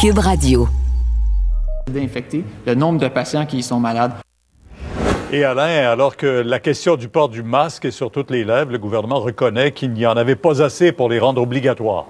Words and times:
Cube 0.00 0.18
Radio. 0.18 0.68
d'infectés, 1.88 2.44
le 2.66 2.74
nombre 2.74 2.98
de 2.98 3.08
patients 3.08 3.46
qui 3.46 3.58
y 3.58 3.62
sont 3.62 3.80
malades. 3.80 4.12
Et 5.32 5.44
Alain, 5.44 5.88
alors 5.88 6.16
que 6.16 6.26
la 6.26 6.58
question 6.58 6.96
du 6.96 7.08
port 7.08 7.28
du 7.28 7.42
masque 7.42 7.84
est 7.84 7.90
sur 7.90 8.10
toutes 8.10 8.30
les 8.30 8.44
lèvres, 8.44 8.72
le 8.72 8.78
gouvernement 8.78 9.20
reconnaît 9.20 9.72
qu'il 9.72 9.92
n'y 9.92 10.06
en 10.06 10.16
avait 10.16 10.36
pas 10.36 10.62
assez 10.62 10.92
pour 10.92 11.08
les 11.08 11.18
rendre 11.18 11.42
obligatoires. 11.42 12.06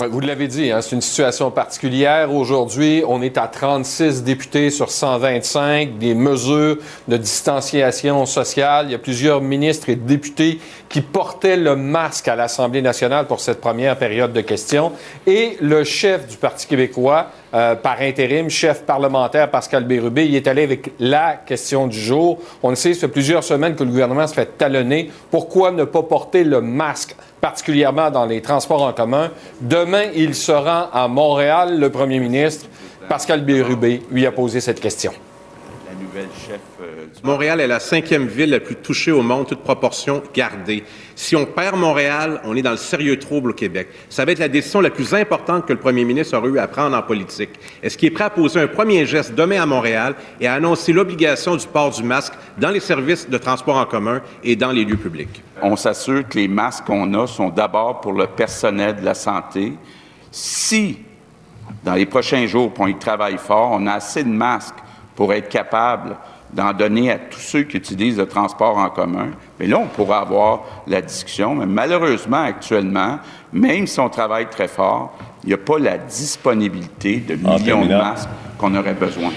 Vous 0.00 0.18
l'avez 0.18 0.48
dit, 0.48 0.72
hein, 0.72 0.80
c'est 0.80 0.96
une 0.96 1.00
situation 1.00 1.52
particulière. 1.52 2.34
Aujourd'hui, 2.34 3.04
on 3.06 3.22
est 3.22 3.38
à 3.38 3.46
36 3.46 4.24
députés 4.24 4.70
sur 4.70 4.90
125, 4.90 5.98
des 5.98 6.14
mesures 6.14 6.78
de 7.06 7.16
distanciation 7.16 8.26
sociale. 8.26 8.86
Il 8.88 8.90
y 8.92 8.96
a 8.96 8.98
plusieurs 8.98 9.40
ministres 9.40 9.90
et 9.90 9.94
députés 9.94 10.58
qui 10.88 11.00
portaient 11.00 11.56
le 11.56 11.76
masque 11.76 12.26
à 12.26 12.34
l'Assemblée 12.34 12.82
nationale 12.82 13.28
pour 13.28 13.38
cette 13.38 13.60
première 13.60 13.96
période 13.96 14.32
de 14.32 14.40
questions. 14.40 14.90
Et 15.28 15.56
le 15.60 15.84
chef 15.84 16.26
du 16.26 16.38
Parti 16.38 16.66
québécois, 16.66 17.28
euh, 17.54 17.74
par 17.76 18.00
intérim, 18.00 18.48
chef 18.50 18.82
parlementaire 18.82 19.50
Pascal 19.50 19.84
Bérubé, 19.84 20.26
il 20.26 20.34
est 20.34 20.48
allé 20.48 20.64
avec 20.64 20.90
la 20.98 21.36
question 21.36 21.86
du 21.86 21.98
jour. 21.98 22.38
On 22.62 22.70
le 22.70 22.74
sait, 22.74 22.94
ça 22.94 23.02
fait 23.02 23.08
plusieurs 23.08 23.44
semaines 23.44 23.76
que 23.76 23.84
le 23.84 23.90
gouvernement 23.90 24.26
se 24.26 24.34
fait 24.34 24.58
talonner. 24.58 25.10
Pourquoi 25.30 25.70
ne 25.70 25.84
pas 25.84 26.02
porter 26.02 26.42
le 26.42 26.60
masque, 26.60 27.14
particulièrement 27.40 28.10
dans 28.10 28.26
les 28.26 28.42
transports 28.42 28.82
en 28.82 28.92
commun? 28.92 29.30
Demain, 29.60 30.06
il 30.14 30.34
se 30.34 30.50
rend 30.50 30.88
à 30.92 31.06
Montréal. 31.06 31.78
Le 31.78 31.90
premier 31.90 32.18
ministre, 32.18 32.66
Pascal 33.08 33.42
Bérubé, 33.42 34.02
lui 34.10 34.26
a 34.26 34.32
posé 34.32 34.60
cette 34.60 34.80
question. 34.80 35.12
la 35.86 35.94
nouvelle 35.94 36.30
chef 36.46 36.58
Montréal 37.22 37.60
est 37.60 37.66
la 37.66 37.80
cinquième 37.80 38.26
ville 38.26 38.50
la 38.50 38.60
plus 38.60 38.76
touchée 38.76 39.12
au 39.12 39.22
monde, 39.22 39.46
toute 39.46 39.62
proportion 39.62 40.22
gardée. 40.34 40.84
Si 41.14 41.36
on 41.36 41.46
perd 41.46 41.76
Montréal, 41.76 42.40
on 42.44 42.56
est 42.56 42.62
dans 42.62 42.72
le 42.72 42.76
sérieux 42.76 43.18
trouble 43.18 43.50
au 43.50 43.54
Québec. 43.54 43.88
Ça 44.08 44.24
va 44.24 44.32
être 44.32 44.40
la 44.40 44.48
décision 44.48 44.80
la 44.80 44.90
plus 44.90 45.14
importante 45.14 45.66
que 45.66 45.72
le 45.72 45.78
premier 45.78 46.04
ministre 46.04 46.36
aura 46.36 46.48
eu 46.48 46.58
à 46.58 46.66
prendre 46.66 46.96
en 46.96 47.02
politique. 47.02 47.50
Est-ce 47.82 47.96
qu'il 47.96 48.08
est 48.08 48.10
prêt 48.10 48.24
à 48.24 48.30
poser 48.30 48.60
un 48.60 48.66
premier 48.66 49.06
geste 49.06 49.34
demain 49.34 49.62
à 49.62 49.66
Montréal 49.66 50.14
et 50.40 50.46
à 50.46 50.54
annoncer 50.54 50.92
l'obligation 50.92 51.56
du 51.56 51.66
port 51.66 51.90
du 51.90 52.02
masque 52.02 52.34
dans 52.58 52.70
les 52.70 52.80
services 52.80 53.28
de 53.28 53.38
transport 53.38 53.76
en 53.76 53.86
commun 53.86 54.20
et 54.42 54.56
dans 54.56 54.72
les 54.72 54.84
lieux 54.84 54.96
publics? 54.96 55.42
On 55.62 55.76
s'assure 55.76 56.28
que 56.28 56.38
les 56.38 56.48
masques 56.48 56.84
qu'on 56.84 57.14
a 57.14 57.26
sont 57.26 57.48
d'abord 57.48 58.00
pour 58.00 58.12
le 58.12 58.26
personnel 58.26 58.96
de 58.96 59.04
la 59.04 59.14
santé. 59.14 59.72
Si, 60.30 60.98
dans 61.84 61.94
les 61.94 62.06
prochains 62.06 62.46
jours, 62.46 62.72
on 62.78 62.86
y 62.86 62.98
travaille 62.98 63.38
fort, 63.38 63.70
on 63.72 63.86
a 63.86 63.92
assez 63.92 64.24
de 64.24 64.28
masques 64.28 64.74
pour 65.14 65.32
être 65.32 65.48
capable 65.48 66.16
d'en 66.54 66.72
donner 66.72 67.10
à 67.10 67.18
tous 67.18 67.40
ceux 67.40 67.62
qui 67.62 67.76
utilisent 67.76 68.18
le 68.18 68.26
transport 68.26 68.78
en 68.78 68.88
commun, 68.88 69.28
mais 69.58 69.66
là, 69.66 69.78
on 69.78 69.86
pourra 69.86 70.20
avoir 70.20 70.62
la 70.86 71.02
discussion. 71.02 71.54
Mais 71.54 71.66
malheureusement, 71.66 72.42
actuellement, 72.42 73.18
même 73.52 73.86
si 73.86 73.98
on 74.00 74.08
travaille 74.08 74.48
très 74.48 74.68
fort, 74.68 75.12
il 75.42 75.48
n'y 75.48 75.54
a 75.54 75.58
pas 75.58 75.78
la 75.78 75.98
disponibilité 75.98 77.16
de 77.16 77.34
millions 77.34 77.84
de 77.84 77.94
masques 77.94 78.28
qu'on 78.58 78.74
aurait 78.74 78.94
besoin. 78.94 79.30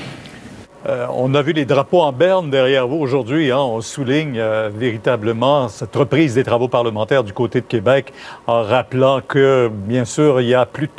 Euh, 0.88 1.06
on 1.14 1.34
a 1.34 1.42
vu 1.42 1.52
les 1.52 1.66
drapeaux 1.66 2.02
en 2.02 2.14
berne 2.14 2.50
derrière 2.50 2.88
vous 2.88 2.98
aujourd'hui. 2.98 3.52
hein. 3.52 3.58
On 3.58 3.82
souligne 3.82 4.38
euh, 4.38 4.70
véritablement 4.74 5.68
cette 5.68 5.94
reprise 5.94 6.36
des 6.36 6.44
travaux 6.44 6.70
parlementaires 6.70 7.24
du 7.24 7.34
côté 7.34 7.60
de 7.60 7.66
Québec 7.66 8.14
en 8.46 8.62
rappelant 8.62 9.20
que, 9.28 9.70
bien 9.70 10.06
sûr, 10.06 10.40
il 10.40 10.48
y 10.48 10.54
a 10.54 10.66
plus 10.66 10.88
de 10.88 10.92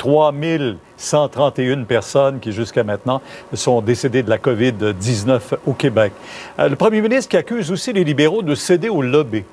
3131 0.99 1.83
personnes 1.83 2.39
qui, 2.39 2.51
jusqu'à 2.51 2.83
maintenant, 2.83 3.21
sont 3.53 3.81
décédées 3.81 4.23
de 4.23 4.29
la 4.29 4.37
COVID-19 4.37 5.39
au 5.65 5.73
Québec. 5.73 6.11
Euh, 6.59 6.69
le 6.69 6.75
premier 6.75 7.01
ministre 7.01 7.29
qui 7.29 7.37
accuse 7.37 7.71
aussi 7.71 7.93
les 7.93 8.03
libéraux 8.03 8.41
de 8.41 8.55
céder 8.55 8.89
au 8.89 9.01
lobby. 9.01 9.43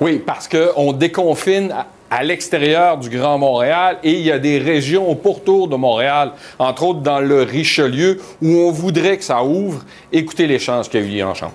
Oui, 0.00 0.22
parce 0.24 0.48
qu'on 0.48 0.92
déconfine 0.92 1.72
à, 1.72 1.86
à 2.10 2.22
l'extérieur 2.22 2.98
du 2.98 3.10
Grand 3.10 3.38
Montréal 3.38 3.98
et 4.02 4.12
il 4.12 4.20
y 4.20 4.30
a 4.30 4.38
des 4.38 4.58
régions 4.58 5.08
au 5.08 5.14
pourtour 5.14 5.68
de 5.68 5.76
Montréal, 5.76 6.32
entre 6.58 6.84
autres 6.84 7.00
dans 7.00 7.20
le 7.20 7.42
Richelieu, 7.42 8.20
où 8.40 8.48
on 8.48 8.70
voudrait 8.70 9.18
que 9.18 9.24
ça 9.24 9.42
ouvre. 9.42 9.82
Écoutez 10.12 10.46
l'échange 10.46 10.88
qui 10.88 10.96
a 10.98 11.00
eu 11.00 11.08
lieu 11.08 11.24
en 11.24 11.34
chambre. 11.34 11.52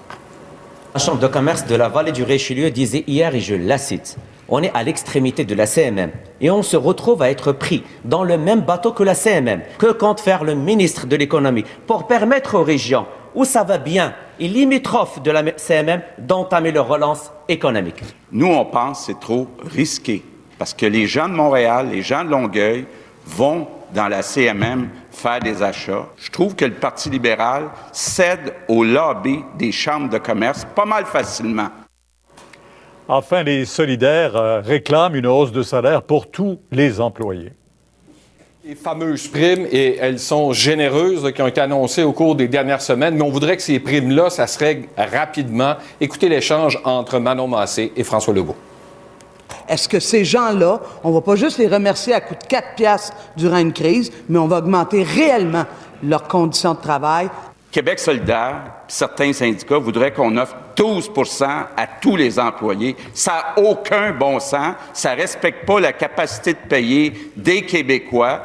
La 0.93 0.99
Chambre 0.99 1.19
de 1.19 1.27
commerce 1.27 1.65
de 1.65 1.75
la 1.75 1.87
vallée 1.87 2.11
du 2.11 2.23
Richelieu 2.23 2.69
disait 2.69 3.05
hier, 3.07 3.33
et 3.33 3.39
je 3.39 3.55
la 3.55 3.77
cite, 3.77 4.17
on 4.51 4.61
est 4.61 4.71
à 4.75 4.83
l'extrémité 4.83 5.45
de 5.45 5.55
la 5.55 5.65
CMM 5.65 6.11
et 6.41 6.51
on 6.51 6.61
se 6.61 6.77
retrouve 6.77 7.21
à 7.23 7.31
être 7.31 7.53
pris 7.53 7.83
dans 8.03 8.23
le 8.23 8.37
même 8.37 8.61
bateau 8.61 8.91
que 8.91 9.01
la 9.01 9.15
CMM. 9.15 9.61
Que 9.79 9.91
compte 9.93 10.19
faire 10.19 10.43
le 10.43 10.53
ministre 10.53 11.07
de 11.07 11.15
l'économie 11.15 11.65
pour 11.87 12.05
permettre 12.05 12.55
aux 12.55 12.63
régions 12.63 13.07
où 13.33 13.45
ça 13.45 13.63
va 13.63 13.77
bien 13.77 14.13
et 14.39 14.49
limitrophes 14.49 15.23
de 15.23 15.31
la 15.31 15.57
CMM 15.57 16.01
d'entamer 16.19 16.71
leur 16.71 16.87
relance 16.87 17.31
économique? 17.47 18.03
Nous, 18.31 18.47
on 18.47 18.65
pense 18.65 18.99
que 18.99 19.05
c'est 19.05 19.19
trop 19.19 19.47
risqué 19.63 20.23
parce 20.57 20.73
que 20.73 20.85
les 20.85 21.07
gens 21.07 21.29
de 21.29 21.33
Montréal, 21.33 21.87
les 21.91 22.01
gens 22.01 22.23
de 22.25 22.29
Longueuil 22.29 22.85
vont 23.25 23.67
dans 23.93 24.07
la 24.07 24.21
CMM 24.21 24.89
faire 25.11 25.39
des 25.39 25.63
achats. 25.63 26.07
Je 26.17 26.29
trouve 26.29 26.55
que 26.55 26.65
le 26.65 26.73
Parti 26.73 27.09
libéral 27.09 27.69
cède 27.91 28.53
au 28.67 28.83
lobby 28.83 29.39
des 29.57 29.71
chambres 29.71 30.09
de 30.09 30.17
commerce 30.17 30.65
pas 30.75 30.85
mal 30.85 31.05
facilement. 31.05 31.69
Enfin, 33.07 33.43
les 33.43 33.65
solidaires 33.65 34.35
euh, 34.35 34.61
réclament 34.61 35.15
une 35.15 35.27
hausse 35.27 35.51
de 35.51 35.63
salaire 35.63 36.03
pour 36.03 36.29
tous 36.29 36.59
les 36.71 37.01
employés. 37.01 37.51
Les 38.63 38.75
fameuses 38.75 39.27
primes, 39.27 39.65
et 39.71 39.97
elles 39.97 40.19
sont 40.19 40.53
généreuses, 40.53 41.23
là, 41.23 41.31
qui 41.31 41.41
ont 41.41 41.47
été 41.47 41.59
annoncées 41.61 42.03
au 42.03 42.13
cours 42.13 42.35
des 42.35 42.47
dernières 42.47 42.81
semaines, 42.81 43.15
mais 43.15 43.23
on 43.23 43.31
voudrait 43.31 43.57
que 43.57 43.63
ces 43.63 43.79
primes-là, 43.79 44.29
ça 44.29 44.45
se 44.45 44.59
règle 44.59 44.87
rapidement. 44.95 45.75
Écoutez 45.99 46.29
l'échange 46.29 46.79
entre 46.83 47.17
Manon 47.17 47.47
Massé 47.47 47.91
et 47.95 48.03
François 48.03 48.33
Legault. 48.33 48.55
Est-ce 49.67 49.89
que 49.89 49.99
ces 49.99 50.23
gens-là, 50.23 50.79
on 51.03 51.11
va 51.11 51.21
pas 51.21 51.35
juste 51.35 51.57
les 51.57 51.67
remercier 51.67 52.13
à 52.13 52.21
coût 52.21 52.35
de 52.35 52.47
4 52.47 52.75
piastres 52.75 53.17
durant 53.35 53.57
une 53.57 53.73
crise, 53.73 54.11
mais 54.29 54.37
on 54.37 54.47
va 54.47 54.57
augmenter 54.57 55.01
réellement 55.03 55.65
leurs 56.03 56.27
conditions 56.27 56.75
de 56.75 56.81
travail? 56.81 57.29
Québec 57.71 57.99
solidaire, 57.99 58.63
certains 58.87 59.31
syndicats 59.31 59.77
voudraient 59.77 60.11
qu'on 60.11 60.35
offre 60.35 60.57
12% 60.75 61.45
à 61.77 61.87
tous 62.01 62.17
les 62.17 62.37
employés. 62.37 62.97
Ça 63.13 63.53
n'a 63.55 63.63
aucun 63.63 64.11
bon 64.11 64.39
sens. 64.41 64.75
Ça 64.93 65.15
ne 65.15 65.21
respecte 65.21 65.65
pas 65.65 65.79
la 65.79 65.93
capacité 65.93 66.53
de 66.53 66.67
payer 66.67 67.31
des 67.35 67.61
Québécois. 67.61 68.41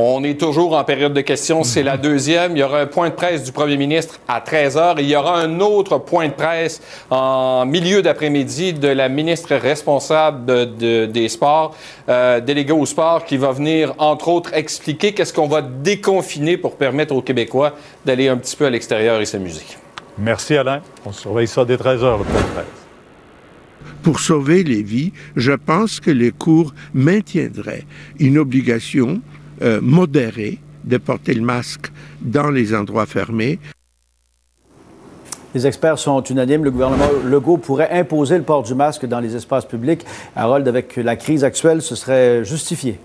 On 0.00 0.22
est 0.22 0.38
toujours 0.38 0.76
en 0.76 0.84
période 0.84 1.12
de 1.12 1.20
questions. 1.22 1.64
C'est 1.64 1.82
la 1.82 1.96
deuxième. 1.96 2.52
Il 2.56 2.60
y 2.60 2.62
aura 2.62 2.78
un 2.82 2.86
point 2.86 3.08
de 3.08 3.14
presse 3.16 3.42
du 3.42 3.50
premier 3.50 3.76
ministre 3.76 4.20
à 4.28 4.40
13 4.40 4.76
heures. 4.76 4.98
Et 5.00 5.02
il 5.02 5.08
y 5.08 5.16
aura 5.16 5.40
un 5.40 5.58
autre 5.58 5.98
point 5.98 6.28
de 6.28 6.32
presse 6.34 6.80
en 7.10 7.66
milieu 7.66 8.00
d'après-midi 8.00 8.74
de 8.74 8.86
la 8.86 9.08
ministre 9.08 9.56
responsable 9.56 10.46
de- 10.46 10.64
de- 10.66 11.06
des 11.06 11.28
sports, 11.28 11.74
euh, 12.08 12.38
déléguée 12.40 12.72
au 12.72 12.86
sport, 12.86 13.24
qui 13.24 13.36
va 13.38 13.50
venir, 13.50 13.92
entre 13.98 14.28
autres, 14.28 14.54
expliquer 14.54 15.14
qu'est-ce 15.14 15.32
qu'on 15.32 15.48
va 15.48 15.62
déconfiner 15.62 16.56
pour 16.56 16.76
permettre 16.76 17.12
aux 17.16 17.22
Québécois 17.22 17.74
d'aller 18.06 18.28
un 18.28 18.36
petit 18.36 18.54
peu 18.54 18.66
à 18.66 18.70
l'extérieur 18.70 19.20
et 19.20 19.24
s'amuser. 19.24 19.64
Merci 20.16 20.56
Alain. 20.56 20.80
On 21.06 21.12
surveille 21.12 21.48
ça 21.48 21.64
dès 21.64 21.76
13h, 21.76 22.18
le 22.18 22.24
point 22.24 22.40
de 22.40 22.46
presse. 22.54 22.66
Pour 24.04 24.20
sauver 24.20 24.62
les 24.62 24.82
vies, 24.84 25.12
je 25.34 25.52
pense 25.52 25.98
que 25.98 26.12
les 26.12 26.30
cours 26.30 26.72
maintiendraient 26.94 27.84
une 28.20 28.38
obligation 28.38 29.20
euh, 29.62 29.80
modérée 29.82 30.58
de 30.84 30.96
porter 30.96 31.34
le 31.34 31.42
masque 31.42 31.92
dans 32.20 32.50
les 32.50 32.74
endroits 32.74 33.06
fermés. 33.06 33.58
Les 35.54 35.66
experts 35.66 35.98
sont 35.98 36.22
unanimes. 36.22 36.64
Le 36.64 36.70
gouvernement 36.70 37.08
Legault 37.24 37.56
pourrait 37.56 37.90
imposer 37.90 38.36
le 38.36 38.44
port 38.44 38.62
du 38.62 38.74
masque 38.74 39.06
dans 39.06 39.20
les 39.20 39.34
espaces 39.34 39.64
publics. 39.64 40.04
Harold, 40.36 40.68
avec 40.68 40.96
la 40.96 41.16
crise 41.16 41.42
actuelle, 41.42 41.82
ce 41.82 41.94
serait 41.94 42.44
justifié. 42.44 42.98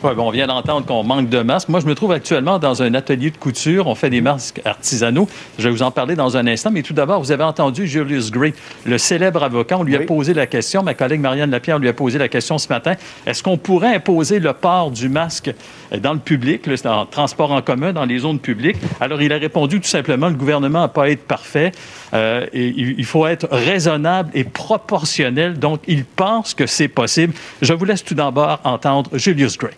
Ouais, 0.00 0.14
bon, 0.14 0.28
on 0.28 0.30
vient 0.30 0.46
d'entendre 0.46 0.86
qu'on 0.86 1.02
manque 1.02 1.28
de 1.28 1.40
masques. 1.40 1.68
Moi, 1.68 1.80
je 1.80 1.86
me 1.86 1.96
trouve 1.96 2.12
actuellement 2.12 2.60
dans 2.60 2.84
un 2.84 2.94
atelier 2.94 3.32
de 3.32 3.36
couture. 3.36 3.88
On 3.88 3.96
fait 3.96 4.10
des 4.10 4.20
masques 4.20 4.60
artisanaux. 4.64 5.28
Je 5.58 5.64
vais 5.64 5.70
vous 5.70 5.82
en 5.82 5.90
parler 5.90 6.14
dans 6.14 6.36
un 6.36 6.46
instant. 6.46 6.70
Mais 6.70 6.82
tout 6.82 6.92
d'abord, 6.92 7.20
vous 7.20 7.32
avez 7.32 7.42
entendu 7.42 7.88
Julius 7.88 8.30
Gray, 8.30 8.54
le 8.86 8.96
célèbre 8.96 9.42
avocat. 9.42 9.76
On 9.76 9.82
lui 9.82 9.96
a 9.96 10.00
posé 10.00 10.34
la 10.34 10.46
question. 10.46 10.84
Ma 10.84 10.94
collègue 10.94 11.20
Marianne 11.20 11.50
Lapierre 11.50 11.80
lui 11.80 11.88
a 11.88 11.92
posé 11.92 12.16
la 12.16 12.28
question 12.28 12.58
ce 12.58 12.68
matin. 12.68 12.94
Est-ce 13.26 13.42
qu'on 13.42 13.56
pourrait 13.56 13.96
imposer 13.96 14.38
le 14.38 14.52
port 14.52 14.92
du 14.92 15.08
masque 15.08 15.52
dans 16.00 16.12
le 16.12 16.20
public, 16.20 16.68
le 16.68 16.76
en 16.86 17.04
transport 17.04 17.50
en 17.50 17.60
commun, 17.60 17.92
dans 17.92 18.04
les 18.04 18.18
zones 18.18 18.38
publiques? 18.38 18.76
Alors, 19.00 19.20
il 19.20 19.32
a 19.32 19.38
répondu 19.38 19.80
tout 19.80 19.88
simplement, 19.88 20.28
le 20.28 20.36
gouvernement 20.36 20.82
n'a 20.82 20.88
pas 20.88 21.08
été 21.08 21.22
parfait. 21.26 21.72
Euh, 22.14 22.46
et 22.52 22.68
il 22.68 23.04
faut 23.04 23.26
être 23.26 23.48
raisonnable 23.50 24.30
et 24.32 24.44
proportionnel. 24.44 25.58
Donc, 25.58 25.80
il 25.88 26.04
pense 26.04 26.54
que 26.54 26.66
c'est 26.66 26.86
possible. 26.86 27.34
Je 27.62 27.72
vous 27.72 27.84
laisse 27.84 28.04
tout 28.04 28.14
d'abord 28.14 28.60
entendre 28.62 29.10
Julius 29.18 29.58
Gray. 29.58 29.74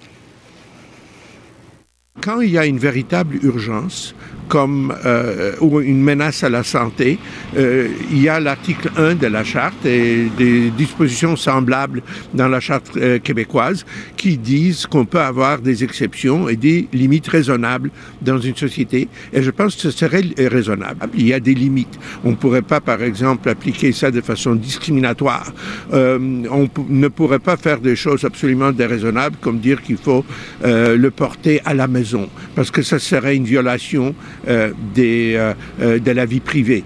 Quand 2.20 2.40
il 2.40 2.50
y 2.50 2.58
a 2.58 2.67
une 2.67 2.78
véritable 2.78 3.37
urgence, 3.43 4.14
comme 4.50 4.93
euh, 5.06 5.52
ou 5.61 5.81
une 5.81 6.02
menace 6.02 6.43
à 6.44 6.50
la 6.50 6.64
santé. 6.64 7.19
Euh, 7.56 7.88
il 8.11 8.20
y 8.20 8.28
a 8.28 8.40
l'article 8.40 8.90
1 8.96 9.14
de 9.14 9.28
la 9.28 9.44
charte 9.44 9.87
et 9.87 10.26
des 10.37 10.70
dispositions 10.70 11.37
semblables 11.37 12.02
dans 12.34 12.49
la 12.49 12.58
charte 12.58 12.96
euh, 12.96 13.20
québécoise 13.20 13.87
qui 14.17 14.37
disent 14.37 14.87
qu'on 14.87 15.05
peut 15.05 15.20
avoir 15.20 15.61
des 15.61 15.84
exceptions 15.84 16.49
et 16.49 16.56
des 16.56 16.88
limites 16.93 17.28
raisonnables 17.28 17.90
dans 18.20 18.38
une 18.38 18.56
société. 18.56 19.08
Et 19.32 19.43
je 19.43 19.52
pense 19.52 19.76
que 19.76 19.82
ce 19.82 19.93
serait 19.93 20.25
raisonnable. 20.37 21.08
Il 21.14 21.28
y 21.28 21.32
a 21.32 21.38
des 21.38 21.55
limites. 21.55 21.99
On 22.25 22.31
ne 22.31 22.37
pourrait 22.37 22.62
pas, 22.62 22.81
par 22.81 23.02
exemple, 23.02 23.49
appliquer 23.49 23.93
ça 23.93 24.11
de 24.11 24.20
façon 24.20 24.56
discriminatoire. 24.56 25.52
on 25.93 26.69
ne 26.88 27.08
pourrait 27.08 27.38
pas 27.38 27.56
faire 27.56 27.78
des 27.78 27.94
choses 27.94 28.25
absolument 28.25 28.73
déraisonnables 28.73 29.37
comme 29.40 29.61
dire 29.61 29.81
qu'il 29.81 29.96
faut 29.96 30.25
le 30.64 31.08
porter 31.11 31.61
à 31.64 31.73
la 31.75 31.87
maison 31.87 32.09
parce 32.54 32.70
que 32.70 32.82
ça 32.82 32.98
serait 32.98 33.36
une 33.36 33.44
violation 33.44 34.14
euh, 34.48 34.72
des, 34.94 35.34
euh, 35.36 35.54
euh, 35.80 35.98
de 35.98 36.10
la 36.10 36.24
vie 36.24 36.40
privée. 36.40 36.84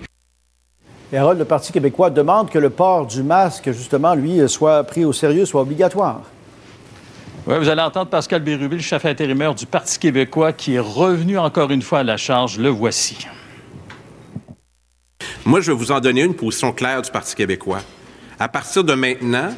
Et 1.12 1.16
Harold, 1.16 1.38
le 1.38 1.44
Parti 1.44 1.72
québécois 1.72 2.10
demande 2.10 2.50
que 2.50 2.58
le 2.58 2.70
port 2.70 3.06
du 3.06 3.22
masque, 3.22 3.70
justement, 3.72 4.14
lui, 4.14 4.48
soit 4.48 4.82
pris 4.84 5.04
au 5.04 5.12
sérieux, 5.12 5.44
soit 5.44 5.62
obligatoire. 5.62 6.22
Oui, 7.46 7.56
vous 7.58 7.68
allez 7.68 7.82
entendre 7.82 8.08
Pascal 8.08 8.42
Bérubé, 8.42 8.76
le 8.76 8.82
chef 8.82 9.04
intérimaire 9.04 9.54
du 9.54 9.66
Parti 9.66 9.98
québécois, 9.98 10.52
qui 10.52 10.74
est 10.74 10.80
revenu 10.80 11.38
encore 11.38 11.70
une 11.70 11.82
fois 11.82 12.00
à 12.00 12.02
la 12.02 12.16
charge. 12.16 12.58
Le 12.58 12.70
voici. 12.70 13.26
Moi, 15.44 15.60
je 15.60 15.70
vais 15.70 15.76
vous 15.76 15.92
en 15.92 16.00
donner 16.00 16.22
une 16.22 16.34
position 16.34 16.72
claire 16.72 17.02
du 17.02 17.10
Parti 17.10 17.34
québécois. 17.34 17.80
À 18.38 18.48
partir 18.48 18.82
de 18.82 18.94
maintenant, 18.94 19.50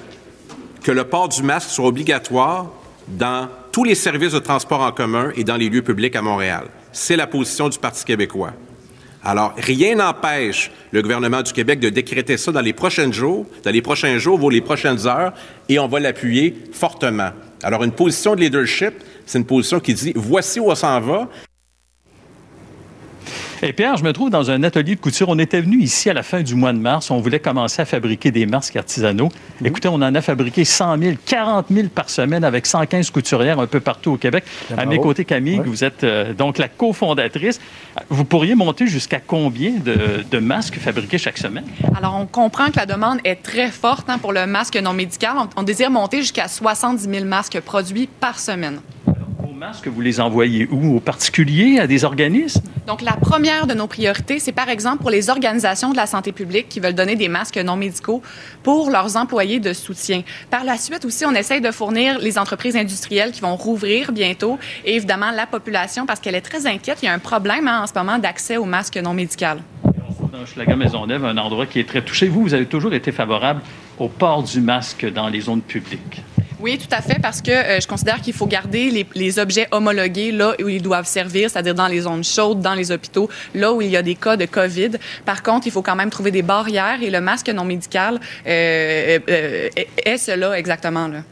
que 0.82 0.92
le 0.92 1.04
port 1.04 1.28
du 1.28 1.42
masque 1.42 1.70
soit 1.70 1.86
obligatoire 1.86 2.66
dans 3.08 3.49
tous 3.73 3.85
les 3.85 3.94
services 3.94 4.32
de 4.32 4.38
transport 4.38 4.81
en 4.81 4.93
commun 4.93 5.31
et 5.37 5.44
dans 5.44 5.56
les 5.56 5.69
lieux 5.69 5.82
publics 5.82 6.17
à 6.17 6.23
Montréal 6.23 6.67
c'est 6.97 7.17
la 7.17 7.26
position 7.26 7.69
du 7.69 7.79
Parti 7.79 8.05
québécois. 8.05 8.53
Alors, 9.23 9.55
rien 9.56 9.97
n'empêche 9.97 10.70
le 10.93 11.03
gouvernement 11.03 11.43
du 11.43 11.53
Québec 11.53 11.79
de 11.81 11.88
décréter 11.88 12.37
ça 12.37 12.53
dans 12.53 12.61
les 12.61 12.73
prochains 12.73 13.12
jours, 13.12 13.44
dans 13.64 13.70
les 13.70 13.82
prochains 13.82 14.19
jours, 14.19 14.43
ou 14.43 14.50
les 14.50 14.61
prochaines 14.61 15.06
heures, 15.06 15.32
et 15.69 15.79
on 15.79 15.88
va 15.88 16.00
l'appuyer 16.00 16.55
fortement. 16.73 17.31
Alors, 17.62 17.82
une 17.82 17.93
position 17.93 18.35
de 18.35 18.41
leadership, 18.41 18.94
c'est 19.26 19.38
une 19.38 19.44
position 19.44 19.81
qui 19.81 19.94
dit 19.94 20.12
voici 20.14 20.61
où 20.61 20.70
on 20.70 20.75
s'en 20.75 21.00
va, 21.00 21.29
et 23.62 23.73
Pierre, 23.73 23.97
je 23.97 24.05
me 24.05 24.12
trouve 24.12 24.31
dans 24.31 24.50
un 24.50 24.62
atelier 24.62 24.94
de 24.94 25.00
couture. 25.00 25.29
On 25.29 25.38
était 25.38 25.61
venu 25.61 25.81
ici 25.81 26.11
à 26.11 26.14
la 26.14 26.23
fin 26.23 26.43
du 26.43 26.55
mois 26.55 26.73
de 26.73 26.79
mars. 26.79 27.11
On 27.11 27.20
voulait 27.20 27.41
commencer 27.41 27.82
à 27.82 27.85
fabriquer 27.85 28.31
des 28.31 28.47
masques 28.47 28.76
artisanaux. 28.76 29.29
Mhm. 29.61 29.67
Écoutez, 29.67 29.88
on 29.88 29.94
en 29.94 30.14
a 30.14 30.20
fabriqué 30.20 30.64
100 30.64 30.99
000, 30.99 31.17
40 31.25 31.67
000 31.70 31.88
par 31.88 32.11
semaine 32.11 32.44
avec 32.44 32.67
115 32.67 33.11
couturières 33.11 33.61
un 33.61 33.67
peu 33.67 33.81
partout 33.81 34.12
au 34.12 34.17
Québec. 34.17 34.44
À 34.76 34.87
mes 34.87 34.99
côtés, 34.99 35.25
Camille, 35.25 35.61
vous 35.64 35.85
êtes 35.85 36.05
euh, 36.05 36.32
donc 36.32 36.58
la 36.58 36.69
cofondatrice. 36.69 37.61
Vous 38.08 38.25
pourriez 38.25 38.55
monter 38.55 38.87
jusqu'à 38.87 39.20
combien 39.20 39.73
de, 39.73 40.38
masques 40.38 40.79
fabriqués 40.79 41.19
chaque 41.19 41.38
semaine? 41.38 41.64
Alors, 41.97 42.17
on 42.20 42.26
comprend 42.26 42.67
que 42.67 42.76
la 42.76 42.87
demande 42.87 43.19
est 43.25 43.43
très 43.43 43.70
forte 43.70 44.08
hein, 44.11 44.19
pour 44.19 44.32
le 44.32 44.47
masque 44.47 44.76
non 44.76 44.93
médical. 44.93 45.32
On, 45.38 45.61
on 45.61 45.62
désire 45.62 45.91
monter 45.91 46.19
jusqu'à 46.19 46.49
70 46.49 47.08
000 47.08 47.25
masques 47.25 47.61
produits 47.61 48.08
par 48.20 48.38
semaine 48.38 48.81
masques, 49.56 49.88
vous 49.88 50.00
les 50.00 50.20
envoyez 50.20 50.69
où? 50.70 50.97
Aux 50.97 51.00
particuliers, 51.00 51.79
à 51.81 51.87
des 51.87 52.05
organismes? 52.05 52.62
Donc, 52.87 53.03
la 53.03 53.14
première 53.14 53.67
de 53.67 53.75
nos 53.75 53.87
priorités, 53.87 54.38
c'est 54.38 54.53
par 54.53 54.69
exemple 54.69 54.99
pour 54.99 55.11
les 55.11 55.31
organisations 55.31 55.91
de 55.91 55.97
la 55.97 56.06
santé 56.06 56.32
publique 56.32 56.69
qui 56.69 56.79
veulent 56.79 56.94
donner 56.94 57.17
des 57.17 57.29
masques 57.29 57.56
non 57.56 57.76
médicaux 57.76 58.23
pour 58.62 58.91
leurs 58.91 59.17
employés 59.17 59.58
de 59.58 59.73
soutien. 59.73 60.23
Par 60.50 60.64
la 60.64 60.76
suite 60.76 61.05
aussi, 61.05 61.25
on 61.25 61.32
essaye 61.32 61.61
de 61.61 61.70
fournir 61.70 62.19
les 62.19 62.38
entreprises 62.38 62.76
industrielles 62.76 63.32
qui 63.32 63.41
vont 63.41 63.56
rouvrir 63.56 64.12
bientôt 64.12 64.58
et 64.85 64.97
évidemment 64.97 65.31
la 65.31 65.47
population 65.47 66.06
parce 66.06 66.20
qu'elle 66.20 66.35
est 66.35 66.43
très 66.43 66.67
inquiète. 66.67 66.99
Il 67.03 67.06
y 67.06 67.08
a 67.08 67.14
un 67.14 67.19
problème 67.19 67.67
hein, 67.67 67.82
en 67.82 67.87
ce 67.87 67.94
moment 67.94 68.19
d'accès 68.19 68.58
aux 68.58 68.67
masques 68.67 68.99
non 68.99 69.14
médicaux. 69.14 69.26
Dans 70.32 70.47
Schlager 70.47 70.76
Maisonneuve, 70.76 71.25
un 71.25 71.37
endroit 71.38 71.67
qui 71.67 71.81
est 71.81 71.88
très 71.88 72.03
touché. 72.03 72.29
Vous, 72.29 72.43
vous 72.43 72.55
avez 72.55 72.67
toujours 72.67 72.94
été 72.94 73.11
favorable 73.11 73.62
au 73.99 74.08
port 74.08 74.43
du 74.43 74.61
masque 74.61 75.11
dans 75.11 75.29
les 75.29 75.41
zones 75.41 75.62
publiques. 75.62 76.23
Oui, 76.58 76.79
tout 76.79 76.94
à 76.94 77.03
fait, 77.03 77.20
parce 77.20 77.43
que 77.43 77.50
euh, 77.50 77.81
je 77.81 77.87
considère 77.87 78.20
qu'il 78.20 78.32
faut 78.32 78.47
garder 78.47 79.06
les, 79.14 79.38
objets 79.38 79.69
homologués 79.70 80.32
là 80.32 80.55
où 80.62 80.69
ils 80.69 80.81
doivent 80.81 81.06
servir, 81.06 81.50
c'est-à-dire 81.50 81.75
dans 81.75 81.88
les 81.88 82.00
zones 82.00 82.25
chaudes, 82.25 82.61
dans 82.61 82.75
les 82.75 82.91
hôpitaux, 82.91 83.29
là 83.55 83.73
où 83.73 83.82
il 83.82 83.91
y 83.91 83.97
a 83.97 84.03
des 84.03 84.14
cas 84.14 84.37
de 84.37 84.47
COVID. 84.47 84.93
Par 85.25 85.43
contre, 85.43 85.67
il 85.67 85.70
faut 85.70 85.82
quand 85.82 85.97
même 85.97 86.11
trouver 86.11 86.31
des 86.31 86.43
barrières 86.43 87.03
et 87.03 87.11
le 87.11 87.20
masque 87.20 87.50
non 87.50 87.64
médical 87.64 88.19
euh, 88.47 89.19
euh, 89.29 89.69
est 90.05 90.17
cela 90.17 90.58
exactement. 90.58 91.08
Là. 91.08 91.23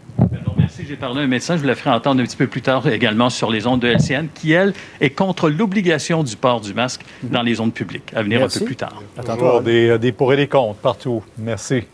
Merci. 0.59 0.85
J'ai 0.89 0.97
parlé 0.97 1.21
à 1.21 1.25
un 1.25 1.27
médecin, 1.27 1.57
je 1.57 1.63
vous 1.63 1.69
le 1.69 1.75
ferai 1.75 1.91
entendre 1.91 2.23
un 2.23 2.25
petit 2.25 2.37
peu 2.37 2.47
plus 2.47 2.63
tard 2.63 2.87
également 2.89 3.31
sur 3.31 3.51
les 3.51 3.67
ondes 3.67 3.81
de 3.81 3.89
LCN, 3.89 4.27
qui, 4.35 4.53
elle, 4.53 4.73
est 5.01 5.11
contre 5.11 5.49
l'obligation 5.49 6.23
du 6.23 6.37
port 6.37 6.61
du 6.61 6.75
masque 6.75 7.03
dans 7.23 7.43
les 7.43 7.55
zones 7.55 7.73
publiques. 7.73 8.13
À 8.15 8.23
venir 8.23 8.43
un 8.43 8.49
peu 8.49 8.61
plus 8.61 8.77
tard. 8.77 9.03
Attends, 9.17 9.61
des, 9.61 9.99
des 9.99 10.13
pour 10.13 10.33
et 10.33 10.37
des 10.37 10.49
contre 10.49 10.79
partout. 10.81 11.23
Merci. 11.39 11.85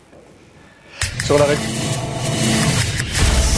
Sur 1.23 1.37
la 1.37 1.45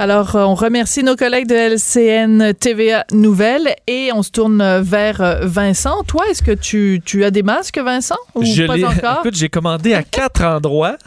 Alors, 0.00 0.36
euh, 0.36 0.44
on 0.44 0.54
remercie 0.54 1.02
nos 1.02 1.16
collègues 1.16 1.48
de 1.48 1.56
LCN 1.56 2.54
TVA 2.54 3.04
Nouvelles 3.10 3.74
et 3.88 4.10
on 4.14 4.22
se 4.22 4.30
tourne 4.30 4.62
vers 4.80 5.20
euh, 5.20 5.40
Vincent. 5.42 6.04
Toi, 6.04 6.22
est-ce 6.30 6.40
que 6.40 6.52
tu, 6.52 7.02
tu, 7.04 7.24
as 7.24 7.32
des 7.32 7.42
masques, 7.42 7.78
Vincent, 7.78 8.14
ou 8.36 8.44
je 8.44 8.62
pas 8.62 8.74
encore? 8.88 9.18
Écoute, 9.24 9.34
j'ai 9.34 9.48
commandé 9.48 9.94
à 9.94 10.04
quatre 10.04 10.44
endroits. 10.44 10.98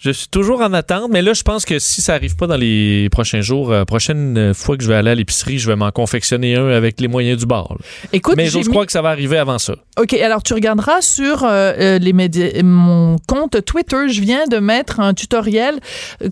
Je 0.00 0.10
suis 0.10 0.26
toujours 0.26 0.62
en 0.62 0.72
attente, 0.72 1.10
mais 1.12 1.22
là, 1.22 1.32
je 1.32 1.42
pense 1.44 1.64
que 1.64 1.78
si 1.78 2.02
ça 2.02 2.14
arrive 2.14 2.34
pas 2.34 2.48
dans 2.48 2.56
les 2.56 3.08
prochains 3.10 3.40
jours, 3.40 3.70
euh, 3.70 3.84
prochaine 3.84 4.52
fois 4.52 4.76
que 4.76 4.82
je 4.82 4.88
vais 4.88 4.96
aller 4.96 5.10
à 5.10 5.14
l'épicerie, 5.14 5.60
je 5.60 5.68
vais 5.68 5.76
m'en 5.76 5.92
confectionner 5.92 6.56
un 6.56 6.70
avec 6.70 7.00
les 7.00 7.06
moyens 7.06 7.38
du 7.38 7.46
bord. 7.46 7.78
Écoute, 8.12 8.34
mais 8.36 8.46
je 8.48 8.68
crois 8.68 8.84
que 8.84 8.90
ça 8.90 9.02
va 9.02 9.10
arriver 9.10 9.36
avant 9.36 9.58
ça. 9.58 9.74
OK, 9.96 10.12
alors 10.14 10.42
tu 10.42 10.54
regarderas 10.54 11.02
sur 11.02 11.46
les 11.46 12.12
médias, 12.12 12.62
mon 12.64 13.16
compte 13.28 13.64
Twitter, 13.64 14.08
je 14.08 14.20
viens 14.20 14.46
de 14.46 14.56
mettre 14.56 14.98
un 14.98 15.14
tutoriel 15.14 15.78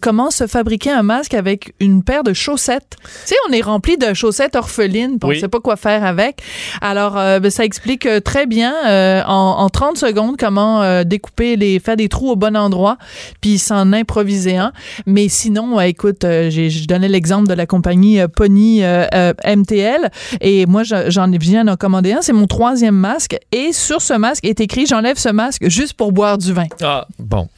comment 0.00 0.30
se 0.30 0.48
fabriquer 0.48 0.90
un 0.90 1.02
masque 1.02 1.34
avec 1.34 1.74
une 1.78 2.02
paire 2.08 2.24
de 2.24 2.32
chaussettes. 2.32 2.96
Tu 3.02 3.10
sais, 3.26 3.34
on 3.50 3.52
est 3.52 3.60
rempli 3.60 3.98
de 3.98 4.14
chaussettes 4.14 4.56
orphelines, 4.56 5.18
puis 5.18 5.28
on 5.28 5.28
ne 5.28 5.34
sait 5.34 5.48
pas 5.48 5.60
quoi 5.60 5.76
faire 5.76 6.02
avec. 6.04 6.40
Alors, 6.80 7.18
euh, 7.18 7.38
ben, 7.38 7.50
ça 7.50 7.66
explique 7.66 8.06
euh, 8.06 8.20
très 8.20 8.46
bien 8.46 8.74
euh, 8.86 9.22
en, 9.26 9.68
30 9.68 9.98
secondes 9.98 10.36
comment 10.38 11.04
découper 11.04 11.56
les, 11.56 11.78
faire 11.80 11.96
des 11.96 12.08
trous 12.08 12.30
au 12.30 12.36
bon 12.36 12.56
endroit, 12.56 12.96
puis 13.42 13.58
s'en 13.58 13.92
improviser 13.92 14.56
un. 14.56 14.72
Mais 15.04 15.28
sinon, 15.28 15.78
écoute, 15.80 16.20
je 16.22 16.86
donnais 16.86 17.08
l'exemple 17.08 17.46
de 17.46 17.52
la 17.52 17.66
compagnie 17.66 18.20
Pony 18.34 18.80
MTL, 18.80 20.10
et 20.40 20.64
moi, 20.64 20.84
j'en 20.84 21.30
viens 21.30 21.66
d'en 21.66 21.76
commander 21.76 22.12
un. 22.12 22.22
C'est 22.22 22.32
mon 22.32 22.46
troisième 22.46 22.96
masque, 22.96 23.36
et 23.52 23.74
sur 23.74 24.00
ce 24.00 24.14
masque 24.14 24.46
est 24.46 24.60
écrit 24.60 24.86
"J'enlève 24.86 25.18
ce 25.18 25.28
masque 25.28 25.68
juste 25.68 25.92
pour 25.92 26.12
boire 26.12 26.38
du 26.38 26.54
vin." 26.54 26.66
Ah, 26.82 27.06
bon. 27.18 27.48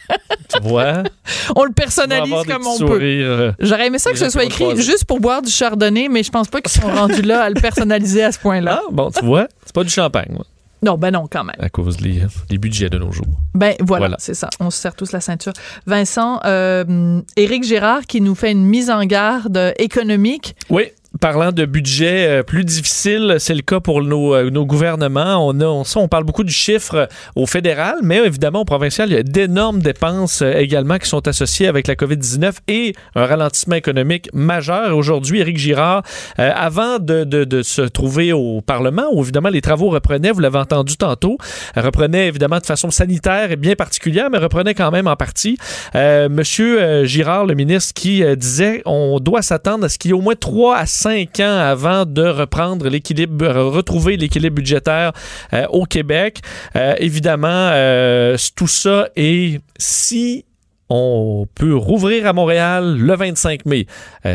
tu 0.53 0.61
vois? 0.69 1.05
on 1.57 1.65
le 1.65 1.73
personnalise 1.73 2.43
comme 2.49 2.67
on 2.67 2.79
peut. 2.79 3.53
J'aurais 3.61 3.87
aimé 3.87 3.99
ça 3.99 4.11
que 4.11 4.19
ce 4.19 4.29
soit 4.29 4.40
écrit 4.45 4.81
juste 4.81 5.05
pour 5.05 5.21
boire 5.21 5.43
du 5.43 5.51
chardonnay, 5.51 6.09
mais 6.09 6.23
je 6.23 6.31
pense 6.31 6.49
pas 6.49 6.61
qu'ils 6.61 6.81
sont 6.81 6.89
rendus 6.89 7.23
là 7.23 7.43
à 7.43 7.49
le 7.51 7.61
personnaliser 7.61 8.23
à 8.23 8.33
ce 8.33 8.39
point-là. 8.39 8.83
Ah, 8.83 8.89
bon, 8.91 9.11
tu 9.11 9.25
vois, 9.25 9.49
c'est 9.65 9.75
pas 9.75 9.85
du 9.85 9.91
champagne, 9.91 10.29
moi. 10.31 10.45
Non, 10.83 10.97
ben 10.97 11.11
non, 11.11 11.27
quand 11.31 11.45
même. 11.45 11.57
À 11.59 11.69
cause 11.69 11.99
des, 11.99 12.59
budgets 12.59 12.89
de 12.89 12.99
nos 12.99 13.13
jours. 13.13 13.27
Ben 13.55 13.75
voilà, 13.81 14.17
c'est 14.19 14.35
ça. 14.35 14.49
On 14.61 14.71
se 14.71 14.79
serre 14.79 14.95
tous 14.95 15.13
la 15.13 15.21
ceinture. 15.21 15.53
Vincent, 15.87 16.41
euh, 16.47 17.21
Éric 17.37 17.65
Gérard 17.65 18.07
qui 18.07 18.21
nous 18.21 18.35
fait 18.35 18.51
une 18.51 18.65
mise 18.65 18.89
en 18.89 19.05
garde 19.05 19.75
économique. 19.79 20.57
Oui. 20.71 20.85
Parlant 21.19 21.51
de 21.51 21.65
budget 21.65 22.29
euh, 22.29 22.43
plus 22.43 22.65
difficile, 22.65 23.37
c'est 23.39 23.55
le 23.55 23.63
cas 23.63 23.81
pour 23.81 24.03
nos, 24.03 24.35
euh, 24.35 24.51
gouvernements. 24.51 25.49
On, 25.49 26.09
parle 26.09 26.25
beaucoup 26.25 26.45
du 26.45 26.53
chiffre 26.53 26.95
euh, 26.95 27.07
au 27.35 27.47
fédéral, 27.47 27.97
mais 28.03 28.19
évidemment 28.19 28.61
au 28.61 28.65
provincial, 28.65 29.11
il 29.11 29.15
y 29.15 29.19
a 29.19 29.23
d'énormes 29.23 29.81
dépenses 29.81 30.43
également 30.43 30.99
qui 30.99 31.09
sont 31.09 31.27
associées 31.27 31.67
avec 31.67 31.89
la 31.89 31.95
COVID-19 31.95 32.55
et 32.69 32.95
un 33.15 33.27
ralentissement 33.27 33.77
économique 33.77 34.29
majeur. 34.33 34.97
Aujourd'hui, 34.97 35.41
Éric 35.41 35.57
Girard, 35.57 36.03
avant 36.37 36.99
de, 36.99 37.63
se 37.63 37.83
trouver 37.83 38.33
au 38.33 38.61
Parlement, 38.61 39.07
où 39.13 39.23
évidemment 39.23 39.49
les 39.49 39.61
travaux 39.61 39.91
reprenaient, 39.91 40.31
vous 40.31 40.41
l'avez 40.41 40.59
entendu 40.59 40.97
tantôt, 40.97 41.39
reprenaient 41.77 42.29
évidemment 42.29 42.59
de 42.59 42.67
façon 42.67 42.91
sanitaire 42.91 43.51
et 43.51 43.57
bien 43.57 43.75
particulière, 43.75 44.29
mais 44.31 44.39
reprenaient 44.39 44.75
quand 44.75 44.91
même 44.91 45.07
en 45.07 45.17
partie. 45.17 45.59
Monsieur 45.95 47.05
Girard, 47.05 47.47
le 47.47 47.55
ministre, 47.55 47.95
qui 47.95 48.23
disait 48.37 48.83
on 48.85 49.21
doit 49.21 49.43
s'attendre 49.43 49.85
à 49.85 49.89
ce 49.89 49.99
qu'il 49.99 50.11
y 50.11 50.13
ait 50.13 50.17
au 50.17 50.23
moins 50.23 50.37
3 50.37 50.77
à 50.77 50.87
5 51.01 51.41
ans 51.41 51.59
avant 51.59 52.05
de 52.05 52.27
reprendre 52.27 52.87
l'équilibre, 52.91 53.47
retrouver 53.49 54.19
l'équilibre 54.19 54.57
budgétaire 54.57 55.13
euh, 55.55 55.67
au 55.69 55.87
Québec. 55.87 56.41
Euh, 56.77 56.95
évidemment, 56.99 57.49
euh, 57.73 58.37
tout 58.55 58.69
ça 58.69 59.09
est 59.17 59.63
si 59.79 60.45
on 60.91 61.47
peut 61.55 61.75
rouvrir 61.75 62.27
à 62.27 62.35
Montréal 62.35 62.99
le 62.99 63.15
25 63.17 63.65
mai. 63.65 63.87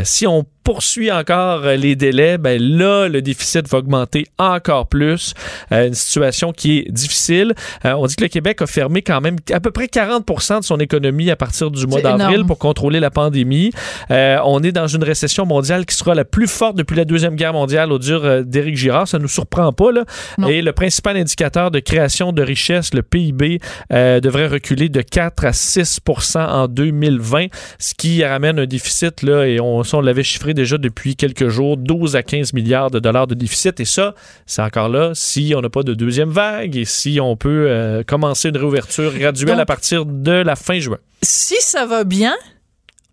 si 0.05 0.25
on 0.25 0.45
poursuit 0.65 1.11
encore 1.11 1.63
euh, 1.63 1.75
les 1.75 1.95
délais, 1.95 2.37
ben 2.39 2.59
là, 2.59 3.07
le 3.07 3.21
déficit 3.21 3.69
va 3.69 3.77
augmenter 3.77 4.25
encore 4.39 4.87
plus. 4.87 5.33
Euh, 5.71 5.87
une 5.87 5.93
situation 5.93 6.51
qui 6.51 6.79
est 6.79 6.91
difficile. 6.91 7.53
Euh, 7.85 7.93
on 7.93 8.07
dit 8.07 8.15
que 8.15 8.23
le 8.23 8.29
Québec 8.29 8.63
a 8.63 8.65
fermé 8.65 9.03
quand 9.03 9.21
même 9.21 9.35
à 9.53 9.59
peu 9.59 9.69
près 9.69 9.87
40 9.87 10.25
de 10.25 10.65
son 10.65 10.79
économie 10.79 11.29
à 11.29 11.35
partir 11.35 11.69
du 11.69 11.85
mois 11.85 12.01
d'avril 12.01 12.45
pour 12.45 12.57
contrôler 12.57 12.99
la 12.99 13.11
pandémie. 13.11 13.71
on 14.09 14.63
est 14.63 14.71
dans 14.71 14.87
une 14.87 15.03
récession 15.03 15.45
mondiale 15.45 15.85
qui 15.85 15.95
sera 15.95 16.15
la 16.15 16.25
plus 16.25 16.47
forte 16.47 16.75
depuis 16.75 16.95
la 16.95 17.05
Deuxième 17.05 17.35
Guerre 17.35 17.53
mondiale 17.53 17.91
au 17.91 17.99
dur 17.99 18.43
d'Éric 18.43 18.75
Girard. 18.75 19.07
Ça 19.07 19.17
ne 19.17 19.23
nous 19.23 19.29
surprend 19.29 19.71
pas. 19.71 19.91
Là. 19.91 20.03
Et 20.49 20.63
le 20.63 20.73
principal 20.73 21.15
indicateur 21.15 21.69
de 21.69 21.79
création 21.79 22.31
de 22.31 22.41
richesse, 22.41 22.93
le 22.95 23.03
PIB, 23.03 23.59
devrait 23.91 24.47
reculer 24.47 24.89
de 24.89 25.01
4 25.01 25.45
à 25.45 25.53
6 25.53 25.99
en 26.35 26.67
2020, 26.67 27.47
ce 27.77 27.93
qui 27.93 28.25
ramène 28.25 28.57
un 28.57 28.65
déficit, 28.65 29.21
là, 29.21 29.45
et 29.45 29.59
on, 29.59 29.83
on 29.93 30.01
l'avait 30.01 30.23
chiffré 30.23 30.54
déjà 30.55 30.77
depuis 30.77 31.15
quelques 31.15 31.49
jours 31.49 31.77
12 31.77 32.15
à 32.15 32.23
15 32.23 32.53
milliards 32.53 32.89
de 32.89 32.99
dollars 32.99 33.27
de 33.27 33.35
déficit. 33.35 33.79
Et 33.79 33.85
ça, 33.85 34.15
c'est 34.45 34.61
encore 34.61 34.89
là 34.89 35.11
si 35.13 35.53
on 35.55 35.61
n'a 35.61 35.69
pas 35.69 35.83
de 35.83 35.93
deuxième 35.93 36.29
vague 36.29 36.75
et 36.75 36.85
si 36.85 37.19
on 37.21 37.35
peut 37.35 37.67
euh, 37.67 38.03
commencer 38.03 38.49
une 38.49 38.57
réouverture 38.57 39.13
graduelle 39.17 39.59
à 39.59 39.65
partir 39.65 40.05
de 40.05 40.31
la 40.31 40.55
fin 40.55 40.79
juin. 40.79 40.97
Si 41.21 41.55
ça 41.59 41.85
va 41.85 42.03
bien, 42.03 42.33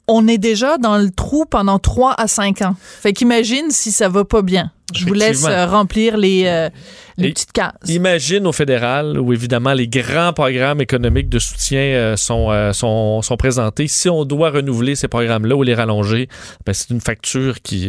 on 0.09 0.27
est 0.29 0.39
déjà 0.39 0.79
dans 0.79 0.99
le 0.99 1.11
trou 1.11 1.45
pendant 1.45 1.79
3 1.79 2.15
à 2.17 2.27
5 2.27 2.63
ans. 2.63 2.77
Fait 2.81 3.13
qu'imagine 3.13 3.71
si 3.71 3.93
ça 3.93 4.09
va 4.09 4.25
pas 4.25 4.43
bien. 4.43 4.71
Je 4.95 5.07
vous 5.07 5.15
laisse 5.15 5.45
euh, 5.47 5.67
remplir 5.67 6.17
les, 6.17 6.45
euh, 6.47 6.69
les 7.17 7.31
petites 7.33 7.53
cases. 7.53 7.73
Imagine 7.89 8.47
au 8.47 8.53
fédéral 8.53 9.19
où 9.19 9.33
évidemment 9.33 9.73
les 9.73 9.89
grands 9.89 10.33
programmes 10.33 10.81
économiques 10.81 11.29
de 11.29 11.39
soutien 11.39 11.81
euh, 11.81 12.17
sont, 12.17 12.51
euh, 12.51 12.73
sont, 12.73 13.23
sont, 13.23 13.37
présentés. 13.37 13.87
Si 13.89 14.09
on 14.09 14.25
doit 14.25 14.51
renouveler 14.51 14.95
ces 14.95 15.09
programmes-là 15.09 15.57
ou 15.57 15.63
les 15.63 15.75
rallonger, 15.75 16.29
ben, 16.67 16.73
c'est 16.73 16.91
une 16.91 17.01
facture 17.01 17.63
qui, 17.63 17.89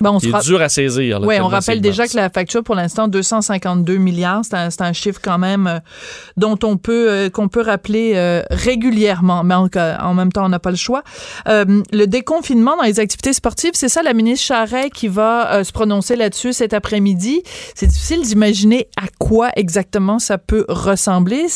ben, 0.00 0.18
est 0.18 0.44
dure 0.44 0.60
à 0.60 0.68
saisir. 0.68 1.20
Oui, 1.22 1.36
on 1.40 1.48
rappelle 1.48 1.80
déjà 1.80 2.06
que 2.06 2.16
la 2.16 2.28
facture 2.28 2.62
pour 2.62 2.74
l'instant 2.74 3.08
252 3.08 3.96
milliards, 3.96 4.42
c'est 4.44 4.56
un, 4.56 4.68
un, 4.80 4.92
chiffre 4.92 5.20
quand 5.22 5.38
même 5.38 5.80
dont 6.36 6.58
on 6.62 6.76
peut 6.76 7.30
qu'on 7.32 7.48
peut 7.48 7.62
rappeler 7.62 8.42
régulièrement, 8.50 9.44
mais 9.44 9.54
en, 9.54 9.68
en, 10.00 10.14
même 10.14 10.32
temps 10.32 10.44
on 10.44 10.48
n'a 10.48 10.58
pas 10.58 10.70
le 10.70 10.76
choix. 10.76 11.02
le 11.46 12.04
déconfinement 12.04 12.76
dans 12.76 12.82
les 12.82 13.00
activités 13.00 13.32
sportives, 13.32 13.72
c'est 13.74 13.88
ça 13.88 14.02
la 14.02 14.12
ministre 14.12 14.46
Charret 14.46 14.90
qui 14.90 15.08
va 15.08 15.64
se 15.64 15.72
prononcer 15.72 16.15
là-dessus 16.16 16.52
cet 16.52 16.74
après-midi. 16.74 17.42
C'est 17.74 17.86
difficile 17.86 18.22
d'imaginer 18.22 18.46
imaginer 18.46 18.88
à 18.96 19.06
quoi 19.18 19.50
exactement 19.56 20.18
ça 20.18 20.38
peut 20.38 20.64
ressembler 20.68 21.46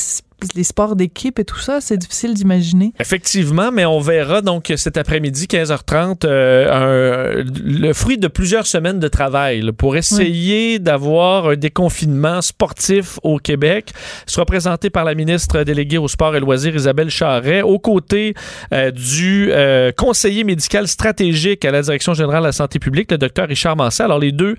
les 0.55 0.65
sports 0.65 0.97
d'équipe 0.97 1.39
et 1.39 1.45
tout 1.45 1.59
ça, 1.59 1.81
c'est 1.81 1.97
difficile 1.97 2.35
d'imaginer. 2.35 2.93
Effectivement, 2.99 3.71
mais 3.73 3.85
on 3.85 4.01
verra 4.01 4.43
donc 4.43 4.73
cet 4.77 4.97
après-midi, 4.97 5.47
15h30, 5.47 6.21
euh, 6.25 7.45
le 7.65 7.93
fruit 7.93 8.19
de 8.19 8.29
plusieurs 8.29 8.67
semaines 8.67 8.99
de 8.99 9.09
travail 9.09 9.71
pour 9.73 9.97
essayer 9.97 10.79
d'avoir 10.79 11.49
un 11.49 11.57
déconfinement 11.57 12.41
sportif 12.41 13.19
au 13.23 13.39
Québec. 13.39 13.93
Il 14.27 14.33
sera 14.33 14.45
présenté 14.45 14.91
par 14.91 15.05
la 15.05 15.15
ministre 15.15 15.63
déléguée 15.63 15.99
au 15.99 16.09
sport 16.09 16.37
et 16.37 16.41
loisirs, 16.41 16.75
Isabelle 16.75 17.11
Charret, 17.11 17.63
aux 17.63 17.79
côtés 17.79 18.35
euh, 18.73 18.91
du 18.91 19.51
euh, 19.51 19.93
conseiller 19.93 20.45
médical 20.45 20.89
stratégique 20.89 21.65
à 21.65 21.71
la 21.71 21.83
Direction 21.83 22.15
générale 22.15 22.43
de 22.43 22.47
la 22.47 22.53
santé 22.53 22.79
publique, 22.79 23.11
le 23.11 23.19
docteur 23.19 23.49
Richard 23.49 23.77
Massé. 23.77 24.03
Alors, 24.03 24.19
les 24.19 24.33
deux 24.33 24.57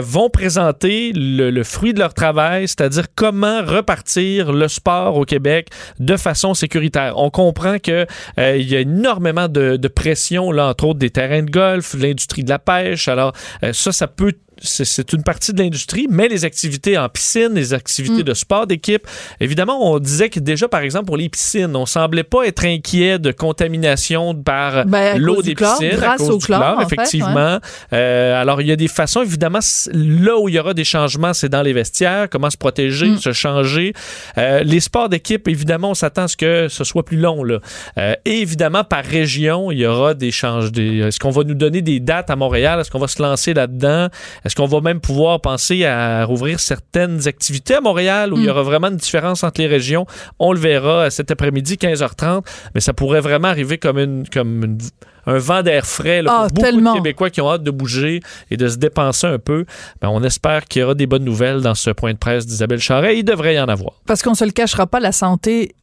vont 0.00 0.30
présenter 0.30 1.12
le, 1.14 1.50
le 1.50 1.64
fruit 1.64 1.94
de 1.94 1.98
leur 1.98 2.14
travail, 2.14 2.68
c'est-à-dire 2.68 3.06
comment 3.14 3.62
repartir 3.64 4.52
le 4.52 4.68
sport 4.68 5.15
au 5.16 5.24
Québec 5.24 5.68
de 5.98 6.16
façon 6.16 6.54
sécuritaire. 6.54 7.14
On 7.16 7.30
comprend 7.30 7.78
que 7.78 8.06
euh, 8.38 8.56
il 8.56 8.68
y 8.70 8.76
a 8.76 8.80
énormément 8.80 9.48
de, 9.48 9.88
pression 9.88 10.50
là 10.50 10.68
entre 10.68 10.84
autres 10.84 10.98
des 10.98 11.10
terrains 11.10 11.42
de 11.42 11.50
golf, 11.50 11.94
l'industrie 11.94 12.44
de 12.44 12.50
la 12.50 12.58
pêche. 12.58 13.08
Alors 13.08 13.32
euh, 13.62 13.72
ça 13.72 13.92
ça 13.92 14.06
peut 14.06 14.32
c'est 14.62 15.12
une 15.12 15.22
partie 15.22 15.52
de 15.52 15.62
l'industrie, 15.62 16.06
mais 16.08 16.28
les 16.28 16.44
activités 16.44 16.96
en 16.96 17.08
piscine, 17.08 17.50
les 17.52 17.74
activités 17.74 18.22
mm. 18.22 18.24
de 18.24 18.34
sport 18.34 18.66
d'équipe, 18.66 19.06
évidemment, 19.40 19.92
on 19.92 19.98
disait 19.98 20.30
que 20.30 20.40
déjà, 20.40 20.68
par 20.68 20.80
exemple, 20.80 21.06
pour 21.06 21.16
les 21.16 21.28
piscines, 21.28 21.76
on 21.76 21.86
semblait 21.86 22.24
pas 22.24 22.44
être 22.44 22.64
inquiet 22.64 23.18
de 23.18 23.32
contamination 23.32 24.34
par 24.34 24.86
ben, 24.86 25.18
l'eau 25.18 25.42
des 25.42 25.54
piscines 25.54 26.02
à 26.02 26.16
cause 26.16 26.30
au 26.30 26.38
du 26.38 26.46
chlore, 26.46 26.80
effectivement. 26.80 27.58
Euh, 27.92 28.40
alors, 28.40 28.60
il 28.60 28.68
y 28.68 28.72
a 28.72 28.76
des 28.76 28.88
façons, 28.88 29.22
évidemment, 29.22 29.60
là 29.92 30.38
où 30.38 30.48
il 30.48 30.54
y 30.54 30.58
aura 30.58 30.74
des 30.74 30.84
changements, 30.84 31.34
c'est 31.34 31.48
dans 31.48 31.62
les 31.62 31.72
vestiaires, 31.72 32.28
comment 32.30 32.50
se 32.50 32.56
protéger, 32.56 33.08
mm. 33.08 33.18
se 33.18 33.32
changer. 33.32 33.92
Euh, 34.38 34.62
les 34.62 34.80
sports 34.80 35.08
d'équipe, 35.08 35.48
évidemment, 35.48 35.90
on 35.90 35.94
s'attend 35.94 36.22
à 36.22 36.28
ce 36.28 36.36
que 36.36 36.68
ce 36.68 36.84
soit 36.84 37.04
plus 37.04 37.18
long. 37.18 37.44
Là. 37.44 37.58
Euh, 37.98 38.14
et 38.24 38.40
évidemment, 38.40 38.84
par 38.84 39.04
région, 39.04 39.70
il 39.70 39.78
y 39.78 39.86
aura 39.86 40.14
des 40.14 40.30
changements. 40.30 40.70
Est-ce 40.76 41.20
qu'on 41.20 41.30
va 41.30 41.44
nous 41.44 41.54
donner 41.54 41.82
des 41.82 42.00
dates 42.00 42.30
à 42.30 42.36
Montréal? 42.36 42.80
Est-ce 42.80 42.90
qu'on 42.90 42.98
va 42.98 43.08
se 43.08 43.22
lancer 43.22 43.52
là-dedans? 43.52 44.08
Est-ce 44.46 44.54
qu'on 44.54 44.66
va 44.66 44.80
même 44.80 45.00
pouvoir 45.00 45.40
penser 45.40 45.84
à 45.84 46.24
rouvrir 46.24 46.60
certaines 46.60 47.26
activités 47.26 47.74
à 47.74 47.80
Montréal 47.80 48.32
où 48.32 48.38
il 48.38 48.44
y 48.44 48.46
mm. 48.46 48.50
aura 48.50 48.62
vraiment 48.62 48.86
une 48.88 48.96
différence 48.96 49.42
entre 49.42 49.60
les 49.60 49.66
régions? 49.66 50.06
On 50.38 50.52
le 50.52 50.60
verra 50.60 51.10
cet 51.10 51.32
après-midi, 51.32 51.74
15h30, 51.74 52.44
mais 52.72 52.80
ça 52.80 52.92
pourrait 52.92 53.20
vraiment 53.20 53.48
arriver 53.48 53.76
comme 53.76 53.98
une, 53.98 54.28
comme 54.28 54.78
un 55.26 55.38
vent 55.38 55.64
d'air 55.64 55.84
frais 55.84 56.22
là, 56.22 56.30
ah, 56.32 56.46
pour 56.54 56.62
beaucoup 56.62 56.80
de 56.80 56.94
Québécois 56.94 57.30
qui 57.30 57.40
ont 57.40 57.50
hâte 57.50 57.64
de 57.64 57.72
bouger 57.72 58.20
et 58.52 58.56
de 58.56 58.68
se 58.68 58.76
dépenser 58.76 59.26
un 59.26 59.40
peu. 59.40 59.64
Ben, 60.00 60.10
on 60.10 60.22
espère 60.22 60.66
qu'il 60.66 60.82
y 60.82 60.84
aura 60.84 60.94
des 60.94 61.08
bonnes 61.08 61.24
nouvelles 61.24 61.60
dans 61.60 61.74
ce 61.74 61.90
point 61.90 62.12
de 62.12 62.18
presse 62.18 62.46
d'Isabelle 62.46 62.78
Charret. 62.78 63.18
Il 63.18 63.24
devrait 63.24 63.56
y 63.56 63.60
en 63.60 63.66
avoir. 63.66 63.94
Parce 64.06 64.22
qu'on 64.22 64.34
se 64.34 64.44
le 64.44 64.52
cachera 64.52 64.86
pas, 64.86 65.00
la 65.00 65.10
santé 65.10 65.74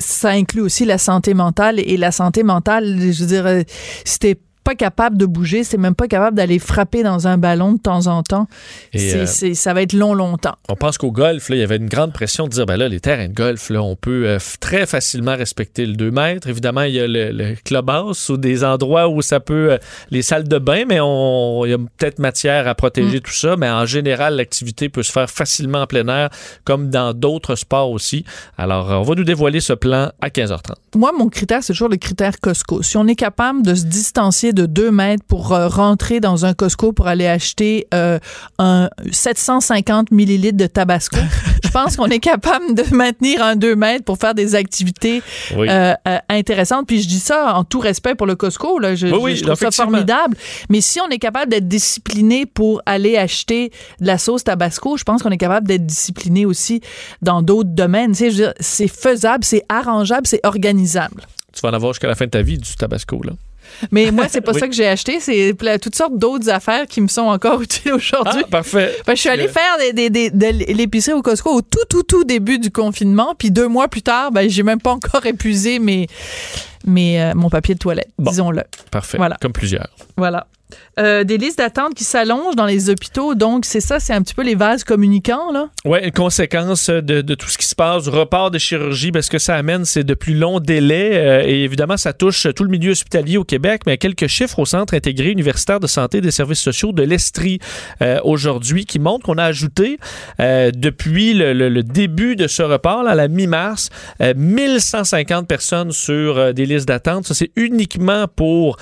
ça 0.00 0.30
inclut 0.30 0.62
aussi 0.62 0.86
la 0.86 0.98
santé 0.98 1.34
mentale 1.34 1.78
et 1.78 1.96
la 1.96 2.10
santé 2.10 2.42
mentale, 2.42 2.96
je 2.98 3.20
veux 3.20 3.26
dire, 3.26 3.46
euh, 3.46 3.62
c'était 4.04 4.38
pas 4.62 4.74
capable 4.74 5.16
de 5.16 5.26
bouger, 5.26 5.64
c'est 5.64 5.78
même 5.78 5.94
pas 5.94 6.08
capable 6.08 6.36
d'aller 6.36 6.58
frapper 6.58 7.02
dans 7.02 7.26
un 7.26 7.38
ballon 7.38 7.72
de 7.72 7.78
temps 7.78 8.06
en 8.06 8.22
temps. 8.22 8.46
Euh, 8.94 9.26
ça 9.26 9.74
va 9.74 9.82
être 9.82 9.92
long, 9.92 10.14
longtemps. 10.14 10.56
On 10.68 10.76
pense 10.76 10.98
qu'au 10.98 11.10
golf, 11.10 11.48
là, 11.48 11.56
il 11.56 11.60
y 11.60 11.62
avait 11.62 11.76
une 11.76 11.88
grande 11.88 12.12
pression 12.12 12.44
de 12.44 12.50
dire, 12.50 12.66
ben 12.66 12.76
là, 12.76 12.88
les 12.88 13.00
terrains 13.00 13.28
de 13.28 13.34
golf, 13.34 13.70
là, 13.70 13.82
on 13.82 13.96
peut 13.96 14.26
euh, 14.26 14.38
très 14.60 14.86
facilement 14.86 15.36
respecter 15.36 15.86
le 15.86 15.94
2 15.94 16.10
mètres. 16.10 16.48
Évidemment, 16.48 16.82
il 16.82 16.94
y 16.94 17.00
a 17.00 17.06
le, 17.06 17.54
clubhouse 17.64 18.28
ou 18.28 18.36
des 18.36 18.64
endroits 18.64 19.08
où 19.08 19.22
ça 19.22 19.40
peut, 19.40 19.72
euh, 19.72 19.78
les 20.10 20.22
salles 20.22 20.48
de 20.48 20.58
bain, 20.58 20.84
mais 20.86 20.98
on, 21.00 21.64
il 21.64 21.70
y 21.70 21.74
a 21.74 21.78
peut-être 21.78 22.18
matière 22.18 22.68
à 22.68 22.74
protéger 22.74 23.18
mm. 23.18 23.22
tout 23.22 23.32
ça. 23.32 23.56
Mais 23.56 23.70
en 23.70 23.86
général, 23.86 24.36
l'activité 24.36 24.88
peut 24.88 25.02
se 25.02 25.12
faire 25.12 25.30
facilement 25.30 25.82
en 25.82 25.86
plein 25.86 26.06
air, 26.08 26.30
comme 26.64 26.90
dans 26.90 27.14
d'autres 27.14 27.54
sports 27.54 27.90
aussi. 27.90 28.24
Alors, 28.58 28.88
on 28.88 29.02
va 29.02 29.14
nous 29.14 29.24
dévoiler 29.24 29.60
ce 29.60 29.72
plan 29.72 30.10
à 30.20 30.28
15h30. 30.28 30.74
Moi, 30.96 31.12
mon 31.16 31.28
critère, 31.28 31.62
c'est 31.62 31.72
toujours 31.72 31.88
le 31.88 31.96
critère 31.96 32.40
Costco. 32.40 32.82
Si 32.82 32.96
on 32.96 33.06
est 33.06 33.14
capable 33.14 33.62
de 33.62 33.74
se 33.74 33.84
distancier 33.84 34.49
de 34.52 34.66
2 34.66 34.90
mètres 34.90 35.24
pour 35.26 35.52
euh, 35.52 35.68
rentrer 35.68 36.20
dans 36.20 36.44
un 36.44 36.54
Costco 36.54 36.92
pour 36.92 37.06
aller 37.06 37.26
acheter 37.26 37.86
euh, 37.94 38.18
un 38.58 38.88
750 39.10 40.10
millilitres 40.10 40.56
de 40.56 40.66
Tabasco. 40.66 41.16
je 41.64 41.70
pense 41.70 41.96
qu'on 41.96 42.06
est 42.06 42.20
capable 42.20 42.74
de 42.74 42.94
maintenir 42.94 43.42
un 43.42 43.56
2 43.56 43.76
mètres 43.76 44.04
pour 44.04 44.18
faire 44.18 44.34
des 44.34 44.54
activités 44.54 45.22
euh, 45.56 45.94
intéressantes. 46.28 46.86
Puis 46.86 47.02
je 47.02 47.08
dis 47.08 47.20
ça 47.20 47.54
en 47.54 47.64
tout 47.64 47.80
respect 47.80 48.14
pour 48.14 48.26
le 48.26 48.34
Costco. 48.34 48.78
Là. 48.78 48.94
Je, 48.94 49.06
je 49.06 49.44
trouve 49.44 49.56
ça 49.56 49.70
formidable. 49.70 50.36
Mais 50.68 50.80
si 50.80 51.00
on 51.00 51.08
est 51.08 51.18
capable 51.18 51.50
d'être 51.50 51.68
discipliné 51.68 52.46
pour 52.46 52.82
aller 52.86 53.16
acheter 53.16 53.70
de 54.00 54.06
la 54.06 54.18
sauce 54.18 54.44
Tabasco, 54.44 54.96
je 54.96 55.04
pense 55.04 55.22
qu'on 55.22 55.30
est 55.30 55.38
capable 55.38 55.66
d'être 55.66 55.86
discipliné 55.86 56.46
aussi 56.46 56.80
dans 57.22 57.42
d'autres 57.42 57.70
domaines. 57.70 58.12
Tu 58.14 58.30
sais, 58.30 58.52
c'est 58.60 58.88
faisable, 58.88 59.44
c'est 59.44 59.64
arrangeable, 59.68 60.26
c'est 60.26 60.40
organisable. 60.44 61.22
Tu 61.52 61.60
vas 61.62 61.70
en 61.70 61.74
avoir 61.74 61.92
jusqu'à 61.92 62.08
la 62.08 62.14
fin 62.14 62.26
de 62.26 62.30
ta 62.30 62.42
vie 62.42 62.58
du 62.58 62.74
Tabasco, 62.76 63.22
là. 63.22 63.32
Mais 63.90 64.10
moi, 64.10 64.26
c'est 64.28 64.40
pas 64.40 64.52
ça 64.52 64.68
que 64.68 64.74
j'ai 64.74 64.86
acheté. 64.86 65.20
C'est 65.20 65.54
toutes 65.80 65.94
sortes 65.94 66.16
d'autres 66.16 66.48
affaires 66.50 66.86
qui 66.86 67.00
me 67.00 67.08
sont 67.08 67.22
encore 67.22 67.60
utiles 67.62 67.92
aujourd'hui. 67.92 68.42
Ah, 68.44 68.50
parfait. 68.50 68.96
je 69.08 69.14
suis 69.14 69.28
allée 69.28 69.48
faire 69.48 69.92
des, 69.94 70.10
des, 70.10 70.30
de 70.30 70.46
l'épicerie 70.74 71.12
au 71.12 71.22
Costco 71.22 71.50
au 71.50 71.62
tout, 71.62 71.84
tout, 71.88 72.02
tout 72.02 72.24
début 72.24 72.58
du 72.58 72.70
confinement. 72.70 73.34
Puis 73.38 73.50
deux 73.50 73.68
mois 73.68 73.88
plus 73.88 74.02
tard, 74.02 74.32
ben, 74.32 74.48
j'ai 74.48 74.62
même 74.62 74.80
pas 74.80 74.92
encore 74.92 75.26
épuisé 75.26 75.78
mes, 75.78 76.06
mes, 76.84 77.20
euh, 77.22 77.32
mon 77.34 77.50
papier 77.50 77.74
de 77.74 77.78
toilette, 77.78 78.10
disons-le. 78.18 78.62
Parfait. 78.90 79.18
Voilà. 79.18 79.36
Comme 79.40 79.52
plusieurs. 79.52 79.88
Voilà. 80.16 80.46
Euh, 80.98 81.24
des 81.24 81.38
listes 81.38 81.58
d'attente 81.58 81.94
qui 81.94 82.04
s'allongent 82.04 82.56
dans 82.56 82.66
les 82.66 82.90
hôpitaux. 82.90 83.34
Donc, 83.34 83.64
c'est 83.64 83.80
ça, 83.80 84.00
c'est 84.00 84.12
un 84.12 84.22
petit 84.22 84.34
peu 84.34 84.42
les 84.42 84.54
vases 84.54 84.84
communicants, 84.84 85.50
là. 85.52 85.68
Oui, 85.84 86.10
conséquence 86.12 86.90
de, 86.90 87.22
de, 87.22 87.34
tout 87.34 87.48
ce 87.48 87.56
qui 87.56 87.66
se 87.66 87.74
passe, 87.74 88.08
report 88.08 88.50
des 88.50 88.58
chirurgies, 88.58 89.12
parce 89.12 89.28
que 89.28 89.38
ça 89.38 89.54
amène, 89.54 89.84
c'est 89.84 90.04
de 90.04 90.14
plus 90.14 90.34
longs 90.34 90.60
délais. 90.60 91.10
Euh, 91.14 91.42
et 91.46 91.64
évidemment, 91.64 91.96
ça 91.96 92.12
touche 92.12 92.46
tout 92.54 92.64
le 92.64 92.70
milieu 92.70 92.90
hospitalier 92.90 93.38
au 93.38 93.44
Québec. 93.44 93.82
Mais 93.86 93.96
quelques 93.96 94.26
chiffres 94.26 94.58
au 94.58 94.66
Centre 94.66 94.94
intégré 94.94 95.30
universitaire 95.30 95.80
de 95.80 95.86
santé 95.86 96.20
des 96.20 96.30
services 96.30 96.60
sociaux 96.60 96.92
de 96.92 97.02
l'Estrie 97.02 97.60
euh, 98.02 98.18
aujourd'hui 98.24 98.84
qui 98.84 98.98
montrent 98.98 99.24
qu'on 99.24 99.38
a 99.38 99.44
ajouté 99.44 99.98
depuis 100.38 101.34
le, 101.34 101.52
le, 101.52 101.82
début 101.82 102.36
de 102.36 102.46
ce 102.46 102.62
report, 102.62 103.06
à 103.06 103.14
la 103.14 103.28
mi-mars, 103.28 103.90
1150 104.20 105.46
personnes 105.46 105.92
sur 105.92 106.54
des 106.54 106.66
listes 106.66 106.88
d'attente. 106.88 107.26
Ça, 107.26 107.34
c'est 107.34 107.50
uniquement 107.56 108.26
pour, 108.28 108.76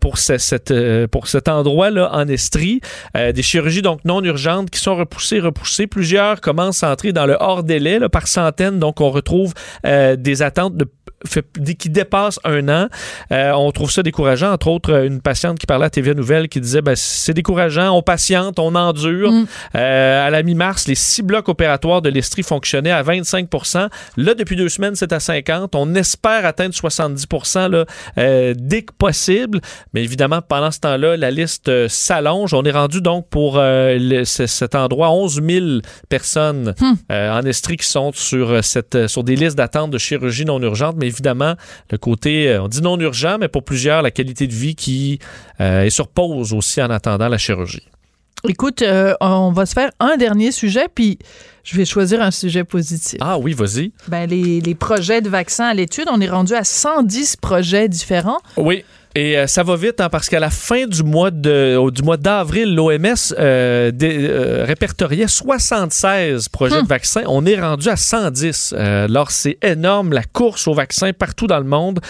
pour 0.00 0.18
cette 0.18 0.72
pour 1.06 1.28
cet 1.28 1.48
endroit-là 1.48 2.10
en 2.12 2.28
Estrie. 2.28 2.80
Euh, 3.16 3.32
des 3.32 3.42
chirurgies 3.42 3.82
donc 3.82 4.00
non 4.04 4.22
urgentes 4.22 4.70
qui 4.70 4.80
sont 4.80 4.96
repoussées, 4.96 5.40
repoussées. 5.40 5.86
Plusieurs 5.86 6.40
commencent 6.40 6.82
à 6.82 6.90
entrer 6.90 7.12
dans 7.12 7.26
le 7.26 7.36
hors 7.40 7.62
délai 7.62 8.00
par 8.08 8.26
centaines. 8.26 8.78
Donc, 8.78 9.00
on 9.00 9.10
retrouve 9.10 9.54
euh, 9.86 10.16
des 10.16 10.42
attentes 10.42 10.76
de 10.76 10.86
qui 11.78 11.88
dépasse 11.88 12.38
un 12.44 12.68
an. 12.68 12.88
Euh, 13.32 13.52
on 13.52 13.70
trouve 13.72 13.90
ça 13.90 14.02
décourageant. 14.02 14.52
Entre 14.52 14.68
autres, 14.68 15.04
une 15.04 15.20
patiente 15.20 15.58
qui 15.58 15.66
parlait 15.66 15.86
à 15.86 15.90
TVA 15.90 16.14
Nouvelle 16.14 16.48
qui 16.48 16.60
disait 16.60 16.82
ben, 16.82 16.94
c'est 16.96 17.34
décourageant, 17.34 17.96
on 17.96 18.02
patiente, 18.02 18.58
on 18.58 18.74
endure. 18.74 19.32
Mm. 19.32 19.46
Euh, 19.76 20.26
à 20.26 20.30
la 20.30 20.42
mi-mars, 20.42 20.86
les 20.86 20.94
six 20.94 21.22
blocs 21.22 21.48
opératoires 21.48 22.02
de 22.02 22.10
l'Estrie 22.10 22.42
fonctionnaient 22.42 22.90
à 22.90 23.02
25% 23.02 23.88
Là, 24.16 24.34
depuis 24.34 24.56
deux 24.56 24.68
semaines, 24.68 24.94
c'est 24.94 25.12
à 25.12 25.18
50% 25.18 25.68
On 25.74 25.94
espère 25.94 26.44
atteindre 26.44 26.74
70 26.74 27.26
là, 27.70 27.84
euh, 28.18 28.54
dès 28.56 28.82
que 28.82 28.92
possible. 28.92 29.60
Mais 29.92 30.02
évidemment, 30.04 30.40
pendant 30.42 30.70
ce 30.70 30.80
temps-là, 30.94 31.16
la 31.16 31.30
liste 31.30 31.88
s'allonge. 31.88 32.54
On 32.54 32.62
est 32.62 32.70
rendu 32.70 33.00
donc 33.00 33.28
pour 33.28 33.60
cet 34.24 34.74
endroit 34.74 35.10
11 35.10 35.42
000 35.42 35.66
personnes 36.08 36.74
mm. 36.80 36.94
en 37.10 37.42
Estrie 37.42 37.76
qui 37.76 37.86
sont 37.86 38.12
sur, 38.12 38.64
cette, 38.64 39.06
sur 39.06 39.24
des 39.24 39.36
listes 39.36 39.56
d'attente 39.56 39.90
de 39.90 39.98
chirurgie 39.98 40.44
non 40.44 40.60
urgente. 40.60 40.96
Mais 40.98 41.06
évidemment, 41.06 41.54
le 41.90 41.98
côté, 41.98 42.48
euh, 42.48 42.62
on 42.62 42.68
dit 42.68 42.82
non 42.82 42.98
urgent, 42.98 43.38
mais 43.38 43.48
pour 43.48 43.64
plusieurs, 43.64 44.02
la 44.02 44.10
qualité 44.10 44.46
de 44.46 44.52
vie 44.52 44.74
qui 44.74 45.18
euh, 45.60 45.82
est 45.82 45.90
sur 45.90 46.08
pause 46.08 46.52
aussi 46.52 46.82
en 46.82 46.90
attendant 46.90 47.28
la 47.28 47.38
chirurgie. 47.38 47.86
Écoute, 48.46 48.82
euh, 48.82 49.14
on 49.20 49.52
va 49.52 49.64
se 49.64 49.72
faire 49.72 49.90
un 50.00 50.16
dernier 50.16 50.52
sujet, 50.52 50.86
puis 50.94 51.18
je 51.62 51.76
vais 51.78 51.86
choisir 51.86 52.20
un 52.20 52.30
sujet 52.30 52.62
positif. 52.62 53.18
Ah 53.22 53.38
oui, 53.38 53.54
vas-y. 53.54 53.92
Ben, 54.08 54.28
les, 54.28 54.60
les 54.60 54.74
projets 54.74 55.22
de 55.22 55.30
vaccins 55.30 55.66
à 55.66 55.74
l'étude, 55.74 56.06
on 56.10 56.20
est 56.20 56.28
rendu 56.28 56.52
à 56.52 56.62
110 56.62 57.36
projets 57.36 57.88
différents. 57.88 58.40
Oui. 58.58 58.84
Et 59.16 59.38
euh, 59.38 59.46
ça 59.46 59.62
va 59.62 59.76
vite 59.76 60.00
hein, 60.00 60.08
parce 60.08 60.28
qu'à 60.28 60.40
la 60.40 60.50
fin 60.50 60.86
du 60.86 61.04
mois 61.04 61.30
de 61.30 61.78
du 61.90 62.02
mois 62.02 62.16
d'avril, 62.16 62.74
l'OMS 62.74 63.14
euh, 63.38 63.92
euh, 64.02 64.64
répertoriait 64.66 65.28
76 65.28 66.48
projets 66.48 66.76
de 66.76 66.80
hum. 66.80 66.86
vaccins. 66.86 67.22
On 67.28 67.46
est 67.46 67.60
rendu 67.60 67.88
à 67.88 67.96
110. 67.96 68.74
alors 68.76 69.30
c'est 69.30 69.56
énorme 69.62 70.12
la 70.12 70.24
course 70.24 70.66
aux 70.66 70.74
vaccins 70.74 71.12
partout 71.12 71.46
dans 71.46 71.58
le 71.58 71.64
monde 71.64 72.00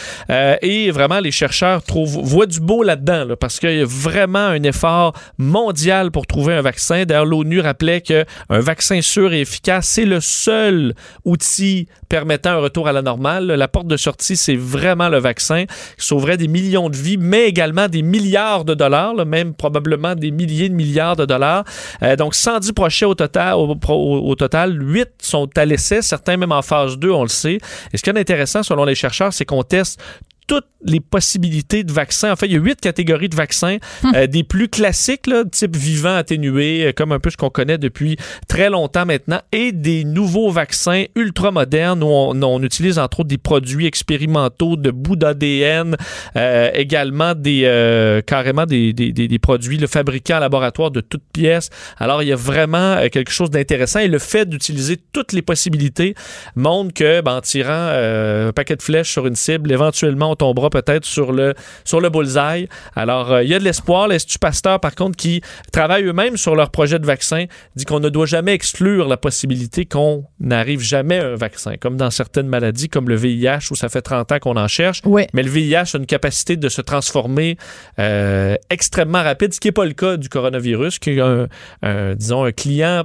et 0.62 0.90
vraiment 0.90 1.20
les 1.20 1.30
chercheurs 1.30 1.82
trouvent 1.82 2.20
voient 2.22 2.46
du 2.46 2.60
beau 2.60 2.82
là-dedans 2.82 3.24
là, 3.24 3.36
parce 3.36 3.60
qu'il 3.60 3.76
y 3.76 3.82
a 3.82 3.86
vraiment 3.86 4.38
un 4.38 4.62
effort 4.62 5.12
mondial 5.36 6.10
pour 6.10 6.26
trouver 6.26 6.54
un 6.54 6.62
vaccin. 6.62 7.04
D'ailleurs, 7.04 7.26
l'ONU 7.26 7.60
rappelait 7.60 8.00
que 8.00 8.24
un 8.48 8.60
vaccin 8.60 9.02
sûr 9.02 9.32
et 9.34 9.42
efficace, 9.42 9.88
c'est 9.88 10.06
le 10.06 10.20
seul 10.20 10.94
outil 11.24 11.88
permettant 12.14 12.50
un 12.50 12.58
retour 12.58 12.86
à 12.86 12.92
la 12.92 13.02
normale. 13.02 13.46
La 13.46 13.66
porte 13.66 13.88
de 13.88 13.96
sortie, 13.96 14.36
c'est 14.36 14.54
vraiment 14.54 15.08
le 15.08 15.18
vaccin 15.18 15.64
qui 15.66 16.06
sauverait 16.06 16.36
des 16.36 16.46
millions 16.46 16.88
de 16.88 16.96
vie, 16.96 17.16
mais 17.16 17.48
également 17.48 17.88
des 17.88 18.02
milliards 18.02 18.64
de 18.64 18.74
dollars, 18.74 19.26
même 19.26 19.52
probablement 19.52 20.14
des 20.14 20.30
milliers 20.30 20.68
de 20.68 20.74
milliards 20.74 21.16
de 21.16 21.24
dollars. 21.24 21.64
Euh, 22.04 22.14
donc 22.14 22.36
110 22.36 22.72
projets 22.72 23.04
au 23.04 23.16
total, 23.16 23.56
au, 23.56 24.34
total, 24.36 24.80
8 24.80 25.08
sont 25.22 25.48
à 25.56 25.64
l'essai, 25.64 26.02
certains 26.02 26.36
même 26.36 26.52
en 26.52 26.62
phase 26.62 26.98
2, 26.98 27.10
on 27.10 27.22
le 27.22 27.28
sait. 27.28 27.58
Et 27.92 27.96
ce 27.96 28.02
qui 28.04 28.10
est 28.10 28.16
intéressant 28.16 28.62
selon 28.62 28.84
les 28.84 28.94
chercheurs, 28.94 29.32
c'est 29.32 29.44
qu'on 29.44 29.64
teste 29.64 30.00
toutes 30.46 30.66
les 30.84 31.00
possibilités 31.00 31.82
de 31.82 31.92
vaccins. 31.92 32.32
En 32.32 32.36
fait, 32.36 32.46
il 32.46 32.52
y 32.52 32.56
a 32.56 32.58
huit 32.58 32.80
catégories 32.80 33.28
de 33.28 33.36
vaccins, 33.36 33.78
hum. 34.04 34.12
euh, 34.14 34.26
des 34.26 34.44
plus 34.44 34.68
classiques, 34.68 35.26
là, 35.26 35.44
type 35.50 35.76
vivant 35.76 36.14
atténué, 36.14 36.86
euh, 36.86 36.92
comme 36.92 37.12
un 37.12 37.18
peu 37.18 37.30
ce 37.30 37.36
qu'on 37.36 37.50
connaît 37.50 37.78
depuis 37.78 38.16
très 38.48 38.68
longtemps 38.68 39.06
maintenant, 39.06 39.40
et 39.52 39.72
des 39.72 40.04
nouveaux 40.04 40.50
vaccins 40.50 41.04
ultra 41.16 41.50
modernes 41.50 42.02
où 42.02 42.06
on, 42.06 42.62
utilise 42.62 42.98
entre 42.98 43.20
autres 43.20 43.28
des 43.28 43.38
produits 43.38 43.86
expérimentaux 43.86 44.76
de 44.76 44.90
bout 44.90 45.16
d'ADN, 45.16 45.96
euh, 46.36 46.70
également 46.74 47.34
des 47.34 47.64
carrément 48.26 48.66
des, 48.66 48.92
des, 48.92 49.12
des, 49.12 49.38
produits 49.38 49.76
le 49.76 49.86
fabriqués 49.86 50.34
en 50.34 50.38
laboratoire 50.38 50.90
de 50.90 51.00
toutes 51.00 51.24
pièces. 51.32 51.70
Alors, 51.98 52.22
il 52.22 52.28
y 52.28 52.32
a 52.32 52.36
vraiment 52.36 52.96
quelque 53.08 53.30
chose 53.30 53.50
d'intéressant 53.50 54.00
et 54.00 54.08
le 54.08 54.18
fait 54.18 54.48
d'utiliser 54.48 54.98
toutes 55.12 55.32
les 55.32 55.42
possibilités 55.42 56.14
montre 56.54 56.92
que, 56.94 57.20
ben, 57.20 57.36
en 57.36 57.40
tirant 57.40 57.72
un 57.72 58.52
paquet 58.52 58.76
de 58.76 58.82
flèches 58.82 59.10
sur 59.10 59.26
une 59.26 59.36
cible, 59.36 59.72
éventuellement, 59.72 60.33
on 60.34 60.36
tombera 60.36 60.70
peut-être 60.70 61.04
sur 61.04 61.32
le, 61.32 61.54
sur 61.84 62.00
le 62.00 62.10
bullseye. 62.10 62.68
Alors, 62.96 63.32
euh, 63.32 63.42
il 63.42 63.48
y 63.48 63.54
a 63.54 63.58
de 63.58 63.64
l'espoir. 63.64 64.08
L'Institut 64.08 64.38
Pasteur, 64.38 64.80
par 64.80 64.94
contre, 64.94 65.16
qui 65.16 65.40
travaille 65.72 66.04
eux-mêmes 66.04 66.36
sur 66.36 66.56
leur 66.56 66.70
projet 66.70 66.98
de 66.98 67.06
vaccin, 67.06 67.44
dit 67.76 67.84
qu'on 67.84 68.00
ne 68.00 68.08
doit 68.08 68.26
jamais 68.26 68.52
exclure 68.52 69.08
la 69.08 69.16
possibilité 69.16 69.86
qu'on 69.86 70.24
n'arrive 70.40 70.80
jamais 70.80 71.18
à 71.18 71.28
un 71.28 71.36
vaccin, 71.36 71.76
comme 71.80 71.96
dans 71.96 72.10
certaines 72.10 72.48
maladies, 72.48 72.88
comme 72.88 73.08
le 73.08 73.16
VIH, 73.16 73.70
où 73.70 73.76
ça 73.76 73.88
fait 73.88 74.02
30 74.02 74.32
ans 74.32 74.38
qu'on 74.40 74.56
en 74.56 74.68
cherche. 74.68 75.02
Mais 75.06 75.42
le 75.42 75.50
VIH 75.50 75.94
a 75.94 75.98
une 75.98 76.06
capacité 76.06 76.56
de 76.56 76.68
se 76.68 76.80
transformer 76.80 77.56
euh, 77.98 78.56
extrêmement 78.70 79.22
rapide, 79.22 79.54
ce 79.54 79.60
qui 79.60 79.68
n'est 79.68 79.72
pas 79.72 79.84
le 79.84 79.92
cas 79.92 80.16
du 80.16 80.28
coronavirus, 80.28 80.98
qui 80.98 81.10
est 81.10 81.20
un, 81.20 81.48
disons, 82.14 82.44
un 82.44 82.52
client 82.52 83.04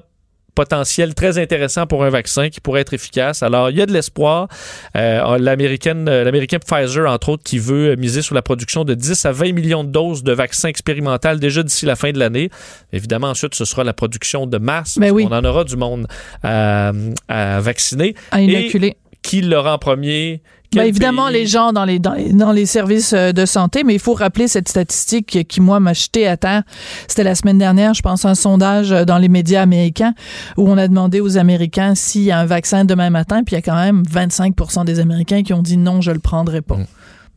potentiel 0.60 1.16
très 1.16 1.38
intéressant 1.38 1.88
pour 1.88 2.04
un 2.04 2.10
vaccin 2.10 2.50
qui 2.50 2.60
pourrait 2.60 2.82
être 2.82 2.94
efficace. 2.94 3.44
Alors, 3.44 3.70
il 3.70 3.78
y 3.78 3.82
a 3.82 3.86
de 3.86 3.94
l'espoir. 3.94 4.50
Euh, 4.98 5.38
l'américaine, 5.38 6.10
euh, 6.10 6.26
l'américain 6.26 6.60
Pfizer, 6.60 7.10
entre 7.10 7.30
autres, 7.30 7.44
qui 7.46 7.60
veut 7.60 7.96
miser 7.96 8.22
sur 8.22 8.36
la 8.36 8.42
production 8.42 8.84
de 8.84 8.94
10 8.94 9.26
à 9.26 9.32
20 9.32 9.54
millions 9.54 9.86
de 9.86 9.90
doses 9.90 10.22
de 10.22 10.34
vaccins 10.34 10.68
expérimental 10.68 11.40
déjà 11.40 11.64
d'ici 11.64 11.86
la 11.86 11.96
fin 11.96 12.12
de 12.12 12.20
l'année. 12.20 12.50
Évidemment, 12.92 13.30
ensuite, 13.30 13.56
ce 13.56 13.64
sera 13.64 13.86
la 13.86 13.94
production 13.94 14.48
de 14.48 14.58
masse. 14.58 14.98
Ben 14.98 15.12
oui. 15.12 15.26
On 15.30 15.34
en 15.34 15.46
aura 15.46 15.64
du 15.64 15.78
monde 15.78 16.08
à, 16.44 16.92
à 17.30 17.62
vacciner. 17.62 18.16
À 18.32 18.42
inoculer. 18.42 18.88
Et 18.88 18.98
qui 19.22 19.42
l'aura 19.42 19.76
en 19.76 19.78
premier? 19.78 20.42
Ben 20.76 20.84
évidemment, 20.84 21.30
les 21.30 21.48
gens 21.48 21.74
dans 21.74 21.86
les, 21.86 21.98
dans 21.98 22.14
les, 22.14 22.32
dans 22.32 22.52
les 22.52 22.66
services 22.66 23.14
euh, 23.14 23.32
de 23.32 23.46
santé, 23.46 23.84
mais 23.84 23.96
il 23.96 24.00
faut 24.00 24.14
rappeler 24.14 24.48
cette 24.48 24.70
statistique 24.70 25.48
qui, 25.48 25.62
moi, 25.62 25.80
m'a 25.80 25.94
jeté 25.94 26.28
à 26.28 26.38
terre. 26.38 26.64
C'était 27.08 27.24
la 27.24 27.34
semaine 27.34 27.58
dernière, 27.58 27.94
je 27.96 28.02
pense, 28.02 28.26
un 28.26 28.36
sondage 28.36 28.92
dans 28.92 29.18
les 29.18 29.30
médias 29.30 29.64
américains 29.64 30.14
où 30.58 30.70
on 30.70 30.78
a 30.78 30.88
demandé 30.88 31.22
aux 31.22 31.38
Américains 31.38 31.96
s'il 31.96 32.24
y 32.24 32.32
a 32.32 32.40
un 32.40 32.46
vaccin 32.46 32.86
demain 32.86 33.10
matin, 33.10 33.44
puis 33.44 33.56
il 33.56 33.58
y 33.58 33.60
a 33.60 33.62
quand 33.64 33.76
même 33.76 34.04
25% 34.04 34.86
des 34.86 35.00
Américains 35.00 35.42
qui 35.42 35.54
ont 35.54 35.64
dit 35.64 35.78
non, 35.78 36.02
je 36.02 36.12
le 36.12 36.20
prendrai 36.20 36.62
pas. 36.62 36.78
Mm. 36.78 36.86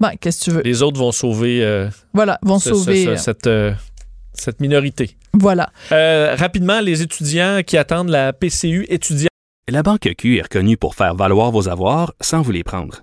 Ben, 0.01 0.11
qu'est-ce 0.21 0.40
que 0.40 0.45
tu 0.45 0.51
veux? 0.51 0.62
Les 0.62 0.83
autres 0.83 0.99
vont 0.99 1.12
sauver. 1.12 1.64
Euh, 1.64 1.88
voilà, 2.12 2.38
vont 2.42 2.59
sauver. 2.59 3.07
Euh, 3.07 3.16
cette, 3.16 3.49
cette 4.35 4.61
minorité. 4.61 5.16
Voilà. 5.33 5.71
rapidement, 5.90 6.81
les 6.81 7.01
étudiants 7.01 7.61
qui 7.66 7.79
attendent 7.79 8.11
la 8.11 8.35
PCU 8.35 8.85
étudiants. 8.90 9.29
La 9.71 9.83
Banque 9.83 10.12
Q 10.18 10.38
est 10.38 10.42
reconnue 10.42 10.77
pour 10.77 10.97
faire 10.97 11.14
valoir 11.14 11.51
vos 11.51 11.68
avoirs 11.68 12.12
sans 12.21 12.42
vous 12.42 12.51
les 12.51 12.64
prendre. 12.64 13.03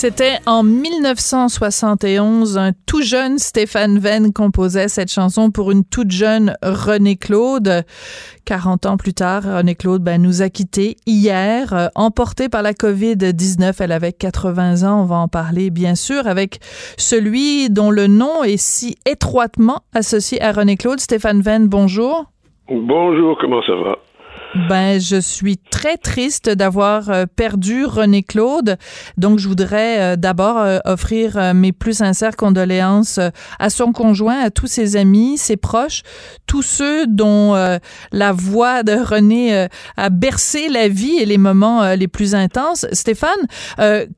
C'était 0.00 0.38
en 0.46 0.62
1971, 0.62 2.56
un 2.56 2.70
tout 2.86 3.02
jeune 3.02 3.36
Stéphane 3.38 3.98
Venn 3.98 4.32
composait 4.32 4.86
cette 4.86 5.10
chanson 5.10 5.50
pour 5.50 5.72
une 5.72 5.84
toute 5.84 6.12
jeune 6.12 6.54
René 6.62 7.16
Claude. 7.16 7.82
40 8.44 8.86
ans 8.86 8.96
plus 8.96 9.12
tard, 9.12 9.42
René 9.42 9.74
Claude 9.74 10.04
ben, 10.04 10.22
nous 10.22 10.40
a 10.40 10.50
quittés 10.50 10.94
hier, 11.04 11.72
euh, 11.72 11.88
emportée 11.96 12.48
par 12.48 12.62
la 12.62 12.74
COVID-19. 12.74 13.74
Elle 13.80 13.90
avait 13.90 14.12
80 14.12 14.88
ans. 14.88 15.02
On 15.02 15.04
va 15.04 15.16
en 15.16 15.26
parler, 15.26 15.70
bien 15.70 15.96
sûr, 15.96 16.28
avec 16.28 16.60
celui 16.96 17.68
dont 17.68 17.90
le 17.90 18.06
nom 18.06 18.44
est 18.44 18.56
si 18.56 18.94
étroitement 19.04 19.80
associé 19.94 20.40
à 20.40 20.52
René 20.52 20.76
Claude. 20.76 21.00
Stéphane 21.00 21.40
Venn, 21.40 21.66
bonjour. 21.66 22.26
Bonjour, 22.70 23.36
comment 23.40 23.62
ça 23.62 23.74
va? 23.74 23.98
Ben, 24.54 24.98
je 24.98 25.20
suis 25.20 25.58
très 25.58 25.98
triste 25.98 26.48
d'avoir 26.48 27.10
euh, 27.10 27.26
perdu 27.26 27.84
René 27.84 28.22
Claude. 28.22 28.78
Donc, 29.18 29.38
je 29.38 29.46
voudrais 29.46 30.00
euh, 30.00 30.16
d'abord 30.16 30.56
euh, 30.58 30.78
offrir 30.86 31.54
mes 31.54 31.72
plus 31.72 31.98
sincères 31.98 32.34
condoléances 32.34 33.20
à 33.58 33.70
son 33.70 33.92
conjoint, 33.92 34.38
à 34.38 34.50
tous 34.50 34.66
ses 34.66 34.96
amis, 34.96 35.36
ses 35.36 35.58
proches, 35.58 36.02
tous 36.46 36.62
ceux 36.62 37.06
dont 37.06 37.54
la 38.12 38.32
voix 38.32 38.82
de 38.82 38.92
René 38.92 39.68
a 39.96 40.10
bercé 40.10 40.68
la 40.68 40.88
vie 40.88 41.18
et 41.18 41.26
les 41.26 41.38
moments 41.38 41.94
les 41.94 42.08
plus 42.08 42.34
intenses. 42.34 42.86
Stéphane, 42.92 43.30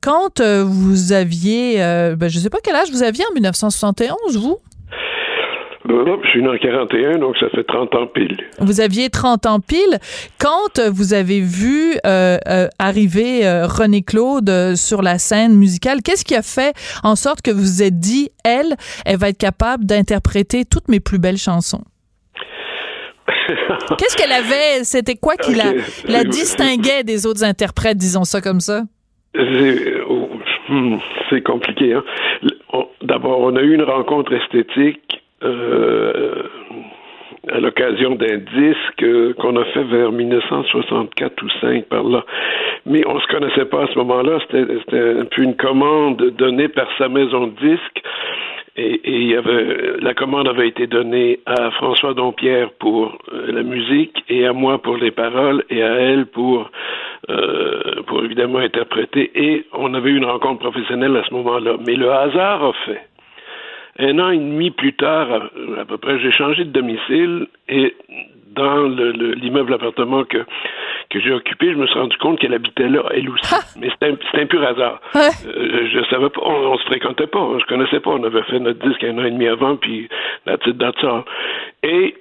quand 0.01 0.41
vous 0.41 1.13
aviez, 1.13 1.79
ben, 2.17 2.29
je 2.29 2.39
sais 2.39 2.51
pas 2.51 2.59
quel 2.63 2.77
âge 2.77 2.91
vous 2.91 3.03
aviez 3.03 3.25
en 3.31 3.35
1971, 3.35 4.37
vous? 4.37 4.59
Je 6.25 6.29
suis 6.31 6.43
né 6.43 6.49
en 6.49 6.57
41, 6.57 7.19
donc 7.19 7.37
ça 7.39 7.49
fait 7.51 7.65
30 7.65 7.95
ans 7.95 8.07
pile. 8.07 8.37
Vous 8.59 8.81
aviez 8.81 9.11
30 9.11 9.47
ans 9.47 9.61
pile. 9.61 9.99
Quand 10.39 10.79
vous 10.93 11.15
avez 11.15 11.41
vu 11.41 11.95
euh, 12.07 12.37
euh, 12.49 12.69
arriver 12.79 13.47
euh, 13.47 13.67
René 13.67 14.03
Claude 14.03 14.77
sur 14.77 15.03
la 15.03 15.19
scène 15.19 15.57
musicale, 15.57 15.99
qu'est-ce 16.05 16.25
qui 16.25 16.37
a 16.37 16.43
fait 16.43 16.75
en 17.03 17.17
sorte 17.17 17.43
que 17.43 17.51
vous 17.51 17.61
vous 17.61 17.83
êtes 17.83 17.99
dit, 17.99 18.31
elle, 18.45 18.75
elle 19.05 19.17
va 19.17 19.29
être 19.29 19.39
capable 19.39 19.85
d'interpréter 19.85 20.65
toutes 20.65 20.89
mes 20.89 21.01
plus 21.01 21.19
belles 21.19 21.37
chansons? 21.37 21.83
Qu'est-ce 23.99 24.17
qu'elle 24.17 24.33
avait? 24.33 24.85
C'était 24.85 25.17
quoi 25.17 25.37
qui 25.37 25.55
la, 25.55 25.73
la, 26.07 26.25
distinguait 26.25 27.05
des 27.05 27.27
autres 27.27 27.45
interprètes, 27.45 27.97
disons 27.97 28.25
ça 28.25 28.41
comme 28.41 28.61
ça? 28.61 28.83
C'est 29.35 30.03
hmm, 30.69 30.99
compliqué. 31.45 31.95
Hein? 31.95 32.05
D'abord, 33.03 33.41
on 33.41 33.57
a 33.57 33.63
eu 33.63 33.75
une 33.75 33.83
rencontre 33.83 34.33
esthétique 34.33 35.20
euh, 35.43 36.43
à 37.49 37.59
l'occasion 37.59 38.15
d'un 38.17 38.37
disque 38.37 39.35
qu'on 39.39 39.57
a 39.57 39.65
fait 39.67 39.85
vers 39.85 40.13
1964 40.13 41.43
ou 41.43 41.49
5 41.61 41.85
par 41.87 42.05
là. 42.05 42.25
Mais 42.87 43.03
on 43.07 43.19
se 43.19 43.27
connaissait 43.29 43.65
pas 43.65 43.85
à 43.85 43.87
ce 43.87 43.99
moment-là. 43.99 44.39
C'était 44.41 45.25
puis 45.31 45.45
une 45.45 45.57
commande 45.57 46.19
donnée 46.37 46.69
par 46.69 46.89
sa 46.99 47.09
maison 47.09 47.47
de 47.49 47.69
disques. 47.69 48.03
Et, 48.77 49.01
il 49.05 49.29
y 49.29 49.37
avait, 49.37 49.99
la 50.01 50.15
commande 50.15 50.49
avait 50.49 50.69
été 50.69 50.87
donnée 50.87 51.41
à 51.45 51.71
François 51.73 52.15
Dompierre 52.15 52.71
pour 52.79 53.19
euh, 53.33 53.53
la 53.53 53.63
musique 53.63 54.23
et 54.29 54.47
à 54.47 54.53
moi 54.53 54.81
pour 54.81 54.97
les 54.97 55.11
paroles 55.11 55.65
et 55.71 55.83
à 55.83 55.95
elle 55.95 56.27
pour, 56.27 56.71
euh, 57.31 58.03
pour 58.07 58.25
évidemment 58.25 58.59
interpréter. 58.59 59.31
Et 59.35 59.67
on 59.73 59.93
avait 59.95 60.11
eu 60.11 60.17
une 60.17 60.25
rencontre 60.25 60.61
professionnelle 60.61 61.17
à 61.17 61.25
ce 61.29 61.35
moment-là. 61.35 61.77
Mais 61.87 61.95
le 61.95 62.11
hasard 62.11 62.65
a 62.65 62.73
fait 62.87 63.10
un 64.01 64.19
an 64.19 64.31
et 64.31 64.39
demi 64.39 64.71
plus 64.71 64.95
tard, 64.95 65.51
à, 65.79 65.85
peu 65.85 65.99
près, 65.99 66.19
j'ai 66.21 66.33
changé 66.33 66.65
de 66.65 66.71
domicile 66.71 67.47
et 67.69 67.95
dans 68.55 68.83
l'immeuble 68.83 69.75
appartement 69.75 70.25
que, 70.25 70.39
que 71.11 71.21
j'ai 71.21 71.33
occupé, 71.33 71.73
je 71.73 71.77
me 71.77 71.87
suis 71.87 71.99
rendu 71.99 72.17
compte 72.19 72.39
qu'elle 72.39 72.55
habitait 72.55 72.89
là, 72.89 73.05
elle 73.15 73.29
aussi. 73.31 73.55
Mais 73.79 73.91
c'était 73.91 74.07
un, 74.07 74.41
un, 74.41 74.47
pur 74.47 74.67
hasard. 74.67 75.01
Euh, 75.15 75.89
je 75.93 76.05
savais 76.11 76.31
pas, 76.31 76.41
on, 76.45 76.77
se 76.79 76.85
fréquentait 76.85 77.27
pas, 77.27 77.47
je 77.61 77.67
connaissais 77.67 78.01
pas. 78.01 78.11
On 78.11 78.25
avait 78.25 78.43
fait 78.45 78.59
notre 78.59 78.87
disque 78.87 79.05
un 79.05 79.19
an 79.19 79.25
et 79.25 79.31
demi 79.31 79.47
avant, 79.47 79.77
puis 79.77 80.09
la 80.47 80.59
petite 80.59 80.79
date. 80.79 80.97
Et, 81.83 82.17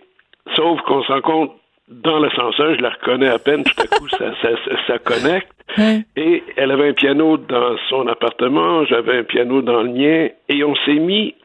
sauf 0.56 0.82
qu'on 0.82 1.04
se 1.04 1.12
rend 1.12 1.22
compte 1.22 1.52
dans 1.90 2.20
l'ascenseur, 2.20 2.76
je 2.76 2.82
la 2.82 2.90
reconnais 2.90 3.30
à 3.30 3.40
peine, 3.40 3.64
tout 3.64 3.82
à 3.82 3.88
coup, 3.88 4.08
ça, 4.10 4.32
ça, 4.42 4.50
ça, 4.86 5.00
connecte. 5.00 5.52
Et 6.16 6.44
elle 6.56 6.72
avait 6.72 6.90
un 6.90 6.94
piano 6.94 7.38
dans 7.38 7.78
son 7.90 8.08
appartement, 8.08 8.86
j'avais 8.86 9.20
un 9.20 9.24
piano 9.24 9.62
dans 9.62 9.82
le 9.82 9.90
mien, 9.90 10.30
et 10.50 10.64
on 10.64 10.76
s'est 10.86 11.00
mis 11.00 11.36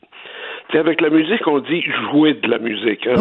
avec 0.72 1.00
la 1.00 1.10
musique, 1.10 1.46
on 1.46 1.60
dit 1.60 1.82
jouer 2.10 2.34
de 2.34 2.48
la 2.48 2.58
musique. 2.58 3.06
Hein? 3.06 3.16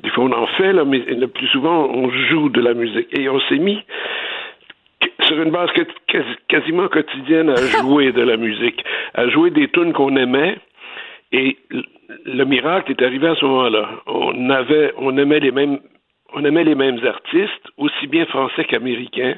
des 0.00 0.10
fois, 0.10 0.24
on 0.24 0.32
en 0.32 0.46
fait, 0.58 0.72
là, 0.72 0.84
mais 0.84 0.98
le 0.98 1.26
plus 1.26 1.46
souvent, 1.48 1.88
on 1.90 2.10
joue 2.10 2.48
de 2.48 2.60
la 2.60 2.74
musique. 2.74 3.08
Et 3.18 3.28
on 3.28 3.40
s'est 3.40 3.58
mis 3.58 3.82
sur 5.22 5.40
une 5.40 5.50
base 5.50 5.70
quasiment 6.48 6.88
quotidienne 6.88 7.50
à 7.50 7.56
jouer 7.80 8.12
de 8.12 8.22
la 8.22 8.36
musique, 8.36 8.84
à 9.14 9.28
jouer 9.28 9.50
des 9.50 9.68
tunes 9.68 9.92
qu'on 9.92 10.16
aimait. 10.16 10.58
Et 11.32 11.56
le 12.24 12.44
miracle 12.44 12.92
est 12.92 13.02
arrivé 13.02 13.26
à 13.28 13.34
ce 13.34 13.44
moment-là. 13.44 13.88
On 14.06 14.50
avait, 14.50 14.92
on 14.98 15.16
aimait 15.18 15.40
les 15.40 15.50
mêmes, 15.50 15.80
on 16.34 16.44
aimait 16.44 16.64
les 16.64 16.74
mêmes 16.74 17.00
artistes, 17.04 17.68
aussi 17.76 18.06
bien 18.06 18.26
français 18.26 18.64
qu'américains. 18.64 19.34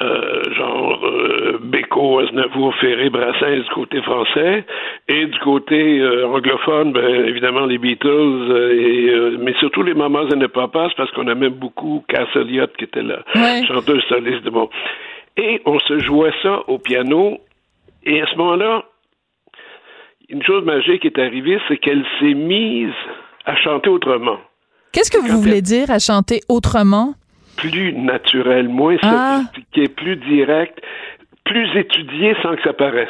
Euh, 0.00 0.54
genre 0.54 1.04
euh, 1.04 1.58
Beko, 1.60 2.20
Aznavour, 2.20 2.74
Ferré, 2.76 3.10
Brassens 3.10 3.64
du 3.64 3.70
côté 3.74 4.00
français, 4.02 4.64
et 5.08 5.26
du 5.26 5.38
côté 5.40 5.98
euh, 5.98 6.28
anglophone, 6.28 6.92
ben, 6.92 7.26
évidemment 7.26 7.66
les 7.66 7.78
Beatles, 7.78 8.70
et, 8.72 9.36
mais 9.40 9.52
surtout 9.58 9.82
les 9.82 9.94
Mamas 9.94 10.28
et 10.32 10.36
les 10.36 10.48
Papas, 10.48 10.90
parce 10.96 11.10
qu'on 11.10 11.26
aimait 11.26 11.50
beaucoup 11.50 12.04
Cass 12.08 12.28
Elliot, 12.36 12.68
qui 12.78 12.84
était 12.84 13.02
la 13.02 13.24
chanteuse 13.66 14.02
soliste 14.08 14.44
de 14.44 14.50
bon. 14.50 14.70
Et 15.36 15.60
on 15.66 15.78
se 15.80 15.98
jouait 15.98 16.32
ça 16.42 16.60
au 16.68 16.78
piano, 16.78 17.38
et 18.04 18.22
à 18.22 18.26
ce 18.26 18.36
moment-là, 18.36 18.84
une 20.28 20.42
chose 20.44 20.64
magique 20.64 21.04
est 21.04 21.18
arrivée, 21.18 21.58
c'est 21.66 21.78
qu'elle 21.78 22.04
s'est 22.20 22.34
mise 22.34 22.94
à 23.44 23.56
chanter 23.56 23.90
autrement. 23.90 24.38
Qu'est-ce 24.92 25.10
que 25.10 25.18
vous 25.18 25.40
voulez 25.40 25.62
dire 25.62 25.90
à 25.90 25.98
chanter 25.98 26.40
autrement? 26.48 27.14
Plus 27.60 27.92
naturel, 27.92 28.68
moins 28.68 28.96
ah. 29.02 29.42
sophistiqué, 29.42 29.88
plus 29.88 30.16
direct, 30.16 30.80
plus 31.44 31.68
étudié 31.76 32.34
sans 32.42 32.56
que 32.56 32.62
ça 32.62 32.72
paraisse. 32.72 33.08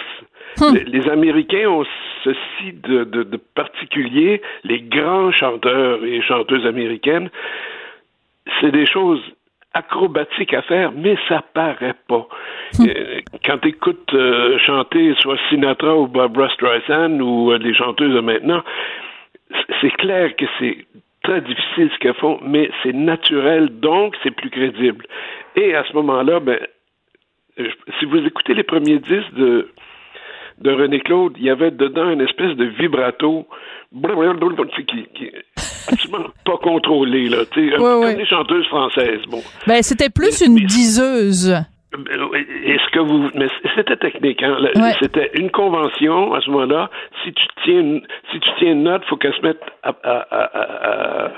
Hum. 0.61 0.77
Les, 0.87 1.09
Américains 1.09 1.69
ont 1.69 1.87
ceci 2.25 2.73
de, 2.73 3.25
particulier, 3.55 4.43
les 4.65 4.81
grands 4.81 5.31
chanteurs 5.31 6.05
et 6.05 6.21
chanteuses 6.23 6.67
américaines, 6.67 7.31
c'est 8.61 8.73
des 8.73 8.87
choses 8.87 9.23
acrobatiques 9.73 10.53
à 10.53 10.63
faire, 10.63 10.91
mais 10.93 11.17
ça 11.29 11.45
paraît 11.55 11.95
pas. 12.09 12.27
Hum. 12.79 12.89
Euh, 12.89 13.21
quand 13.45 13.59
tu 13.59 13.69
écoutes 13.69 14.13
euh, 14.15 14.59
chanter 14.59 15.15
soit 15.21 15.39
Sinatra 15.49 15.97
ou 15.97 16.09
Barbara 16.09 16.49
Streisand 16.51 17.21
ou 17.21 17.53
euh, 17.53 17.59
les 17.59 17.75
chanteuses 17.75 18.15
de 18.15 18.21
maintenant, 18.21 18.63
c'est 19.81 19.91
clair 19.91 20.35
que 20.37 20.47
c'est 20.59 20.79
très 21.23 21.41
difficile 21.41 21.91
ce 21.93 21.99
qu'elles 21.99 22.15
font, 22.15 22.39
mais 22.43 22.71
c'est 22.83 22.95
naturel, 22.95 23.69
donc 23.81 24.15
c'est 24.23 24.31
plus 24.31 24.51
crédible. 24.51 25.07
Et 25.57 25.75
à 25.75 25.85
ce 25.85 25.93
moment-là, 25.95 26.41
ben, 26.41 26.59
si 27.57 28.05
vous 28.07 28.19
écoutez 28.19 28.55
les 28.55 28.63
premiers 28.63 28.99
disques 28.99 29.35
de, 29.35 29.69
de 30.61 30.71
René 30.71 31.01
Claude, 31.01 31.35
il 31.39 31.45
y 31.45 31.51
avait 31.51 31.71
dedans 31.71 32.11
une 32.11 32.21
espèce 32.23 32.57
de 32.57 32.65
vibrato 32.65 33.47
qui, 33.93 35.07
qui 35.15 35.31
absolument 35.91 36.31
pas 36.45 36.57
contrôlé, 36.59 37.29
là, 37.29 37.45
tu 37.51 37.71
sais, 37.71 37.77
comme 37.77 38.15
des 38.15 38.27
chanteuses 38.27 38.67
françaises. 38.67 39.23
Bon. 39.29 39.43
Ben, 39.67 39.83
c'était 39.83 40.11
plus 40.11 40.41
une 40.41 40.57
diseuse. 40.57 41.55
Est-ce 41.93 42.91
que 42.91 43.01
vous 43.01 43.31
mais 43.35 43.49
c'était 43.75 43.97
technique 43.97 44.43
hein? 44.45 44.57
C'était 45.01 45.31
une 45.35 45.51
convention 45.51 46.33
à 46.35 46.41
ce 46.41 46.51
moment-là. 46.51 46.89
Si 47.25 47.33
tu 47.33 47.45
tiens 47.65 47.81
une, 47.81 48.03
si 48.31 48.39
tu 48.39 48.51
tiens 48.59 48.73
une 48.73 48.85
note, 48.85 49.05
faut 49.07 49.17
qu'elle 49.17 49.35
se 49.35 49.43
mette 49.43 49.61
à, 49.83 49.93
à, 50.05 51.31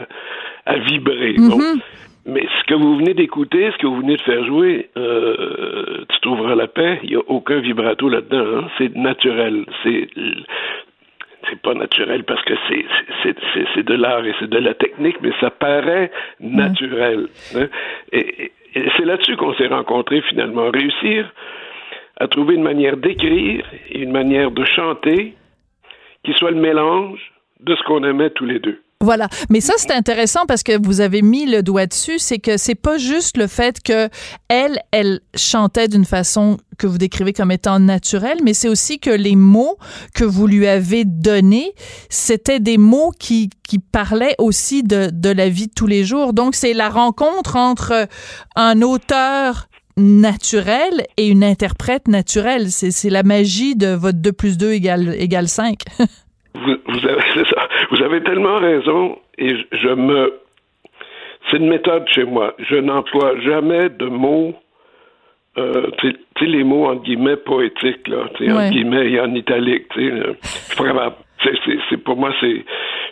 à, 0.66 0.76
vibrer. 0.76 1.34
Mm-hmm. 1.34 1.80
Mais 2.26 2.46
ce 2.60 2.64
que 2.66 2.74
vous 2.74 2.98
venez 2.98 3.14
d'écouter, 3.14 3.70
ce 3.72 3.78
que 3.78 3.86
vous 3.86 4.00
venez 4.00 4.16
de 4.16 4.22
faire 4.22 4.44
jouer, 4.44 4.90
euh, 4.98 6.04
tu 6.08 6.20
trouveras 6.20 6.54
la 6.54 6.68
paix. 6.68 7.00
Il 7.02 7.10
n'y 7.10 7.16
a 7.16 7.22
aucun 7.28 7.60
vibrato 7.60 8.10
là-dedans. 8.10 8.58
Hein? 8.58 8.68
C'est 8.76 8.94
naturel. 8.94 9.64
C'est 9.82 10.08
c'est 11.48 11.60
pas 11.62 11.74
naturel 11.74 12.24
parce 12.24 12.42
que 12.44 12.54
c'est 12.68 13.34
c'est 13.74 13.82
de 13.86 13.94
l'art 13.94 14.24
et 14.26 14.34
c'est 14.38 14.50
de 14.50 14.58
la 14.58 14.74
technique, 14.74 15.16
mais 15.22 15.32
ça 15.40 15.50
paraît 15.50 16.12
naturel. 16.40 17.28
Hein? 17.56 17.68
Et, 18.12 18.44
et 18.44 18.52
c'est 18.74 19.04
là-dessus 19.04 19.36
qu'on 19.36 19.54
s'est 19.54 19.68
rencontrés 19.68 20.22
finalement. 20.22 20.70
Réussir 20.70 21.32
à 22.18 22.28
trouver 22.28 22.54
une 22.54 22.62
manière 22.62 22.96
d'écrire 22.96 23.64
et 23.90 24.00
une 24.00 24.12
manière 24.12 24.50
de 24.50 24.64
chanter 24.64 25.34
qui 26.24 26.32
soit 26.34 26.50
le 26.50 26.60
mélange 26.60 27.20
de 27.60 27.74
ce 27.74 27.82
qu'on 27.84 28.04
aimait 28.04 28.30
tous 28.30 28.44
les 28.46 28.58
deux. 28.58 28.80
Voilà. 29.02 29.28
Mais 29.50 29.60
ça, 29.60 29.74
c'est 29.76 29.92
intéressant 29.92 30.46
parce 30.46 30.62
que 30.62 30.80
vous 30.80 31.00
avez 31.00 31.22
mis 31.22 31.46
le 31.46 31.62
doigt 31.62 31.86
dessus. 31.86 32.18
C'est 32.18 32.38
que 32.38 32.56
c'est 32.56 32.76
pas 32.76 32.98
juste 32.98 33.36
le 33.36 33.48
fait 33.48 33.82
que 33.82 34.08
elle, 34.48 34.78
elle 34.92 35.20
chantait 35.34 35.88
d'une 35.88 36.04
façon 36.04 36.56
que 36.78 36.86
vous 36.86 36.98
décrivez 36.98 37.32
comme 37.32 37.50
étant 37.50 37.80
naturelle, 37.80 38.38
mais 38.42 38.54
c'est 38.54 38.68
aussi 38.68 38.98
que 38.98 39.10
les 39.10 39.36
mots 39.36 39.76
que 40.14 40.24
vous 40.24 40.46
lui 40.46 40.66
avez 40.66 41.04
donnés, 41.04 41.74
c'était 42.08 42.60
des 42.60 42.78
mots 42.78 43.12
qui, 43.18 43.50
qui 43.68 43.78
parlaient 43.78 44.36
aussi 44.38 44.82
de, 44.82 45.10
de 45.12 45.30
la 45.30 45.48
vie 45.48 45.66
de 45.66 45.72
tous 45.74 45.86
les 45.86 46.04
jours. 46.04 46.32
Donc, 46.32 46.54
c'est 46.54 46.72
la 46.72 46.88
rencontre 46.88 47.56
entre 47.56 48.08
un 48.56 48.82
auteur 48.82 49.68
naturel 49.96 51.06
et 51.16 51.28
une 51.28 51.44
interprète 51.44 52.08
naturelle. 52.08 52.70
C'est 52.70 53.10
la 53.10 53.22
magie 53.24 53.74
de 53.76 53.88
votre 53.88 54.18
2 54.18 54.32
plus 54.32 54.56
2 54.56 54.72
égale, 54.72 55.14
égale 55.18 55.48
5. 55.48 55.80
vous, 56.54 56.76
vous, 56.86 57.06
avez, 57.06 57.44
ça. 57.50 57.68
vous 57.90 58.02
avez 58.02 58.22
tellement 58.22 58.58
raison 58.58 59.18
et 59.38 59.48
je, 59.48 59.64
je 59.72 59.88
me... 59.88 60.34
C'est 61.50 61.56
une 61.56 61.68
méthode 61.68 62.06
chez 62.08 62.24
moi. 62.24 62.54
Je 62.58 62.76
n'emploie 62.76 63.38
jamais 63.40 63.88
de 63.88 64.06
mots 64.06 64.54
euh, 65.58 65.90
tu 65.98 66.12
sais, 66.38 66.46
les 66.46 66.64
mots 66.64 66.86
en 66.86 66.96
guillemets 66.96 67.36
poétiques, 67.36 68.08
là, 68.08 68.24
en 68.24 68.70
guillemets 68.70 69.10
et 69.10 69.20
en 69.20 69.34
italique, 69.34 69.86
tu 69.90 70.08
sais, 70.08 70.12
euh, 70.12 70.32
pas 70.78 71.14
C'est, 71.44 71.96
pour 71.98 72.16
moi, 72.16 72.32
c'est. 72.40 72.64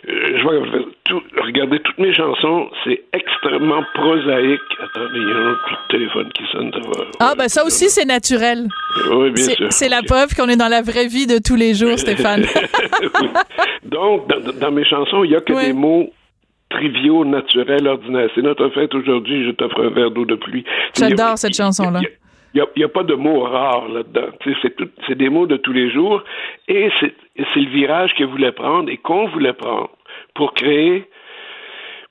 Euh, 0.09 0.37
je 0.37 0.43
vois 0.43 0.53
tout, 1.03 1.21
regarder 1.43 1.79
toutes 1.79 1.97
mes 1.97 2.13
chansons, 2.13 2.69
c'est 2.83 3.03
extrêmement 3.13 3.83
prosaïque. 3.93 4.59
Attendez, 4.81 5.19
il 5.19 5.27
y 5.27 5.31
a 5.31 5.37
un 5.37 5.53
coup 5.53 5.73
de 5.73 5.97
téléphone 5.97 6.29
qui 6.33 6.43
sonne. 6.51 6.71
Ça 6.73 7.03
ah, 7.19 7.33
ben 7.37 7.47
ça 7.47 7.65
aussi, 7.65 7.89
c'est 7.89 8.05
naturel. 8.05 8.67
Oui, 9.11 9.31
bien 9.31 9.43
sûr. 9.43 9.67
C'est 9.69 9.89
la 9.89 10.01
preuve 10.01 10.33
qu'on 10.35 10.47
est 10.49 10.57
dans 10.57 10.69
la 10.69 10.81
vraie 10.81 11.07
vie 11.07 11.27
de 11.27 11.39
tous 11.43 11.55
les 11.55 11.73
jours, 11.73 11.99
Stéphane. 11.99 12.45
Donc, 13.83 14.27
dans, 14.27 14.53
dans, 14.53 14.71
mes 14.71 14.85
chansons, 14.85 15.23
il 15.23 15.31
n'y 15.31 15.35
a 15.35 15.41
que 15.41 15.53
des 15.65 15.73
mots 15.73 16.11
triviaux, 16.69 17.25
naturels, 17.25 17.87
ordinaires. 17.87 18.29
C'est 18.33 18.41
notre 18.41 18.69
fête 18.69 18.93
aujourd'hui, 18.95 19.45
je 19.45 19.51
t'offre 19.51 19.83
un 19.83 19.89
verre 19.89 20.11
d'eau 20.11 20.25
de 20.25 20.35
pluie. 20.35 20.63
J'adore 20.97 21.37
cette 21.37 21.55
chanson-là. 21.55 21.99
Il 22.53 22.61
n'y 22.75 22.83
a, 22.83 22.89
pas 22.89 23.03
de 23.03 23.13
mots 23.13 23.43
rares 23.43 23.87
là-dedans. 23.87 24.27
C'est 25.07 25.17
des 25.17 25.29
mots 25.29 25.47
de 25.47 25.55
tous 25.55 25.71
les 25.71 25.89
jours 25.89 26.21
et 26.67 26.89
c'est 26.99 27.13
le 27.55 27.69
virage 27.69 28.13
qu'elle 28.13 28.27
voulait 28.27 28.51
prendre 28.51 28.89
et 28.89 28.97
qu'on 28.97 29.27
voulait 29.27 29.53
prendre 29.53 29.89
pour 30.33 30.53
créer, 30.53 31.05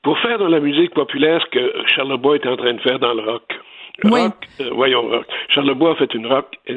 pour 0.03 0.19
faire 0.19 0.38
dans 0.38 0.49
la 0.49 0.61
musique 0.61 0.95
populaire 0.95 1.40
ce 1.43 1.47
que 1.51 1.73
Charlebois 1.87 2.37
est 2.37 2.47
en 2.47 2.57
train 2.57 2.75
de 2.75 2.81
faire 2.81 2.99
dans 2.99 3.14
le 3.14 3.23
rock. 3.23 3.59
Rock, 4.05 4.35
euh, 4.61 4.71
voyons 4.73 5.03
rock. 5.03 5.27
Charlebois 5.49 5.93
a 5.93 5.95
fait 5.97 6.14
une 6.14 6.27
rock, 6.27 6.47
un, 6.69 6.77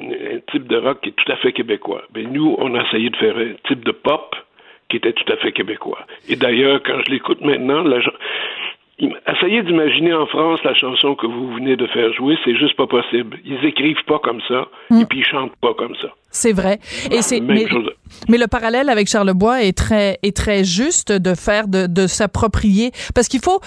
type 0.51 0.67
de 0.67 0.77
rock 0.77 0.99
qui 1.01 1.09
est 1.09 1.13
tout 1.13 1.31
à 1.31 1.37
fait 1.37 1.53
québécois. 1.53 2.03
Mais 2.13 2.23
ben, 2.23 2.33
nous, 2.33 2.55
on 2.59 2.75
a 2.75 2.83
essayé 2.83 3.09
de 3.09 3.15
faire 3.15 3.37
un 3.37 3.53
type 3.67 3.85
de 3.85 3.91
pop 3.91 4.35
qui 4.89 4.97
était 4.97 5.13
tout 5.13 5.31
à 5.31 5.37
fait 5.37 5.53
québécois. 5.53 6.05
Et 6.27 6.35
d'ailleurs, 6.35 6.81
quand 6.83 6.99
je 7.05 7.11
l'écoute 7.11 7.41
maintenant, 7.41 7.83
la, 7.83 7.99
Essayez 8.99 9.63
d'imaginer 9.63 10.13
en 10.13 10.27
France 10.27 10.63
la 10.63 10.75
chanson 10.75 11.15
que 11.15 11.25
vous 11.25 11.53
venez 11.55 11.75
de 11.75 11.87
faire 11.87 12.13
jouer, 12.13 12.37
c'est 12.45 12.55
juste 12.55 12.75
pas 12.75 12.85
possible. 12.85 13.39
Ils 13.43 13.65
écrivent 13.65 14.03
pas 14.05 14.19
comme 14.19 14.41
ça, 14.47 14.67
mm. 14.91 15.01
et 15.01 15.05
puis 15.05 15.19
ils 15.19 15.25
chantent 15.25 15.55
pas 15.59 15.73
comme 15.73 15.95
ça. 15.95 16.09
C'est 16.33 16.51
vrai. 16.51 16.79
Et 17.11 17.21
c'est 17.21 17.39
mais, 17.39 17.65
mais, 18.27 18.37
le 18.39 18.47
parallèle 18.47 18.89
avec 18.89 19.07
Charlebois 19.07 19.63
est 19.63 19.77
très 19.77 20.17
est 20.23 20.35
très 20.35 20.63
juste 20.63 21.11
de 21.11 21.35
faire 21.35 21.67
de, 21.67 21.85
de 21.85 22.07
s'approprier 22.07 22.91
parce 23.13 23.27
qu'il 23.27 23.39
faut 23.39 23.61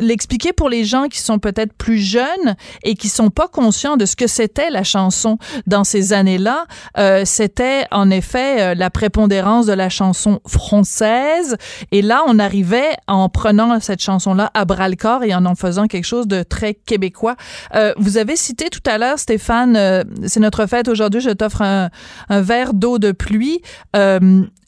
l'expliquer 0.00 0.52
pour 0.52 0.68
les 0.68 0.84
gens 0.84 1.08
qui 1.08 1.20
sont 1.20 1.38
peut-être 1.38 1.72
plus 1.72 1.98
jeunes 1.98 2.56
et 2.82 2.94
qui 2.94 3.08
sont 3.08 3.30
pas 3.30 3.48
conscients 3.48 3.96
de 3.96 4.06
ce 4.06 4.16
que 4.16 4.26
c'était 4.26 4.70
la 4.70 4.84
chanson 4.84 5.38
dans 5.66 5.84
ces 5.84 6.12
années-là. 6.12 6.66
Euh, 6.98 7.22
c'était 7.24 7.86
en 7.90 8.10
effet 8.10 8.60
euh, 8.60 8.74
la 8.74 8.90
prépondérance 8.90 9.66
de 9.66 9.72
la 9.72 9.88
chanson 9.88 10.40
française 10.46 11.56
et 11.90 12.02
là 12.02 12.22
on 12.26 12.38
arrivait 12.38 12.96
en 13.06 13.28
prenant 13.28 13.80
cette 13.80 14.02
chanson-là 14.02 14.50
à 14.54 14.64
bras 14.64 14.88
le 14.88 14.96
corps 14.96 15.24
et 15.24 15.34
en 15.34 15.44
en 15.46 15.54
faisant 15.54 15.86
quelque 15.86 16.04
chose 16.04 16.26
de 16.26 16.42
très 16.42 16.74
québécois. 16.74 17.36
Euh, 17.74 17.92
vous 17.96 18.16
avez 18.16 18.36
cité 18.36 18.70
tout 18.70 18.82
à 18.86 18.98
l'heure 18.98 19.18
Stéphane, 19.18 19.76
euh, 19.76 20.04
c'est 20.26 20.40
notre 20.40 20.66
fête 20.66 20.88
aujourd'hui, 20.88 21.20
je 21.20 21.30
t'offre 21.30 21.62
un, 21.62 21.90
verre 22.30 22.74
d'eau 22.74 22.98
de 22.98 23.12
pluie. 23.12 23.60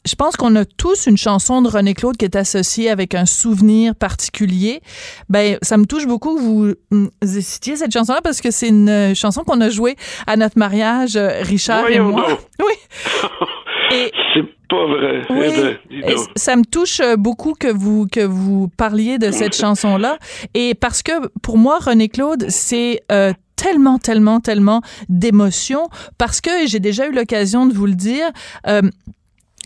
Euh, 0.05 0.09
je 0.09 0.15
pense 0.15 0.35
qu'on 0.35 0.55
a 0.55 0.65
tous 0.65 1.07
une 1.07 1.17
chanson 1.17 1.61
de 1.61 1.69
René 1.69 1.93
Claude 1.93 2.17
qui 2.17 2.25
est 2.25 2.35
associée 2.35 2.89
avec 2.89 3.15
un 3.15 3.25
souvenir 3.25 3.95
particulier. 3.95 4.81
Ben, 5.29 5.57
ça 5.61 5.77
me 5.77 5.85
touche 5.85 6.07
beaucoup 6.07 6.35
que 6.35 6.41
vous, 6.41 6.73
mm, 6.91 7.07
citiez 7.23 7.75
cette 7.75 7.91
chanson-là 7.91 8.21
parce 8.21 8.41
que 8.41 8.51
c'est 8.51 8.69
une 8.69 8.89
euh, 8.89 9.13
chanson 9.13 9.43
qu'on 9.43 9.61
a 9.61 9.69
jouée 9.69 9.95
à 10.27 10.37
notre 10.37 10.57
mariage, 10.57 11.15
euh, 11.15 11.41
Richard 11.41 11.89
et 11.89 11.99
moi. 11.99 12.27
Oui. 12.59 12.73
c'est 13.91 14.11
pas 14.69 14.87
vrai. 14.87 15.21
Eh 15.91 16.01
ben, 16.01 16.17
ça 16.35 16.55
me 16.55 16.63
touche 16.63 17.01
beaucoup 17.17 17.53
que 17.53 17.71
vous 17.71 18.07
que 18.07 18.21
vous 18.21 18.67
parliez 18.77 19.17
de 19.17 19.31
cette 19.31 19.55
chanson-là 19.59 20.17
et 20.55 20.73
parce 20.73 21.03
que 21.03 21.27
pour 21.43 21.57
moi 21.57 21.77
René 21.79 22.09
Claude 22.09 22.45
c'est 22.49 23.01
tellement, 23.55 23.99
tellement, 23.99 24.39
tellement 24.39 24.81
d'émotions 25.07 25.87
parce 26.17 26.41
que 26.41 26.67
j'ai 26.67 26.79
déjà 26.79 27.07
eu 27.07 27.11
l'occasion 27.11 27.65
de 27.65 27.73
vous 27.73 27.85
le 27.85 27.95
dire. 27.95 28.27
Euh, 28.67 28.81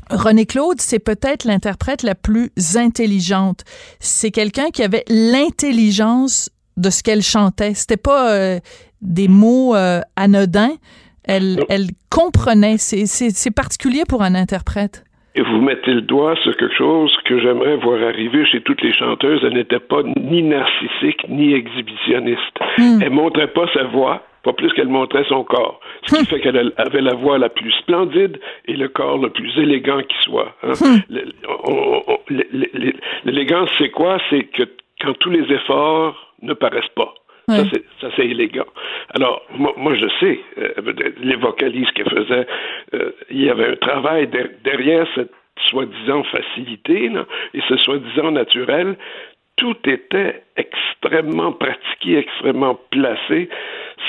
René 0.09 0.45
Claude, 0.45 0.79
c'est 0.79 1.03
peut-être 1.03 1.45
l'interprète 1.45 2.03
la 2.03 2.15
plus 2.15 2.51
intelligente. 2.75 3.63
C'est 3.99 4.31
quelqu'un 4.31 4.69
qui 4.71 4.83
avait 4.83 5.03
l'intelligence 5.07 6.49
de 6.77 6.89
ce 6.89 7.03
qu'elle 7.03 7.21
chantait. 7.21 7.73
C'était 7.73 7.97
pas 7.97 8.33
euh, 8.33 8.59
des 9.01 9.27
mots 9.27 9.75
euh, 9.75 10.01
anodins. 10.15 10.75
Elle, 11.23 11.59
elle 11.69 11.87
comprenait. 12.09 12.77
C'est 12.77 13.55
particulier 13.55 14.03
pour 14.07 14.23
un 14.23 14.33
interprète. 14.35 15.03
Et 15.35 15.41
vous 15.41 15.61
mettez 15.61 15.93
le 15.93 16.01
doigt 16.01 16.35
sur 16.43 16.55
quelque 16.57 16.75
chose 16.75 17.15
que 17.25 17.39
j'aimerais 17.39 17.77
voir 17.77 18.01
arriver 18.01 18.45
chez 18.45 18.61
toutes 18.61 18.81
les 18.81 18.93
chanteuses. 18.93 19.41
Elle 19.43 19.53
n'était 19.53 19.79
pas 19.79 20.01
ni 20.03 20.41
narcissique 20.41 21.23
ni 21.29 21.53
exhibitionniste. 21.53 22.57
Hmm. 22.77 22.99
Elle 23.01 23.11
montrait 23.11 23.53
pas 23.53 23.67
sa 23.73 23.83
voix, 23.83 24.23
pas 24.43 24.53
plus 24.53 24.71
qu'elle 24.73 24.87
montrait 24.87 25.25
son 25.27 25.43
corps. 25.43 25.79
Ce 26.05 26.15
qui 26.15 26.21
hmm. 26.21 26.25
fait 26.25 26.39
qu'elle 26.39 26.73
avait 26.77 27.01
la 27.01 27.13
voix 27.13 27.37
la 27.37 27.49
plus 27.49 27.71
splendide 27.73 28.39
et 28.65 28.73
le 28.73 28.87
corps 28.87 29.17
le 29.17 29.29
plus 29.29 29.57
élégant 29.57 30.01
qui 30.01 30.17
soit. 30.23 30.55
Hein. 30.63 30.73
Hmm. 30.79 30.99
L'élégance, 33.25 33.69
c'est 33.77 33.89
quoi? 33.89 34.19
C'est 34.29 34.43
que 34.43 34.63
quand 35.01 35.13
tous 35.19 35.29
les 35.29 35.51
efforts 35.53 36.33
ne 36.41 36.53
paraissent 36.53 36.93
pas. 36.95 37.13
Ça, 37.99 38.09
c'est 38.15 38.27
élégant. 38.27 38.67
Alors, 39.15 39.41
moi, 39.55 39.73
moi 39.75 39.95
je 39.95 40.05
sais, 40.19 40.39
euh, 40.59 40.93
les 41.17 41.35
vocalises 41.35 41.89
qu'elle 41.91 42.09
faisait, 42.09 42.47
euh, 42.93 43.11
il 43.31 43.43
y 43.43 43.49
avait 43.49 43.71
un 43.71 43.75
travail 43.75 44.29
derrière 44.63 45.07
cette 45.15 45.31
soi-disant 45.67 46.23
facilité 46.23 47.11
et 47.53 47.61
ce 47.67 47.77
soi-disant 47.77 48.31
naturel. 48.31 48.97
Tout 49.55 49.77
était 49.85 50.43
extrêmement 50.55 51.51
pratiqué, 51.51 52.19
extrêmement 52.19 52.79
placé. 52.91 53.49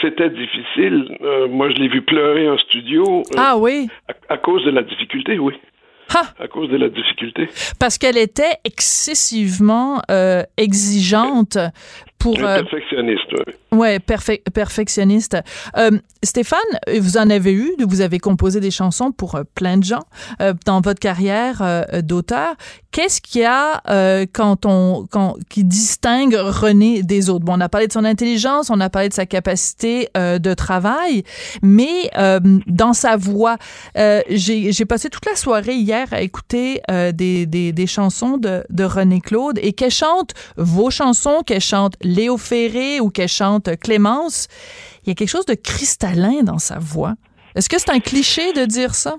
C'était 0.01 0.31
difficile. 0.31 1.17
Euh, 1.23 1.49
moi, 1.49 1.71
je 1.71 1.77
l'ai 1.77 1.89
vu 1.89 2.03
pleurer 2.03 2.49
en 2.49 2.59
studio. 2.59 3.23
ah 3.37 3.57
oui? 3.57 3.89
À, 4.29 4.37
cause 4.39 4.65
de 4.65 4.71
la 4.71 4.83
difficulté, 4.83 5.39
oui. 5.39 5.55
À 6.39 6.49
cause 6.49 6.69
de 6.69 6.77
la 6.77 6.89
difficulté. 6.89 7.49
Parce 7.79 7.97
qu'elle 7.97 8.19
était 8.19 8.55
excessivement 8.65 10.03
exigeante 10.57 11.57
pour... 12.21 12.37
perfectionniste, 12.37 13.33
oui. 13.33 13.55
Ouais, 13.73 13.99
perfectionniste. 13.99 15.37
Euh, 15.77 15.91
Stéphane, 16.23 16.59
vous 16.99 17.17
en 17.17 17.31
avez 17.31 17.53
eu, 17.53 17.73
vous 17.87 18.01
avez 18.01 18.19
composé 18.19 18.61
des 18.61 18.71
chansons 18.71 19.11
pour 19.11 19.37
euh, 19.37 19.43
plein 19.55 19.79
de 19.79 19.85
gens 19.85 20.03
euh, 20.41 20.53
dans 20.67 20.81
votre 20.81 21.01
carrière 21.01 21.61
euh, 21.63 22.03
d'auteur. 22.03 22.55
Qu'est-ce 22.91 23.21
qu'il 23.21 23.43
y 23.43 23.45
a 23.45 23.81
euh, 23.89 24.27
quand 24.33 24.67
on 24.67 25.07
quand 25.11 25.37
qui 25.49 25.65
distingue 25.65 26.35
René 26.35 27.03
des 27.03 27.31
autres? 27.31 27.45
Bon, 27.45 27.57
on 27.57 27.61
a 27.61 27.69
parlé 27.69 27.87
de 27.87 27.93
son 27.93 28.05
intelligence, 28.05 28.71
on 28.71 28.81
a 28.81 28.91
parlé 28.91 29.09
de 29.09 29.15
sa 29.15 29.27
capacité 29.27 30.09
de 30.15 30.55
travail, 30.55 31.23
mais 31.63 32.11
dans 32.67 32.93
sa 32.93 33.17
voix, 33.17 33.57
j'ai 34.29 34.85
passé 34.89 35.09
toute 35.09 35.27
la 35.27 35.37
soirée 35.37 35.77
hier 35.77 36.09
à 36.11 36.21
écouter 36.21 36.83
des, 36.89 37.47
des, 37.47 37.73
des 37.73 37.87
chansons 37.87 38.37
de, 38.37 38.65
de 38.69 38.85
René 38.85 39.21
Claude 39.21 39.59
et 39.63 39.73
qu'elle 39.73 39.93
chante 39.93 40.35
vos 40.57 40.91
chansons, 40.91 41.43
qu'elle 41.47 41.61
chante 41.61 41.95
Léo 42.11 42.37
Ferré 42.37 43.01
ou 43.01 43.11
qu'elle 43.11 43.29
chante 43.29 43.77
Clémence, 43.79 44.49
il 45.05 45.09
y 45.09 45.13
a 45.13 45.15
quelque 45.15 45.29
chose 45.29 45.47
de 45.47 45.55
cristallin 45.55 46.43
dans 46.43 46.59
sa 46.59 46.79
voix. 46.79 47.15
Est-ce 47.55 47.69
que 47.69 47.79
c'est 47.79 47.91
un 47.91 48.01
cliché 48.01 48.53
de 48.53 48.65
dire 48.65 48.95
ça? 48.95 49.17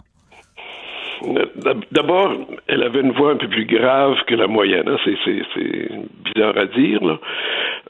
D'abord, 1.91 2.33
elle 2.67 2.83
avait 2.83 3.01
une 3.01 3.11
voix 3.11 3.31
un 3.31 3.35
peu 3.35 3.47
plus 3.47 3.65
grave 3.65 4.17
que 4.27 4.35
la 4.35 4.47
moyenne. 4.47 4.87
Hein. 4.87 4.97
C'est 5.03 5.89
bizarre 6.23 6.57
à 6.57 6.65
dire. 6.65 7.19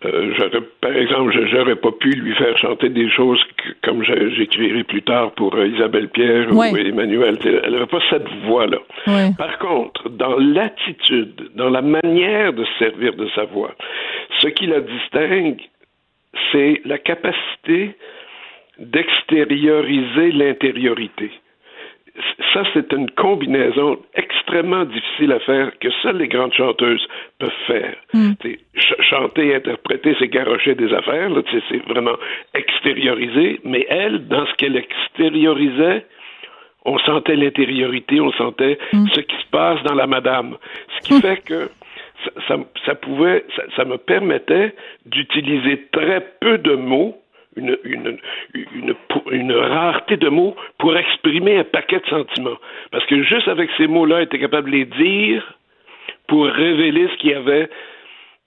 Euh, 0.06 0.34
par 0.82 0.96
exemple, 0.96 1.32
je 1.32 1.56
n'aurais 1.56 1.76
pas 1.76 1.92
pu 1.92 2.10
lui 2.10 2.34
faire 2.36 2.58
chanter 2.58 2.90
des 2.90 3.10
choses 3.10 3.42
comme 3.84 4.04
j'écrirai 4.04 4.84
plus 4.84 5.04
tard 5.04 5.32
pour 5.32 5.56
euh, 5.56 5.68
Isabelle 5.68 6.10
Pierre 6.10 6.52
ou 6.52 6.64
Emmanuel. 6.64 7.38
Elle 7.64 7.72
n'avait 7.72 7.86
pas 7.86 8.02
cette 8.10 8.28
voix-là. 8.46 8.80
Par 9.38 9.58
contre, 9.60 10.10
dans 10.10 10.38
l'attitude, 10.38 11.52
dans 11.56 11.70
la 11.70 11.82
manière 11.82 12.54
de 12.54 12.66
servir 12.80 13.14
de 13.14 13.28
sa 13.36 13.46
voix, 13.46 13.76
ce 14.40 14.48
qui 14.48 14.66
la 14.66 14.82
distingue, 14.82 15.62
c'est 16.52 16.82
la 16.86 16.98
capacité 16.98 17.96
d'extérioriser 18.80 20.32
l'intériorité. 20.32 21.32
Ça, 22.54 22.64
c'est 22.74 22.92
une 22.92 23.10
combinaison 23.12 23.98
extrêmement 24.16 24.84
difficile 24.84 25.32
à 25.32 25.40
faire 25.40 25.72
que 25.80 25.90
seules 26.02 26.18
les 26.18 26.28
grandes 26.28 26.54
chanteuses 26.54 27.08
peuvent 27.40 27.50
faire. 27.68 27.96
Mm. 28.14 28.34
Chanter, 29.10 29.56
interpréter, 29.56 30.16
c'est 30.20 30.28
garocher 30.28 30.76
des 30.76 30.94
affaires, 30.94 31.30
c'est 31.70 31.86
vraiment 31.88 32.18
extérioriser, 32.54 33.62
mais 33.64 33.86
elle, 33.90 34.28
dans 34.28 34.46
ce 34.46 34.54
qu'elle 34.56 34.76
extériorisait, 34.76 36.06
on 36.84 36.98
sentait 37.00 37.36
l'intériorité, 37.36 38.20
on 38.20 38.32
sentait 38.34 38.78
mm. 38.92 39.08
ce 39.14 39.22
qui 39.22 39.36
se 39.36 39.50
passe 39.52 39.82
dans 39.84 39.96
la 39.96 40.08
madame. 40.08 40.58
Ce 40.96 41.08
qui 41.08 41.14
mm. 41.14 41.22
fait 41.22 41.44
que 41.46 41.70
ça, 42.48 42.58
ça, 42.86 42.96
pouvait, 42.96 43.46
ça, 43.76 43.86
me 43.86 43.98
permettait 43.98 44.76
d'utiliser 45.06 45.88
très 45.92 46.22
peu 46.40 46.58
de 46.58 46.76
mots 46.76 47.18
une, 47.56 47.78
une, 47.84 48.18
une, 48.54 48.96
une, 49.32 49.52
rareté 49.52 50.18
de 50.18 50.30
mots 50.30 50.56
pour 50.80 50.96
exprimer 50.96 51.58
un 51.58 51.64
paquet 51.64 52.00
de 52.00 52.06
sentiments. 52.10 52.58
Parce 52.92 53.06
que 53.08 53.24
juste 53.24 53.48
avec 53.48 53.70
ces 53.78 53.88
mots-là, 53.88 54.22
il 54.22 54.24
était 54.26 54.40
capable 54.40 54.72
de 54.72 54.78
les 54.78 54.86
dire 54.86 55.58
pour 56.28 56.46
révéler 56.46 57.08
ce 57.12 57.18
qu'il 57.18 57.32
y 57.32 57.34
avait, 57.34 57.70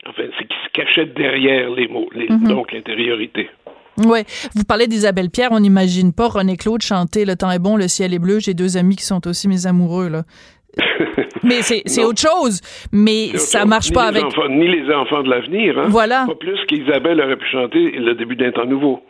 enfin, 0.07 0.23
ce 0.39 0.43
qui 0.45 0.57
se 0.65 0.71
cachait 0.73 1.07
derrière 1.07 1.71
les 1.71 1.87
mots, 1.89 2.09
les, 2.15 2.29
Mhm. 2.31 2.49
donc 2.49 2.73
l'intériorité. 2.73 3.51
Oui. 3.99 4.21
Vous 4.57 4.65
parlez 4.65 4.89
d'Isabelle 4.89 5.31
Pierre, 5.31 5.51
on 5.53 5.61
n'imagine 5.61 6.13
pas 6.13 6.27
René 6.27 6.57
Claude 6.57 6.83
chanter 6.83 7.25
Le 7.25 7.37
temps 7.37 7.51
est 7.53 7.61
bon, 7.61 7.77
le 7.77 7.87
ciel 7.87 8.13
est 8.13 8.19
bleu, 8.19 8.41
j'ai 8.41 8.53
deux 8.55 8.77
amis 8.77 8.97
qui 8.97 9.05
sont 9.05 9.25
aussi 9.29 9.47
mes 9.47 9.67
amoureux, 9.69 10.09
là. 10.09 10.23
Mais 11.43 11.63
c'est 11.63 12.05
autre 12.05 12.21
chose. 12.21 12.61
Mais 12.93 13.37
ça 13.37 13.61
chose. 13.61 13.69
marche 13.69 13.87
Ni 13.89 13.93
pas 13.95 14.05
avec. 14.05 14.25
enfants- 14.25 14.49
ni 14.49 14.69
les 14.69 14.93
enfants 14.95 15.23
de 15.23 15.31
l'avenir. 15.31 15.79
Hein? 15.79 15.87
Voilà. 15.89 16.25
Pas 16.27 16.35
plus 16.35 16.59
qu'Isabelle 16.67 17.21
aurait 17.21 17.37
pu 17.37 17.47
chanter 17.51 17.93
le 17.93 18.15
début 18.15 18.37
d'un 18.37 18.51
temps 18.53 18.67
nouveau. 18.67 19.01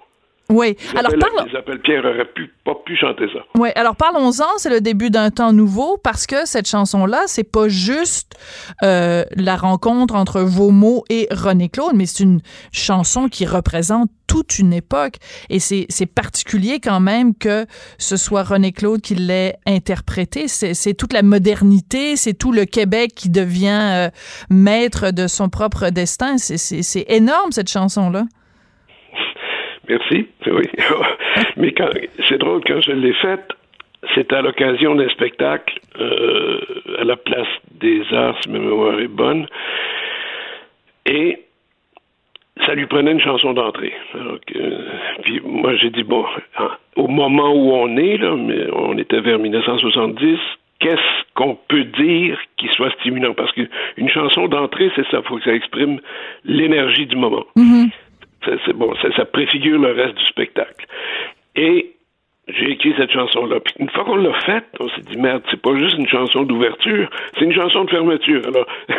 Oui. 0.50 0.76
Alors, 0.94 1.12
parle... 1.18 1.48
Isabelle 1.48 1.80
Pierre 1.80 2.04
aurait 2.04 2.26
pu, 2.26 2.52
pas 2.64 2.74
pu 2.84 2.96
chanter 2.96 3.26
ça. 3.32 3.40
Ouais, 3.58 3.72
alors 3.76 3.96
parlons-en, 3.96 4.58
c'est 4.58 4.70
le 4.70 4.80
début 4.80 5.10
d'un 5.10 5.30
temps 5.30 5.52
nouveau 5.52 5.96
parce 5.96 6.26
que 6.26 6.46
cette 6.46 6.68
chanson-là, 6.68 7.22
c'est 7.26 7.50
pas 7.50 7.68
juste 7.68 8.34
euh, 8.82 9.24
la 9.36 9.56
rencontre 9.56 10.14
entre 10.14 10.40
vos 10.42 10.70
mots 10.70 11.04
et 11.08 11.28
René 11.30 11.70
Claude, 11.70 11.94
mais 11.94 12.06
c'est 12.06 12.24
une 12.24 12.40
chanson 12.72 13.28
qui 13.28 13.46
représente 13.46 14.10
toute 14.26 14.58
une 14.58 14.72
époque 14.72 15.16
et 15.48 15.58
c'est 15.60 16.06
particulier 16.06 16.80
quand 16.80 17.00
même 17.00 17.34
que 17.34 17.66
ce 17.98 18.16
soit 18.16 18.42
René 18.42 18.72
Claude 18.72 19.00
qui 19.00 19.14
l'ait 19.14 19.56
interprété. 19.66 20.48
C'est 20.48 20.94
toute 20.94 21.12
la 21.12 21.22
modernité, 21.22 22.16
c'est 22.16 22.34
tout 22.34 22.52
le 22.52 22.64
Québec 22.64 23.12
qui 23.14 23.30
devient 23.30 23.80
euh, 23.92 24.08
maître 24.50 25.10
de 25.10 25.26
son 25.26 25.48
propre 25.48 25.90
destin. 25.90 26.36
C'est 26.38 27.04
énorme 27.08 27.52
cette 27.52 27.70
chanson-là. 27.70 28.24
Merci. 29.88 30.26
Oui. 30.46 30.64
Mais 31.56 31.72
quand, 31.72 31.88
c'est 32.28 32.38
drôle, 32.38 32.62
quand 32.66 32.80
je 32.82 32.92
l'ai 32.92 33.12
faite, 33.14 33.48
c'était 34.14 34.36
à 34.36 34.42
l'occasion 34.42 34.94
d'un 34.94 35.08
spectacle 35.08 35.78
euh, 36.00 36.60
à 36.98 37.04
la 37.04 37.16
place 37.16 37.48
des 37.72 38.02
Arts, 38.12 38.36
si 38.42 38.50
ma 38.50 38.58
mémoire 38.58 38.98
est 39.00 39.08
bonne. 39.08 39.46
Et 41.06 41.38
ça 42.66 42.74
lui 42.74 42.86
prenait 42.86 43.12
une 43.12 43.20
chanson 43.20 43.52
d'entrée. 43.52 43.92
Alors 44.14 44.38
que- 44.46 45.22
puis 45.22 45.40
moi, 45.44 45.74
j'ai 45.76 45.90
dit, 45.90 46.02
bon, 46.04 46.24
hein, 46.58 46.70
au 46.96 47.08
moment 47.08 47.52
où 47.54 47.72
on 47.72 47.96
est, 47.96 48.16
là, 48.18 48.36
mais 48.36 48.66
on 48.72 48.96
était 48.98 49.20
vers 49.20 49.38
1970, 49.38 50.38
qu'est-ce 50.80 51.24
qu'on 51.34 51.56
peut 51.68 51.84
dire 51.84 52.38
qui 52.58 52.68
soit 52.68 52.90
stimulant? 53.00 53.34
Parce 53.34 53.52
qu'une 53.52 54.08
chanson 54.10 54.46
d'entrée, 54.48 54.90
c'est 54.94 55.06
ça, 55.10 55.18
il 55.22 55.28
faut 55.28 55.36
que 55.38 55.44
ça 55.44 55.54
exprime 55.54 56.00
l'énergie 56.44 57.06
du 57.06 57.16
moment. 57.16 57.44
Ça, 57.56 57.62
c'est 58.44 58.72
bon, 58.72 58.92
ça, 59.16 59.24
préfigure 59.24 59.78
le 59.78 59.92
reste 59.92 60.16
du 60.16 60.24
spectacle. 60.26 60.86
Et 61.56 61.94
j'ai 62.48 62.72
écrit 62.72 62.94
cette 62.98 63.10
chanson-là. 63.10 63.60
Puis 63.60 63.74
une 63.78 63.88
fois 63.90 64.04
qu'on 64.04 64.16
l'a 64.16 64.38
faite, 64.40 64.66
on 64.78 64.88
s'est 64.90 65.02
dit 65.02 65.16
merde, 65.16 65.42
c'est 65.50 65.60
pas 65.60 65.74
juste 65.76 65.96
une 65.96 66.08
chanson 66.08 66.42
d'ouverture, 66.42 67.08
c'est 67.38 67.44
une 67.44 67.54
chanson 67.54 67.84
de 67.84 67.90
fermeture. 67.90 68.42
Alors, 68.46 68.66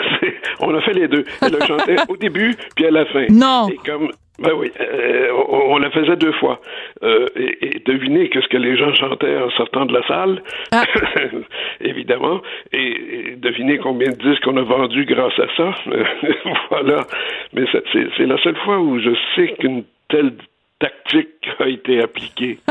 on 0.61 0.73
a 0.73 0.81
fait 0.81 0.93
les 0.93 1.07
deux. 1.07 1.23
Elle 1.41 1.55
a 1.61 1.65
chanté 1.65 1.95
au 2.09 2.17
début 2.17 2.55
puis 2.75 2.85
à 2.85 2.91
la 2.91 3.05
fin. 3.05 3.25
Non. 3.29 3.67
Et 3.69 3.77
comme 3.85 4.09
ben 4.39 4.51
oui, 4.53 4.71
euh, 4.81 5.29
on, 5.47 5.77
la 5.77 5.89
faisait 5.91 6.17
deux 6.17 6.33
fois. 6.33 6.59
Euh, 7.03 7.27
et, 7.35 7.77
et 7.77 7.81
devinez 7.85 8.29
que 8.29 8.41
ce 8.41 8.47
que 8.47 8.57
les 8.57 8.77
gens 8.77 8.93
chantaient 8.93 9.37
en 9.37 9.49
sortant 9.51 9.85
de 9.85 9.93
la 9.93 10.05
salle, 10.07 10.43
évidemment, 11.81 12.41
et, 12.73 13.31
et 13.31 13.35
devinez 13.37 13.77
combien 13.77 14.09
de 14.09 14.17
disques 14.17 14.45
on 14.47 14.57
a 14.57 14.61
vendus 14.61 15.05
grâce 15.05 15.37
à 15.39 15.47
ça. 15.55 15.73
voilà. 16.69 17.05
Mais 17.53 17.63
c'est 17.71 18.25
la 18.25 18.37
seule 18.43 18.57
fois 18.57 18.79
où 18.79 18.99
je 18.99 19.11
sais 19.35 19.53
qu'une 19.59 19.83
telle 20.09 20.33
tactique 20.79 21.49
a 21.59 21.67
été 21.67 22.01
appliquée. 22.01 22.59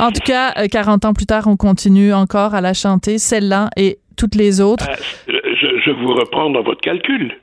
En 0.00 0.12
tout 0.12 0.20
cas, 0.24 0.52
euh, 0.58 0.68
40 0.70 1.06
ans 1.06 1.12
plus 1.12 1.26
tard, 1.26 1.44
on 1.48 1.56
continue 1.56 2.12
encore 2.12 2.54
à 2.54 2.60
la 2.60 2.72
chanter, 2.72 3.18
celle-là 3.18 3.68
et 3.76 3.98
toutes 4.16 4.36
les 4.36 4.60
autres. 4.60 4.86
Ah, 4.88 4.94
je, 5.26 5.80
je 5.84 5.90
vous 5.90 6.14
reprends 6.14 6.50
dans 6.50 6.62
votre 6.62 6.80
calcul. 6.80 7.36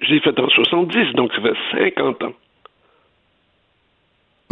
Je 0.00 0.14
l'ai 0.14 0.20
faite 0.20 0.38
en 0.38 0.48
70, 0.48 1.14
donc 1.14 1.32
ça 1.34 1.42
fait 1.42 1.94
50 1.96 2.22
ans. 2.22 2.32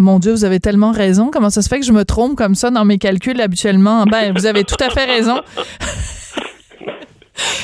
Mon 0.01 0.21
Dieu, 0.21 0.31
vous 0.31 0.45
avez 0.45 0.61
tellement 0.61 0.93
raison. 0.93 1.31
Comment 1.33 1.51
ça 1.51 1.61
se 1.61 1.69
fait 1.69 1.81
que 1.81 1.87
je 1.87 1.93
me 1.93 2.05
trompe 2.05 2.37
comme 2.37 2.55
ça 2.55 2.71
dans 2.71 2.85
mes 2.85 2.99
calculs 2.99 3.41
habituellement? 3.41 4.05
Ben, 4.05 4.33
vous 4.33 4.47
avez 4.47 4.63
tout 4.63 4.77
à 4.79 4.91
fait 4.91 5.05
raison. 5.05 5.41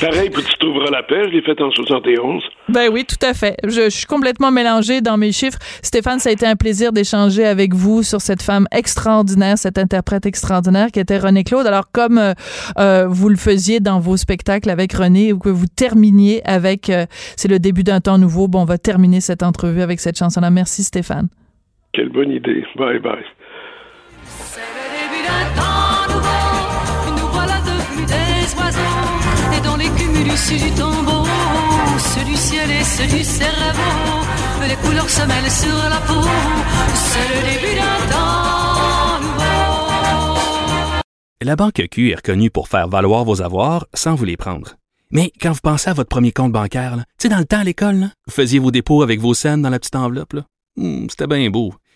Pareil, 0.01 0.29
puis 0.29 0.43
tu 0.43 0.57
trouveras 0.59 0.89
la 0.91 1.03
paix, 1.03 1.23
je 1.25 1.29
l'ai 1.29 1.41
faite 1.41 1.61
en 1.61 1.71
71. 1.71 2.43
Ben 2.69 2.89
oui, 2.91 3.05
tout 3.05 3.23
à 3.25 3.33
fait. 3.33 3.57
Je, 3.63 3.69
je 3.85 3.89
suis 3.89 4.05
complètement 4.05 4.51
mélangée 4.51 4.99
dans 4.99 5.15
mes 5.15 5.31
chiffres. 5.31 5.57
Stéphane, 5.81 6.19
ça 6.19 6.29
a 6.29 6.31
été 6.33 6.45
un 6.45 6.57
plaisir 6.57 6.91
d'échanger 6.91 7.45
avec 7.45 7.73
vous 7.73 8.03
sur 8.03 8.19
cette 8.19 8.41
femme 8.41 8.67
extraordinaire, 8.71 9.57
cette 9.57 9.77
interprète 9.77 10.25
extraordinaire 10.25 10.91
qui 10.91 10.99
était 10.99 11.17
René 11.17 11.45
Claude. 11.45 11.65
Alors, 11.65 11.89
comme 11.93 12.17
euh, 12.17 12.33
euh, 12.77 13.07
vous 13.07 13.29
le 13.29 13.37
faisiez 13.37 13.79
dans 13.79 13.99
vos 13.99 14.17
spectacles 14.17 14.69
avec 14.69 14.91
René 14.91 15.31
ou 15.31 15.39
que 15.39 15.49
vous 15.49 15.67
terminiez 15.67 16.41
avec 16.45 16.89
euh, 16.89 17.05
C'est 17.37 17.47
le 17.47 17.59
début 17.59 17.83
d'un 17.83 18.01
temps 18.01 18.17
nouveau, 18.17 18.49
bon, 18.49 18.63
on 18.63 18.65
va 18.65 18.77
terminer 18.77 19.21
cette 19.21 19.43
entrevue 19.43 19.81
avec 19.81 20.01
cette 20.01 20.17
chanson-là. 20.17 20.49
Merci, 20.49 20.83
Stéphane. 20.83 21.29
Quelle 21.95 22.09
bonne 22.09 22.31
idée. 22.31 22.63
Bye 22.75 22.99
bye. 22.99 23.23
début 24.95 25.21
d'un 25.27 25.45
temps 25.55 26.13
nouveau, 26.13 27.21
nous 27.21 27.27
voilà 27.31 27.57
devenus 27.61 28.05
des 28.07 28.55
oiseaux, 28.59 29.57
et 29.57 29.61
dans 29.63 29.77
les 29.77 29.89
cumulus 29.97 30.47
du 30.63 30.71
tombeau, 30.71 31.23
ceux 31.99 32.25
du 32.25 32.35
ciel 32.35 32.69
et 32.69 32.83
ceux 32.83 33.07
du 33.15 33.23
cerveau, 33.23 34.25
les 34.67 34.75
couleurs 34.75 35.09
se 35.09 35.21
mêlent 35.25 35.49
sur 35.51 35.75
la 35.89 36.01
peau, 36.07 36.21
c'est 36.95 37.29
le 37.35 37.41
début 37.53 37.75
d'un 37.75 37.99
temps 38.11 39.21
nouveau. 39.21 41.01
La 41.41 41.55
Banque 41.55 41.87
Q 41.89 42.11
est 42.11 42.15
reconnue 42.15 42.49
pour 42.49 42.67
faire 42.67 42.87
valoir 42.89 43.23
vos 43.23 43.41
avoirs 43.41 43.85
sans 43.93 44.15
vous 44.15 44.25
les 44.25 44.37
prendre. 44.37 44.75
Mais 45.11 45.31
quand 45.41 45.51
vous 45.53 45.59
pensez 45.63 45.89
à 45.91 45.93
votre 45.93 46.09
premier 46.09 46.31
compte 46.33 46.51
bancaire, 46.51 46.97
tu 46.97 47.03
sais, 47.19 47.29
dans 47.29 47.37
le 47.37 47.45
temps 47.45 47.59
à 47.59 47.63
l'école, 47.63 47.95
là, 47.95 48.07
vous 48.27 48.33
faisiez 48.33 48.59
vos 48.59 48.71
dépôts 48.71 49.01
avec 49.03 49.19
vos 49.21 49.33
scènes 49.33 49.61
dans 49.61 49.69
la 49.69 49.79
petite 49.79 49.95
enveloppe. 49.95 50.33
là. 50.33 50.41
Hmm, 50.77 51.07
C'était 51.09 51.27
bien 51.27 51.49
beau. 51.49 51.73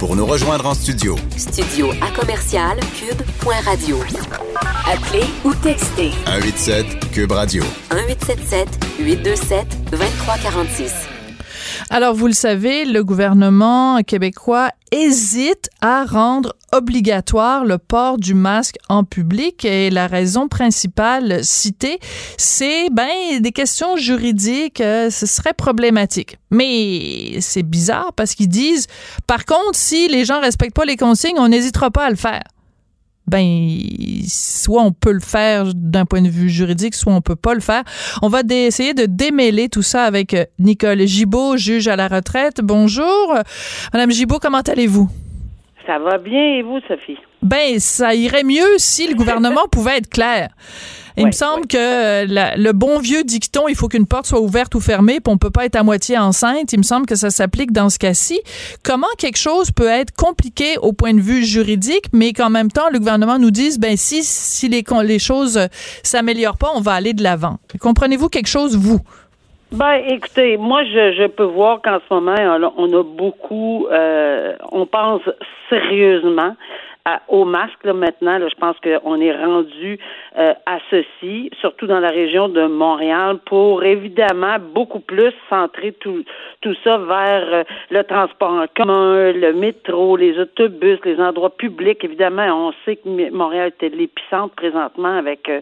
Pour 0.00 0.16
nous 0.16 0.24
rejoindre 0.24 0.64
en 0.64 0.72
studio, 0.72 1.14
Studio 1.36 1.90
à 2.00 2.10
commercial 2.18 2.80
cube.radio. 2.94 3.98
Appelez 4.90 5.26
ou 5.44 5.52
textez 5.52 6.12
187 6.24 7.10
Cube 7.12 7.32
Radio. 7.32 7.62
1877 7.92 8.68
827 8.98 9.90
2346. 9.90 10.94
Alors, 11.90 12.14
vous 12.14 12.28
le 12.28 12.32
savez, 12.32 12.86
le 12.86 13.04
gouvernement 13.04 14.00
québécois 14.02 14.70
hésite 14.90 15.68
à 15.82 16.06
rendre 16.06 16.54
obligatoire 16.72 17.64
le 17.64 17.78
port 17.78 18.18
du 18.18 18.34
masque 18.34 18.76
en 18.88 19.04
public 19.04 19.64
et 19.64 19.90
la 19.90 20.06
raison 20.06 20.48
principale 20.48 21.44
citée, 21.44 21.98
c'est 22.36 22.90
ben 22.90 23.40
des 23.40 23.52
questions 23.52 23.96
juridiques, 23.96 24.80
euh, 24.80 25.10
ce 25.10 25.26
serait 25.26 25.54
problématique. 25.54 26.38
Mais 26.50 27.40
c'est 27.40 27.62
bizarre 27.62 28.12
parce 28.14 28.34
qu'ils 28.34 28.48
disent 28.48 28.86
par 29.26 29.44
contre 29.44 29.74
si 29.74 30.08
les 30.08 30.24
gens 30.24 30.40
respectent 30.40 30.76
pas 30.76 30.84
les 30.84 30.96
consignes, 30.96 31.38
on 31.38 31.48
n'hésitera 31.48 31.90
pas 31.90 32.06
à 32.06 32.10
le 32.10 32.16
faire 32.16 32.42
ben 33.30 33.70
soit 34.26 34.82
on 34.82 34.92
peut 34.92 35.12
le 35.12 35.20
faire 35.20 35.72
d'un 35.72 36.04
point 36.04 36.20
de 36.20 36.28
vue 36.28 36.50
juridique, 36.50 36.94
soit 36.94 37.12
on 37.12 37.20
peut 37.20 37.36
pas 37.36 37.54
le 37.54 37.60
faire. 37.60 37.84
On 38.22 38.28
va 38.28 38.40
essayer 38.50 38.92
de 38.92 39.06
démêler 39.06 39.68
tout 39.68 39.82
ça 39.82 40.04
avec 40.04 40.34
euh, 40.34 40.44
Nicole 40.58 41.06
Gibault, 41.06 41.56
juge 41.56 41.86
à 41.86 41.94
la 41.94 42.08
retraite. 42.08 42.60
Bonjour, 42.60 43.34
Madame 43.92 44.10
Gibault, 44.10 44.40
comment 44.40 44.60
allez-vous? 44.60 45.08
Ça 45.86 45.98
va 45.98 46.18
bien 46.18 46.40
et 46.58 46.62
vous, 46.62 46.78
Sophie? 46.86 47.16
Ben 47.42 47.78
ça 47.80 48.14
irait 48.14 48.44
mieux 48.44 48.76
si 48.78 49.08
le 49.08 49.14
gouvernement 49.14 49.66
pouvait 49.72 49.96
être 49.98 50.08
clair. 50.10 50.50
Il 51.16 51.26
me 51.26 51.32
semble 51.32 51.66
que 51.66 51.76
euh, 51.76 52.24
la- 52.28 52.56
le 52.56 52.72
bon 52.72 52.98
vieux 52.98 53.24
dicton, 53.24 53.66
il 53.68 53.74
faut 53.74 53.88
qu'une 53.88 54.06
porte 54.06 54.26
soit 54.26 54.40
ouverte 54.40 54.74
ou 54.74 54.80
fermée, 54.80 55.20
puis 55.20 55.32
on 55.32 55.38
peut 55.38 55.50
pas 55.50 55.64
être 55.66 55.76
à 55.76 55.82
moitié 55.82 56.16
enceinte. 56.16 56.72
Il 56.72 56.78
me 56.78 56.82
semble 56.82 57.04
que 57.04 57.16
ça 57.16 57.30
s'applique 57.30 57.72
dans 57.72 57.90
ce 57.90 57.98
cas-ci. 57.98 58.40
Comment 58.82 59.08
quelque 59.18 59.36
chose 59.36 59.70
peut 59.72 59.88
être 59.88 60.14
compliqué 60.14 60.78
au 60.80 60.92
point 60.92 61.12
de 61.12 61.20
vue 61.20 61.44
juridique, 61.44 62.04
mais 62.12 62.32
qu'en 62.32 62.48
même 62.48 62.70
temps, 62.70 62.88
le 62.92 62.98
gouvernement 63.00 63.38
nous 63.38 63.50
dise, 63.50 63.78
ben 63.78 63.96
si, 63.96 64.22
si 64.22 64.68
les, 64.68 64.84
les 65.04 65.18
choses 65.18 65.58
euh, 65.58 65.66
s'améliorent 66.02 66.56
pas, 66.58 66.70
on 66.74 66.80
va 66.80 66.92
aller 66.92 67.12
de 67.12 67.22
l'avant. 67.22 67.58
Comprenez-vous 67.80 68.28
quelque 68.28 68.48
chose, 68.48 68.76
vous? 68.76 69.00
Ben, 69.72 70.02
écoutez, 70.08 70.56
moi, 70.56 70.82
je, 70.82 71.12
je 71.12 71.26
peux 71.28 71.44
voir 71.44 71.80
qu'en 71.80 71.98
ce 72.00 72.12
moment, 72.14 72.34
on 72.76 72.92
a, 72.92 73.04
beaucoup, 73.04 73.86
euh, 73.88 74.56
on 74.72 74.84
pense 74.84 75.22
sérieusement 75.68 76.56
à- 77.04 77.20
au 77.28 77.44
masque 77.44 77.84
là, 77.84 77.92
maintenant. 77.92 78.38
Là, 78.38 78.48
je 78.48 78.54
pense 78.56 78.76
qu'on 78.80 79.20
est 79.20 79.32
rendu 79.32 79.98
euh, 80.38 80.54
à 80.66 80.78
ceci, 80.90 81.50
surtout 81.60 81.86
dans 81.86 82.00
la 82.00 82.08
région 82.10 82.48
de 82.48 82.66
Montréal, 82.66 83.38
pour 83.46 83.84
évidemment 83.84 84.56
beaucoup 84.74 85.00
plus 85.00 85.32
centrer 85.48 85.92
tout, 85.92 86.24
tout 86.60 86.74
ça 86.84 86.98
vers 86.98 87.46
euh, 87.52 87.62
le 87.90 88.02
transport 88.02 88.50
en 88.52 88.66
commun, 88.76 89.32
le 89.32 89.52
métro, 89.52 90.16
les 90.16 90.38
autobus, 90.38 90.98
les 91.04 91.20
endroits 91.20 91.56
publics. 91.56 92.04
Évidemment, 92.04 92.68
on 92.68 92.72
sait 92.84 92.96
que 92.96 93.30
Montréal 93.30 93.68
était 93.68 93.88
l'épicentre 93.88 94.54
présentement 94.56 95.16
avec 95.16 95.48
euh, 95.48 95.60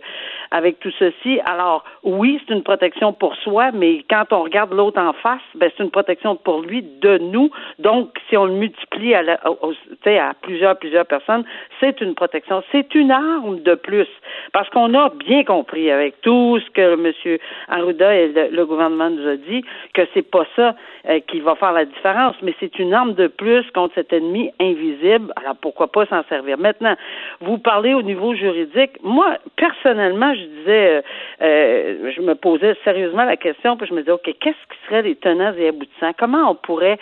avec 0.50 0.80
tout 0.80 0.90
ceci. 0.98 1.40
Alors 1.44 1.84
oui, 2.02 2.40
c'est 2.46 2.54
une 2.54 2.62
protection 2.62 3.12
pour 3.12 3.34
soi, 3.36 3.70
mais 3.72 4.04
quand 4.10 4.24
on 4.32 4.42
regarde 4.42 4.72
l'autre 4.72 5.00
en 5.00 5.12
face, 5.12 5.42
ben 5.54 5.70
c'est 5.76 5.82
une 5.82 5.90
protection 5.90 6.36
pour 6.36 6.62
lui, 6.62 6.82
de 6.82 7.18
nous. 7.18 7.50
Donc, 7.78 8.18
si 8.28 8.36
on 8.36 8.44
le 8.46 8.52
multiplie 8.52 9.14
à, 9.14 9.22
la- 9.22 9.40
à 9.44 10.34
plusieurs 10.42 10.78
plusieurs 10.78 11.06
personnes, 11.06 11.44
c'est 11.80 12.00
une 12.00 12.14
protection. 12.14 12.62
C'est 12.72 12.94
une 12.94 13.10
arme 13.10 13.60
de 13.62 13.74
plus, 13.74 14.08
parce 14.52 14.68
qu'on 14.70 14.94
a 14.94 15.10
bien 15.10 15.44
compris 15.44 15.90
avec 15.90 16.20
tout 16.22 16.58
ce 16.64 16.70
que 16.70 16.94
M. 16.94 17.38
Arruda 17.68 18.14
et 18.14 18.28
le, 18.28 18.48
le 18.56 18.66
gouvernement 18.66 19.10
nous 19.10 19.26
a 19.28 19.36
dit 19.36 19.62
que 19.94 20.02
c'est 20.14 20.28
pas 20.30 20.44
ça 20.56 20.74
euh, 21.08 21.20
qui 21.20 21.40
va 21.40 21.54
faire 21.56 21.72
la 21.72 21.84
différence, 21.84 22.34
mais 22.42 22.54
c'est 22.60 22.78
une 22.78 22.94
arme 22.94 23.14
de 23.14 23.26
plus 23.26 23.64
contre 23.72 23.94
cet 23.94 24.12
ennemi 24.12 24.50
invisible. 24.60 25.32
Alors 25.36 25.56
pourquoi 25.60 25.88
pas 25.92 26.06
s'en 26.06 26.22
servir? 26.28 26.58
Maintenant, 26.58 26.94
vous 27.40 27.58
parlez 27.58 27.94
au 27.94 28.02
niveau 28.02 28.34
juridique. 28.34 28.92
Moi, 29.02 29.36
personnellement, 29.56 30.34
je 30.38 30.44
disais, 30.44 30.88
euh, 30.88 31.02
euh, 31.42 32.12
je 32.14 32.20
me 32.20 32.34
posais 32.34 32.74
sérieusement 32.84 33.24
la 33.24 33.36
question, 33.36 33.76
puis 33.76 33.86
je 33.86 33.94
me 33.94 34.00
disais, 34.00 34.12
ok, 34.12 34.24
qu'est-ce 34.40 34.74
qui 34.74 34.86
serait 34.86 35.02
les 35.02 35.16
tenants 35.16 35.52
et 35.56 35.68
aboutissants? 35.68 36.12
Comment 36.18 36.50
on 36.50 36.54
pourrait, 36.54 36.98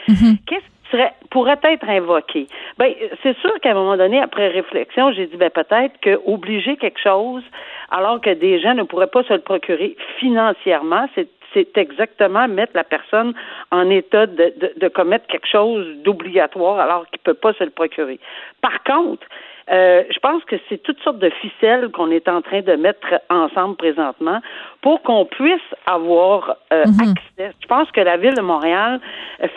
qu'est-ce 0.47 0.61
qui 0.61 0.91
serait 0.91 1.13
pourrait 1.31 1.59
être 1.63 1.89
invoqué? 1.89 2.47
Ben, 2.79 2.93
c'est 3.23 3.37
sûr 3.39 3.53
qu'à 3.61 3.71
un 3.71 3.75
moment 3.75 3.97
donné, 3.97 4.21
après 4.21 4.49
réflexion, 4.49 5.13
j'ai 5.13 5.27
dit, 5.27 5.37
ben 5.37 5.51
peut-être 5.51 5.99
que 6.01 6.19
obliger 6.27 6.77
quelque 6.77 7.01
chose 7.01 7.43
alors 7.91 8.21
que 8.21 8.31
des 8.31 8.61
gens 8.61 8.75
ne 8.75 8.83
pourraient 8.83 9.07
pas 9.07 9.23
se 9.25 9.33
le 9.33 9.41
procurer 9.41 9.97
financièrement, 10.19 11.09
c'est 11.15 11.29
c'est 11.55 11.79
exactement 11.79 12.49
mettre 12.49 12.73
la 12.75 12.85
personne 12.85 13.33
en 13.71 13.89
état 13.89 14.27
de, 14.27 14.53
de, 14.59 14.73
de 14.77 14.89
commettre 14.89 15.27
quelque 15.27 15.49
chose 15.49 15.87
d'obligatoire 16.05 16.79
alors 16.79 17.07
qu'il 17.07 17.21
ne 17.27 17.33
peut 17.33 17.39
pas 17.39 17.55
se 17.55 17.65
le 17.65 17.71
procurer. 17.71 18.21
Par 18.61 18.83
contre, 18.85 19.27
euh, 19.71 20.05
je 20.11 20.19
pense 20.21 20.45
que 20.45 20.57
c'est 20.69 20.83
toutes 20.83 21.01
sortes 21.01 21.19
de 21.19 21.31
ficelles 21.31 21.91
qu'on 21.91 22.11
est 22.11 22.29
en 22.29 22.41
train 22.41 22.61
de 22.61 22.75
mettre 22.77 23.21
ensemble 23.31 23.77
présentement 23.77 24.41
pour 24.81 25.03
qu'on 25.03 25.25
puisse 25.25 25.61
avoir 25.87 26.57
euh, 26.73 26.85
accès. 26.85 27.53
Je 27.61 27.67
pense 27.67 27.91
que 27.91 28.01
la 28.01 28.17
ville 28.17 28.35
de 28.35 28.43
Montréal 28.43 29.01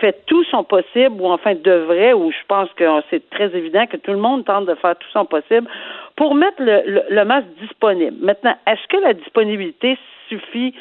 fait 0.01 0.26
tout 0.26 0.43
son 0.45 0.64
possible, 0.64 1.22
ou 1.22 1.28
enfin 1.28 1.53
devrait, 1.53 2.14
ou 2.14 2.32
je 2.32 2.45
pense 2.47 2.70
que 2.74 2.86
c'est 3.10 3.30
très 3.30 3.55
évident 3.55 3.86
que 3.86 3.97
tout 3.97 4.12
le 4.12 4.18
monde 4.18 4.45
tente 4.45 4.66
de 4.66 4.76
faire 4.76 4.95
tout 4.97 5.10
son 5.14 5.26
possible 5.26 5.68
pour 6.16 6.34
mettre 6.34 6.62
le, 6.62 6.82
le, 6.86 7.03
le 7.10 7.26
masque 7.26 7.47
disponible. 7.62 8.18
Maintenant, 8.20 8.55
est-ce 8.68 8.88
que 8.88 8.97
la 8.97 9.14
disponibilité 9.14 9.97
suffit 10.28 10.74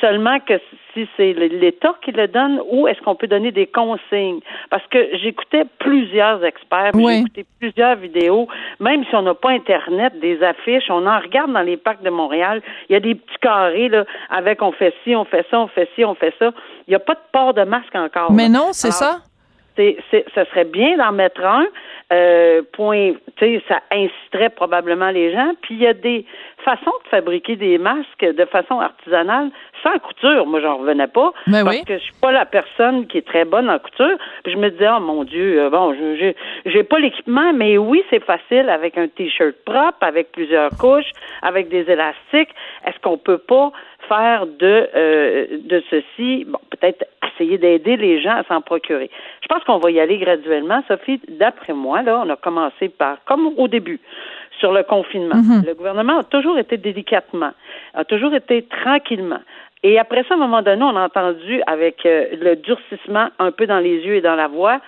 seulement 0.00 0.38
que 0.40 0.54
si 0.92 1.08
c'est 1.16 1.32
l'État 1.32 1.94
qui 2.02 2.12
le 2.12 2.26
donne 2.28 2.60
ou 2.70 2.88
est-ce 2.88 3.00
qu'on 3.02 3.14
peut 3.14 3.26
donner 3.26 3.52
des 3.52 3.66
consignes? 3.66 4.40
Parce 4.70 4.86
que 4.88 5.16
j'écoutais 5.18 5.64
plusieurs 5.78 6.44
experts, 6.44 6.90
Oui. 6.94 7.12
j'ai 7.12 7.20
écouté 7.20 7.46
plusieurs 7.60 7.96
vidéos, 7.96 8.48
même 8.80 9.04
si 9.04 9.14
on 9.14 9.22
n'a 9.22 9.34
pas 9.34 9.50
Internet, 9.50 10.18
des 10.20 10.42
affiches, 10.42 10.90
on 10.90 11.06
en 11.06 11.18
regarde 11.20 11.52
dans 11.52 11.62
les 11.62 11.76
parcs 11.76 12.02
de 12.02 12.10
Montréal, 12.10 12.62
il 12.88 12.92
y 12.92 12.96
a 12.96 13.00
des 13.00 13.14
petits 13.14 13.38
carrés 13.40 13.88
là, 13.88 14.04
avec 14.30 14.62
on 14.62 14.72
fait 14.72 14.94
ci, 15.04 15.14
on 15.14 15.24
fait 15.24 15.46
ça, 15.50 15.60
on 15.60 15.68
fait 15.68 15.88
ci, 15.94 16.04
on 16.04 16.14
fait 16.14 16.34
ça. 16.38 16.52
Il 16.86 16.90
n'y 16.90 16.96
a 16.96 17.00
pas 17.00 17.14
de 17.14 17.20
port 17.32 17.54
de 17.54 17.62
masque 17.62 17.94
encore. 17.94 18.32
Mais 18.32 18.48
là. 18.48 18.58
non, 18.58 18.68
c'est 18.72 18.90
ça. 18.90 19.18
c'est, 19.76 19.96
c'est, 20.10 20.24
ça 20.34 20.44
serait 20.46 20.64
bien 20.64 20.96
d'en 20.96 21.12
mettre 21.12 21.44
un. 21.44 21.66
Euh, 22.12 22.62
point, 22.72 23.12
tu 23.36 23.44
sais, 23.58 23.62
ça 23.68 23.80
inciterait 23.92 24.50
probablement 24.50 25.10
les 25.10 25.32
gens. 25.32 25.52
Puis 25.62 25.76
il 25.76 25.80
y 25.80 25.86
a 25.86 25.94
des 25.94 26.26
façons 26.64 26.92
de 27.04 27.08
fabriquer 27.08 27.56
des 27.56 27.78
masques 27.78 28.24
de 28.24 28.44
façon 28.44 28.80
artisanale 28.80 29.50
sans 29.82 29.98
couture. 29.98 30.46
Moi, 30.46 30.60
j'en 30.60 30.76
revenais 30.78 31.06
pas 31.08 31.32
Ben 31.46 31.64
parce 31.64 31.76
oui. 31.78 31.84
que 31.84 31.94
je 31.98 32.02
suis 32.02 32.14
pas 32.20 32.32
la 32.32 32.44
personne 32.46 33.06
qui 33.06 33.18
est 33.18 33.26
très 33.26 33.44
bonne 33.44 33.68
en 33.70 33.78
couture. 33.78 34.16
Puis 34.44 34.52
je 34.52 34.58
me 34.58 34.70
disais, 34.70 34.88
oh 34.96 35.00
mon 35.00 35.24
Dieu, 35.24 35.60
euh, 35.60 35.70
bon, 35.70 35.94
je- 35.94 36.16
j'ai, 36.16 36.36
j'ai 36.66 36.82
pas 36.82 36.98
l'équipement, 36.98 37.52
mais 37.52 37.78
oui, 37.78 38.02
c'est 38.10 38.22
facile 38.24 38.68
avec 38.68 38.96
un 38.98 39.08
t-shirt 39.08 39.54
propre, 39.64 39.98
avec 40.02 40.32
plusieurs 40.32 40.70
couches, 40.78 41.10
avec 41.42 41.68
des 41.68 41.90
élastiques. 41.90 42.54
Est-ce 42.86 42.98
qu'on 43.02 43.18
peut 43.18 43.38
pas 43.38 43.72
faire 44.08 44.46
de 44.46 44.88
euh, 44.96 45.46
de 45.64 45.82
ceci, 45.90 46.44
bon, 46.46 46.58
peut-être 46.70 47.04
essayer 47.34 47.58
d'aider 47.58 47.96
les 47.96 48.20
gens 48.20 48.34
à 48.36 48.42
s'en 48.44 48.60
procurer. 48.60 49.08
Je 49.42 49.46
pense 49.48 49.62
qu'on 49.64 49.78
va 49.78 49.90
y 49.90 50.00
aller 50.00 50.18
graduellement, 50.18 50.82
Sophie. 50.88 51.20
D'après 51.28 51.72
moi, 51.72 52.02
là, 52.02 52.22
on 52.26 52.28
a 52.30 52.36
commencé 52.36 52.88
par, 52.88 53.18
comme 53.24 53.52
au 53.56 53.68
début, 53.68 54.00
sur 54.60 54.72
le 54.72 54.84
confinement. 54.84 55.36
Mhm. 55.36 55.64
Le 55.66 55.74
gouvernement 55.74 56.18
a 56.18 56.24
toujours 56.24 56.58
été 56.58 56.76
délicatement, 56.76 57.52
a 57.94 58.04
toujours 58.04 58.34
été 58.34 58.62
tranquillement. 58.62 59.40
Et 59.82 59.98
après 59.98 60.24
ça, 60.28 60.34
à 60.34 60.36
un 60.36 60.40
moment 60.40 60.62
donné, 60.62 60.82
on 60.82 60.96
a 60.96 61.04
entendu 61.04 61.62
avec 61.66 62.04
euh, 62.04 62.26
le 62.40 62.56
durcissement 62.56 63.28
un 63.38 63.50
peu 63.50 63.66
dans 63.66 63.78
les 63.78 63.96
yeux 63.96 64.16
et 64.16 64.20
dans 64.20 64.36
la 64.36 64.46
voix, 64.46 64.80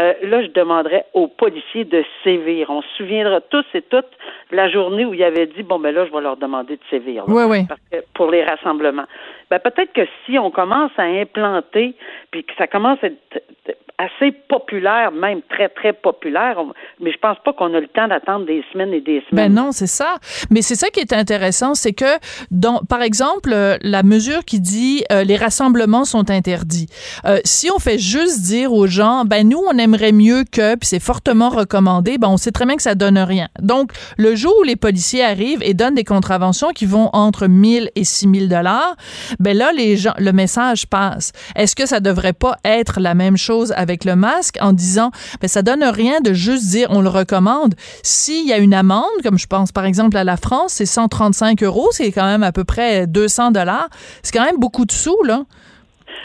euh, 0.00 0.14
là, 0.22 0.42
je 0.42 0.48
demanderais 0.48 1.04
aux 1.12 1.26
policiers 1.26 1.84
de 1.84 2.04
sévir. 2.24 2.70
On 2.70 2.82
se 2.82 2.88
souviendra 2.96 3.40
tous 3.40 3.64
et 3.74 3.82
toutes 3.82 4.06
de 4.50 4.56
la 4.56 4.70
journée 4.70 5.04
où 5.04 5.12
il 5.12 5.22
avait 5.22 5.46
dit 5.46 5.62
bon 5.62 5.78
ben 5.78 5.94
là, 5.94 6.06
je 6.06 6.12
vais 6.12 6.20
leur 6.20 6.36
demander 6.36 6.76
de 6.76 6.82
sévir. 6.88 7.24
là. 7.26 7.34
Oui, 7.34 7.42
oui. 7.48 7.66
Parce 7.68 7.80
que 7.90 7.96
pour 8.14 8.30
les 8.30 8.44
rassemblements. 8.44 9.06
Ben 9.50 9.58
peut-être 9.58 9.92
que 9.92 10.06
si 10.24 10.38
on 10.38 10.50
commence 10.50 10.92
à 10.96 11.02
implanter, 11.02 11.94
puis 12.30 12.44
que 12.44 12.54
ça 12.56 12.66
commence 12.66 12.98
à 13.02 13.08
être 13.08 13.76
assez 13.98 14.30
populaire, 14.48 15.10
même 15.10 15.42
très 15.50 15.68
très 15.68 15.92
populaire, 15.92 16.56
mais 17.00 17.10
je 17.10 17.18
pense 17.18 17.36
pas 17.44 17.52
qu'on 17.52 17.74
a 17.74 17.80
le 17.80 17.88
temps 17.88 18.06
d'attendre 18.06 18.46
des 18.46 18.64
semaines 18.72 18.92
et 18.92 19.00
des 19.00 19.24
semaines. 19.28 19.52
Ben 19.52 19.62
non, 19.62 19.72
c'est 19.72 19.88
ça. 19.88 20.18
Mais 20.50 20.62
c'est 20.62 20.76
ça 20.76 20.88
qui 20.88 21.00
est 21.00 21.12
intéressant, 21.12 21.74
c'est 21.74 21.92
que, 21.92 22.18
dans, 22.52 22.78
par 22.88 23.02
exemple, 23.02 23.50
euh, 23.52 23.76
la 23.82 24.04
mesure 24.04 24.44
qui 24.44 24.60
dit 24.60 25.02
euh, 25.10 25.24
les 25.24 25.36
rassemblements 25.36 26.04
sont 26.04 26.30
interdits. 26.30 26.86
Euh, 27.24 27.38
si 27.44 27.70
on 27.72 27.80
fait 27.80 27.98
juste 27.98 28.42
dire 28.42 28.72
aux 28.72 28.86
gens, 28.86 29.24
ben 29.24 29.48
nous 29.48 29.60
on 29.68 29.76
aimerait 29.76 30.12
mieux 30.12 30.44
que, 30.44 30.76
puis 30.76 30.86
c'est 30.86 31.02
fortement 31.02 31.48
recommandé, 31.48 32.18
ben 32.18 32.28
on 32.28 32.36
sait 32.36 32.52
très 32.52 32.66
bien 32.66 32.76
que 32.76 32.82
ça 32.82 32.94
donne 32.94 33.18
rien. 33.18 33.48
Donc 33.60 33.90
le 34.16 34.36
jour 34.36 34.54
où 34.60 34.62
les 34.62 34.76
policiers 34.76 35.24
arrivent 35.24 35.62
et 35.62 35.74
donnent 35.74 35.96
des 35.96 36.04
contraventions 36.04 36.68
qui 36.68 36.86
vont 36.86 37.10
entre 37.12 37.48
1000 37.48 37.90
et 37.96 38.04
6000 38.04 38.48
dollars, 38.48 38.94
ben 39.40 39.56
là 39.56 39.72
les 39.72 39.96
gens, 39.96 40.14
le 40.18 40.32
message 40.32 40.86
passe. 40.86 41.32
Est-ce 41.56 41.74
que 41.74 41.86
ça 41.86 41.98
devrait 41.98 42.32
pas 42.32 42.56
être 42.64 43.00
la 43.00 43.14
même 43.14 43.36
chose 43.36 43.72
avec 43.72 43.87
le 44.04 44.16
masque 44.16 44.58
en 44.60 44.72
disant, 44.72 45.10
ben 45.40 45.48
ça 45.48 45.62
donne 45.62 45.84
rien 45.84 46.20
de 46.20 46.32
juste 46.32 46.70
dire 46.70 46.88
on 46.90 47.00
le 47.00 47.08
recommande. 47.08 47.74
S'il 48.02 48.46
y 48.46 48.52
a 48.52 48.58
une 48.58 48.74
amende, 48.74 49.04
comme 49.22 49.38
je 49.38 49.46
pense 49.46 49.72
par 49.72 49.84
exemple 49.84 50.16
à 50.16 50.24
la 50.24 50.36
France, 50.36 50.74
c'est 50.74 50.86
135 50.86 51.62
euros, 51.62 51.88
c'est 51.90 52.12
quand 52.12 52.26
même 52.26 52.42
à 52.42 52.52
peu 52.52 52.64
près 52.64 53.06
200 53.06 53.52
dollars. 53.52 53.88
C'est 54.22 54.36
quand 54.36 54.44
même 54.44 54.58
beaucoup 54.58 54.84
de 54.84 54.92
sous 54.92 55.22
là. 55.24 55.42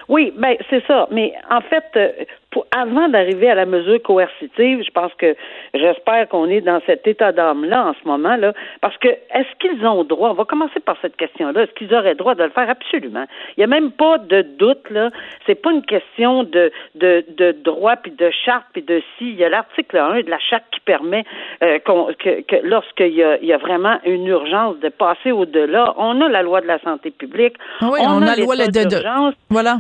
Oui, 0.10 0.34
ben 0.38 0.56
c'est 0.70 0.84
ça. 0.86 1.08
Mais 1.12 1.34
en 1.50 1.62
fait, 1.62 1.86
euh, 1.96 2.10
pour, 2.54 2.68
avant 2.72 3.10
d'arriver 3.10 3.50
à 3.50 3.56
la 3.56 3.66
mesure 3.66 4.02
coercitive, 4.04 4.84
je 4.86 4.92
pense 4.92 5.12
que 5.16 5.36
j'espère 5.74 6.30
qu'on 6.30 6.48
est 6.50 6.62
dans 6.62 6.80
cet 6.86 7.08
état 7.08 7.32
d'âme-là 7.32 7.88
en 7.88 7.94
ce 7.94 8.08
moment-là. 8.08 8.54
Parce 8.80 8.96
que 8.98 9.08
est-ce 9.08 9.58
qu'ils 9.60 9.86
ont 9.88 10.04
droit? 10.04 10.30
On 10.30 10.36
va 10.36 10.46
commencer 10.46 10.80
par 10.80 10.96
cette 11.02 11.18
question-là. 11.18 11.64
Est-ce 11.64 11.72
qu'ils 11.72 11.94
auraient 11.96 12.14
droit 12.14 12.36
de 12.36 12.44
le 12.44 12.52
faire? 12.52 12.70
Absolument. 12.70 13.26
Il 13.58 13.62
n'y 13.62 13.64
a 13.64 13.68
même 13.68 13.92
pas 13.92 14.20
de 14.20 14.44
doute, 14.44 14.88
là. 14.92 15.10
C'est 15.48 15.56
pas 15.56 15.72
une 15.72 15.82
question 15.82 16.44
de, 16.44 16.72
de, 16.94 17.26
de 17.36 17.54
droit 17.54 17.96
puis 17.96 18.12
de 18.12 18.30
charte 18.46 18.66
puis 18.72 18.84
de 18.84 19.02
si. 19.18 19.32
Il 19.32 19.36
y 19.36 19.44
a 19.44 19.50
l'article 19.50 19.98
1 19.98 20.22
de 20.22 20.30
la 20.30 20.40
charte 20.40 20.66
qui 20.72 20.80
permet 20.82 21.26
euh, 21.64 21.80
qu'on, 21.80 22.14
que, 22.20 22.42
que 22.42 22.56
lorsqu'il 22.64 23.16
y 23.16 23.24
a, 23.24 23.38
il 23.42 23.48
y 23.48 23.54
a 23.54 23.58
vraiment 23.58 23.98
une 24.06 24.28
urgence 24.28 24.78
de 24.80 24.90
passer 24.90 25.32
au-delà, 25.32 25.96
on 25.98 26.22
a 26.22 26.30
la 26.30 26.44
loi 26.44 26.62
de 26.62 26.68
la 26.68 26.80
santé 26.80 27.10
publique. 27.10 27.56
Oui, 27.82 28.00
on, 28.00 28.22
a, 28.22 28.36
la 28.36 28.44
loi 28.44 28.56
de, 28.56 28.68
de-. 28.68 29.34
Voilà. 29.50 29.78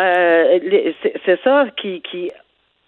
Euh, 0.00 0.58
c'est 1.02 1.20
c'est 1.24 1.40
ça 1.42 1.66
qui, 1.76 1.99
qui 2.00 2.30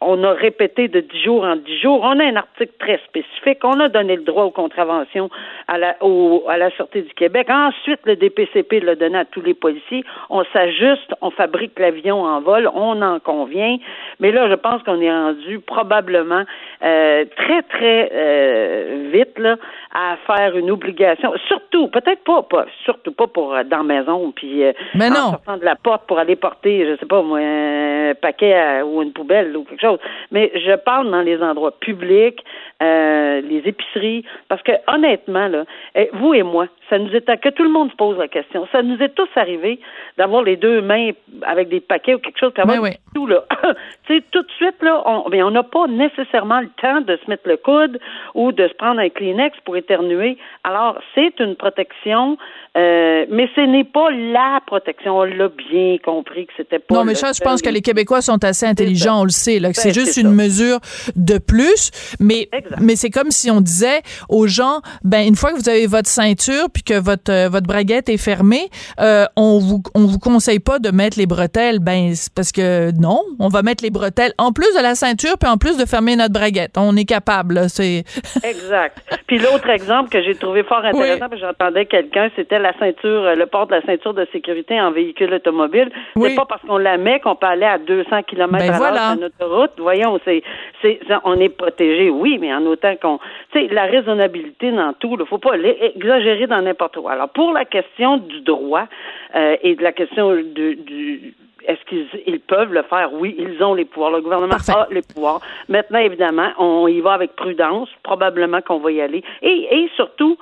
on 0.07 0.22
a 0.24 0.32
répété 0.32 0.88
de 0.88 1.00
dix 1.00 1.22
jours 1.22 1.44
en 1.44 1.57
dix 1.57 1.78
jours. 1.80 2.00
On 2.03 2.18
a 2.18 2.24
un 2.24 2.36
article 2.36 2.72
très 2.78 2.98
spécifique. 3.09 3.59
On 3.64 3.78
a 3.80 3.88
donné 3.88 4.16
le 4.16 4.22
droit 4.22 4.44
aux 4.44 4.50
contraventions 4.50 5.28
à 5.68 5.78
la, 5.78 5.96
au- 6.00 6.44
à 6.48 6.57
la 6.57 6.70
Sûreté 6.70 7.03
du 7.03 7.12
Québec. 7.14 7.48
Ensuite, 7.50 8.00
le 8.05 8.16
DPCP 8.16 8.80
l'a 8.80 8.94
donné 8.94 9.18
à 9.18 9.24
tous 9.24 9.40
les 9.42 9.55
policiers. 9.55 10.05
On 10.30 10.44
s'ajuste, 10.53 11.12
on 11.20 11.30
fabrique 11.30 11.78
l'avion 11.78 12.22
en 12.24 12.40
vol, 12.40 12.68
on 12.74 13.00
en 13.03 13.18
convient. 13.20 13.76
Mais 14.20 14.32
là, 14.32 14.48
je 14.48 14.55
pense 14.55 14.82
qu'on 14.82 15.00
est 15.00 15.11
rendu 15.12 15.61
probablement 15.61 16.42
euh, 16.84 17.24
très, 17.36 17.62
très 17.62 18.11
euh, 18.12 19.09
vite 19.12 19.38
là, 19.38 19.57
à 19.94 20.16
faire 20.26 20.57
une 20.57 20.70
obligation. 20.70 21.32
Surtout, 21.48 21.88
peut-être 21.88 22.24
pas, 22.24 22.42
pas 22.42 22.66
surtout 22.84 23.12
pas 23.12 23.26
pour 23.26 23.55
euh, 23.55 23.62
dans 23.64 23.78
la 23.78 23.82
maison, 23.82 24.32
puis 24.34 24.64
euh, 24.64 24.72
Mais 24.94 25.07
en 25.07 25.11
non. 25.11 25.30
sortant 25.32 25.57
de 25.57 25.64
la 25.64 25.76
porte 25.76 26.07
pour 26.07 26.18
aller 26.18 26.36
porter, 26.36 26.86
je 26.86 26.96
sais 26.98 27.07
pas 27.07 27.22
moi, 27.22 27.38
un 27.40 28.14
paquet 28.20 28.55
à- 28.55 28.84
ou 28.86 29.03
une 29.03 29.12
poubelle 29.12 29.57
ou 29.57 29.64
quelque 29.64 29.80
chose. 29.80 29.91
Chose. 29.93 30.11
Mais 30.30 30.51
je 30.55 30.76
parle 30.76 31.11
dans 31.11 31.22
les 31.22 31.40
endroits 31.43 31.72
publics, 31.78 32.45
euh, 32.82 33.40
les 33.40 33.62
épiceries, 33.64 34.24
parce 34.49 34.62
que 34.62 34.72
honnêtement, 34.86 35.49
là, 35.49 35.64
eh, 35.95 36.11
vous 36.14 36.34
et 36.34 36.43
moi, 36.43 36.66
ça 36.90 36.99
nous 36.99 37.11
est 37.14 37.24
que 37.40 37.49
tout 37.49 37.62
le 37.62 37.70
monde 37.70 37.90
se 37.90 37.97
pose 37.97 38.18
la 38.18 38.28
question. 38.28 38.66
Ça 38.70 38.82
nous 38.82 38.99
est 39.03 39.14
tous 39.14 39.28
arrivé 39.36 39.80
d'avoir 40.18 40.43
les 40.43 40.57
deux 40.57 40.82
mains 40.82 41.11
avec 41.43 41.68
des 41.68 41.80
paquets 41.80 42.14
ou 42.14 42.18
quelque 42.18 42.38
chose 42.38 42.53
comme 42.55 42.70
Oui, 42.70 42.90
tout 43.14 43.26
là. 43.26 43.45
tu 44.07 44.16
sais, 44.16 44.22
tout 44.30 44.43
de 44.43 44.51
suite 44.57 44.82
là, 44.82 45.03
on, 45.07 45.28
mais 45.30 45.43
on 45.43 45.51
n'a 45.51 45.62
pas 45.62 45.86
nécessairement 45.86 46.61
le 46.61 46.68
temps 46.80 47.01
de 47.01 47.16
se 47.16 47.30
mettre 47.30 47.49
le 47.49 47.57
coude 47.57 47.99
ou 48.34 48.53
de 48.53 48.68
se 48.68 48.74
prendre 48.74 49.01
un 49.01 49.09
Kleenex 49.09 49.57
pour 49.64 49.76
éternuer. 49.76 50.36
Alors 50.64 50.99
c'est 51.14 51.38
une 51.40 51.57
protection, 51.57 52.36
euh, 52.76 53.26
mais 53.30 53.49
ce 53.55 53.61
n'est 53.61 53.84
pas 53.84 54.11
la 54.11 54.61
protection. 54.66 55.18
On 55.18 55.24
l'a 55.24 55.49
bien 55.49 55.97
compris 56.05 56.47
que 56.47 56.53
c'était 56.57 56.78
pas. 56.78 56.95
Non, 56.95 57.05
mais 57.05 57.14
ça, 57.14 57.32
je 57.32 57.40
pense 57.40 57.62
que 57.62 57.70
les 57.70 57.80
Québécois 57.80 58.20
sont 58.20 58.43
assez 58.45 58.66
intelligents, 58.66 59.20
on 59.20 59.24
le 59.24 59.30
sait, 59.30 59.59
là, 59.59 59.70
que 59.70 59.76
c'est 59.83 59.95
juste 59.95 60.16
une 60.16 60.37
ça. 60.37 60.43
mesure 60.45 60.78
de 61.16 61.39
plus. 61.39 61.91
Mais, 62.20 62.49
mais 62.80 62.97
c'est 62.97 63.11
comme 63.11 63.30
si 63.30 63.51
on 63.51 63.61
disait 63.61 64.03
aux 64.28 64.47
gens, 64.47 64.80
ben, 65.05 65.26
une 65.26 65.37
fois 65.37 65.53
que 65.53 65.57
vous 65.57 65.68
avez 65.68 65.87
votre 65.87 66.09
ceinture 66.09 66.66
puis 66.72 66.83
que 66.83 66.99
votre, 66.99 67.33
euh, 67.33 67.49
votre 67.49 67.66
braguette 67.66 68.09
est 68.09 68.16
fermée, 68.16 68.68
euh, 69.01 69.24
on 69.37 69.59
vous, 69.59 69.83
on 69.95 70.07
vous 70.07 70.18
conseille 70.18 70.61
pas 70.61 70.78
de 70.78 70.91
mettre 70.91 71.18
les 71.18 71.26
bretelles. 71.26 71.78
Ben, 71.78 72.12
parce 72.35 72.53
que 72.53 72.91
non, 73.01 73.22
on 73.39 73.49
va 73.49 73.62
mettre 73.62 73.83
les 73.83 73.91
bretelles 73.91 74.33
en 74.39 74.53
plus 74.53 74.74
de 74.76 74.83
la 74.83 74.95
ceinture 74.95 75.39
puis 75.39 75.49
en 75.49 75.57
plus 75.57 75.76
de 75.76 75.85
fermer 75.85 76.16
notre 76.16 76.33
braguette. 76.33 76.72
On 76.76 76.97
est 76.97 77.05
capable, 77.05 77.68
c'est. 77.68 78.05
Exact. 78.45 78.99
Puis 79.26 79.39
l'autre 79.39 79.68
exemple 79.70 80.11
que 80.11 80.22
j'ai 80.22 80.35
trouvé 80.35 80.62
fort 80.62 80.85
intéressant, 80.85 81.28
que 81.28 81.39
j'entendais 81.39 81.87
quelqu'un, 81.87 82.30
c'était 82.37 82.59
la 82.59 82.72
ceinture, 82.78 83.24
euh, 83.24 83.35
le 83.35 83.47
port 83.47 83.66
de 83.66 83.74
la 83.74 83.83
ceinture 83.83 84.14
de 84.14 84.26
sécurité 84.33 84.80
en 84.80 84.93
véhicule 84.93 85.33
automobile. 85.35 85.91
C'est 86.20 86.35
pas 86.35 86.47
parce 86.47 86.62
qu'on 86.62 86.78
la 86.78 86.99
met 86.99 87.20
qu'on 87.20 87.35
peut 87.35 87.47
aller 87.47 87.66
à 87.66 87.78
200 87.78 88.22
km 88.24 88.53
Ben 88.53 88.61
à 88.61 88.66
l'heure 88.66 88.78
voilà. 88.78 89.12
sur 89.12 89.22
une 89.22 89.30
Voyons, 89.79 90.19
c'est, 90.25 90.43
c'est, 90.81 91.01
on 91.25 91.39
est 91.41 91.49
protégé, 91.49 92.11
oui, 92.11 92.39
mais 92.41 92.53
en 92.53 92.65
autant 92.67 92.95
qu'on, 92.97 93.19
tu 93.53 93.61
sais, 93.61 93.69
la 93.73 93.85
raisonnabilité 93.85 94.71
dans 94.73 94.93
tout, 94.95 95.17
il 95.19 95.27
faut 95.27 95.39
pas 95.39 95.57
exagérer 95.57 96.47
dans 96.47 96.63
n'importe 96.63 96.97
quoi. 96.99 97.13
Alors 97.13 97.29
pour 97.31 97.53
la 97.53 97.65
question 97.65 98.17
du 98.19 98.41
droit 98.41 98.87
euh, 99.35 99.57
et 99.63 99.75
de 99.75 99.83
la 99.83 99.93
question 99.93 100.35
du, 100.35 100.77
du 100.77 101.35
est-ce 101.67 101.85
qu'ils 101.85 102.09
ils 102.27 102.41
peuvent 102.41 102.73
le 102.73 102.83
faire? 102.83 103.13
Oui, 103.13 103.37
ils 103.39 103.63
ont 103.63 103.75
les 103.75 103.85
pouvoirs. 103.85 104.11
Le 104.11 104.21
gouvernement 104.21 104.55
a 104.55 104.89
les 104.91 105.03
pouvoirs. 105.03 105.41
Maintenant, 105.69 106.01
évidemment, 106.01 106.49
on 106.59 106.89
y 106.89 107.01
va 107.01 107.13
avec 107.13 107.37
prudence. 107.37 107.89
Probablement 108.03 108.61
qu'on 108.63 108.79
va 108.79 108.91
y 108.91 109.01
aller. 109.01 109.23
Et, 109.43 109.69
et 109.71 109.89
surtout, 109.95 110.37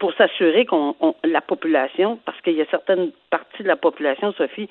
pour 0.00 0.12
s'assurer 0.14 0.64
qu'on 0.66 0.96
on- 1.00 1.14
la 1.22 1.40
population, 1.40 2.18
parce 2.24 2.40
qu'il 2.40 2.54
y 2.54 2.60
a 2.60 2.66
certaines 2.72 3.12
parties 3.30 3.62
de 3.62 3.68
la 3.68 3.76
population, 3.76 4.32
Sophie, 4.32 4.68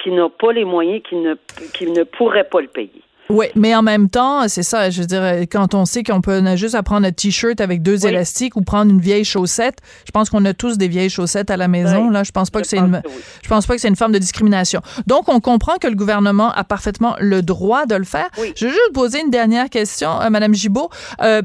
qui 0.00 0.10
n'a 0.10 0.28
pas 0.28 0.52
les 0.52 0.64
moyens, 0.64 1.02
qui 1.08 1.14
ne, 1.14 1.34
qui 1.72 1.86
ne 1.86 2.02
pourraient 2.02 2.48
pas 2.50 2.60
le 2.60 2.66
payer. 2.66 2.90
Oui, 3.30 3.46
mais 3.54 3.74
en 3.74 3.82
même 3.82 4.10
temps, 4.10 4.46
c'est 4.48 4.62
ça, 4.62 4.90
je 4.90 5.00
veux 5.00 5.06
dire, 5.06 5.22
quand 5.50 5.74
on 5.74 5.86
sait 5.86 6.02
qu'on 6.02 6.20
peut 6.20 6.40
on 6.42 6.46
a 6.46 6.56
juste 6.56 6.74
à 6.74 6.82
prendre 6.82 7.06
un 7.06 7.12
t-shirt 7.12 7.60
avec 7.60 7.82
deux 7.82 8.06
élastiques 8.06 8.56
ou 8.56 8.62
prendre 8.62 8.90
une 8.90 9.00
vieille 9.00 9.24
chaussette, 9.24 9.78
je 10.04 10.10
pense 10.10 10.28
qu'on 10.28 10.44
a 10.44 10.52
tous 10.52 10.76
des 10.76 10.88
vieilles 10.88 11.08
chaussettes 11.08 11.50
à 11.50 11.56
la 11.56 11.68
maison, 11.68 12.10
là, 12.10 12.22
je 12.22 12.32
pense 12.32 12.50
pas 12.50 12.60
que 12.60 12.66
c'est 12.66 12.78
une 12.78 13.02
je 13.42 13.48
pense 13.48 13.66
pas 13.66 13.74
que 13.74 13.80
c'est 13.80 13.88
une 13.88 13.96
forme 13.96 14.12
de 14.12 14.18
discrimination. 14.18 14.80
Donc 15.06 15.28
on 15.28 15.40
comprend 15.40 15.76
que 15.76 15.86
le 15.86 15.94
gouvernement 15.94 16.52
a 16.52 16.64
parfaitement 16.64 17.16
le 17.18 17.42
droit 17.42 17.86
de 17.86 17.94
le 17.94 18.04
faire. 18.04 18.28
Je 18.56 18.66
veux 18.66 18.72
juste 18.72 18.92
poser 18.92 19.20
une 19.20 19.30
dernière 19.30 19.70
question 19.70 20.10
à 20.10 20.28
madame 20.30 20.54
Gibault. 20.54 20.90
Euh, 21.22 21.42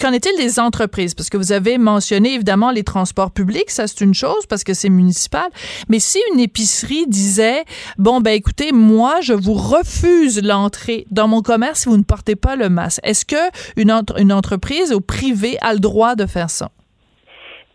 Qu'en 0.00 0.12
est-il 0.12 0.36
des 0.36 0.60
entreprises? 0.60 1.14
Parce 1.14 1.30
que 1.30 1.36
vous 1.36 1.52
avez 1.52 1.78
mentionné 1.78 2.34
évidemment 2.34 2.70
les 2.70 2.84
transports 2.84 3.30
publics, 3.30 3.70
ça 3.70 3.86
c'est 3.86 4.00
une 4.02 4.14
chose 4.14 4.46
parce 4.48 4.64
que 4.64 4.74
c'est 4.74 4.88
municipal. 4.88 5.48
Mais 5.88 5.98
si 5.98 6.18
une 6.32 6.40
épicerie 6.40 7.06
disait, 7.06 7.64
bon, 7.98 8.20
ben 8.20 8.32
écoutez, 8.32 8.72
moi 8.72 9.20
je 9.20 9.32
vous 9.32 9.54
refuse 9.54 10.42
l'entrée 10.42 11.06
dans 11.10 11.28
mon 11.28 11.42
commerce 11.42 11.80
si 11.80 11.88
vous 11.88 11.96
ne 11.96 12.02
portez 12.02 12.36
pas 12.36 12.56
le 12.56 12.68
masque, 12.68 13.00
est-ce 13.02 13.24
que 13.24 13.36
une, 13.76 13.92
une 14.18 14.32
entreprise 14.32 14.92
ou 14.92 15.00
privée 15.00 15.58
a 15.60 15.72
le 15.72 15.80
droit 15.80 16.14
de 16.14 16.26
faire 16.26 16.50
ça? 16.50 16.70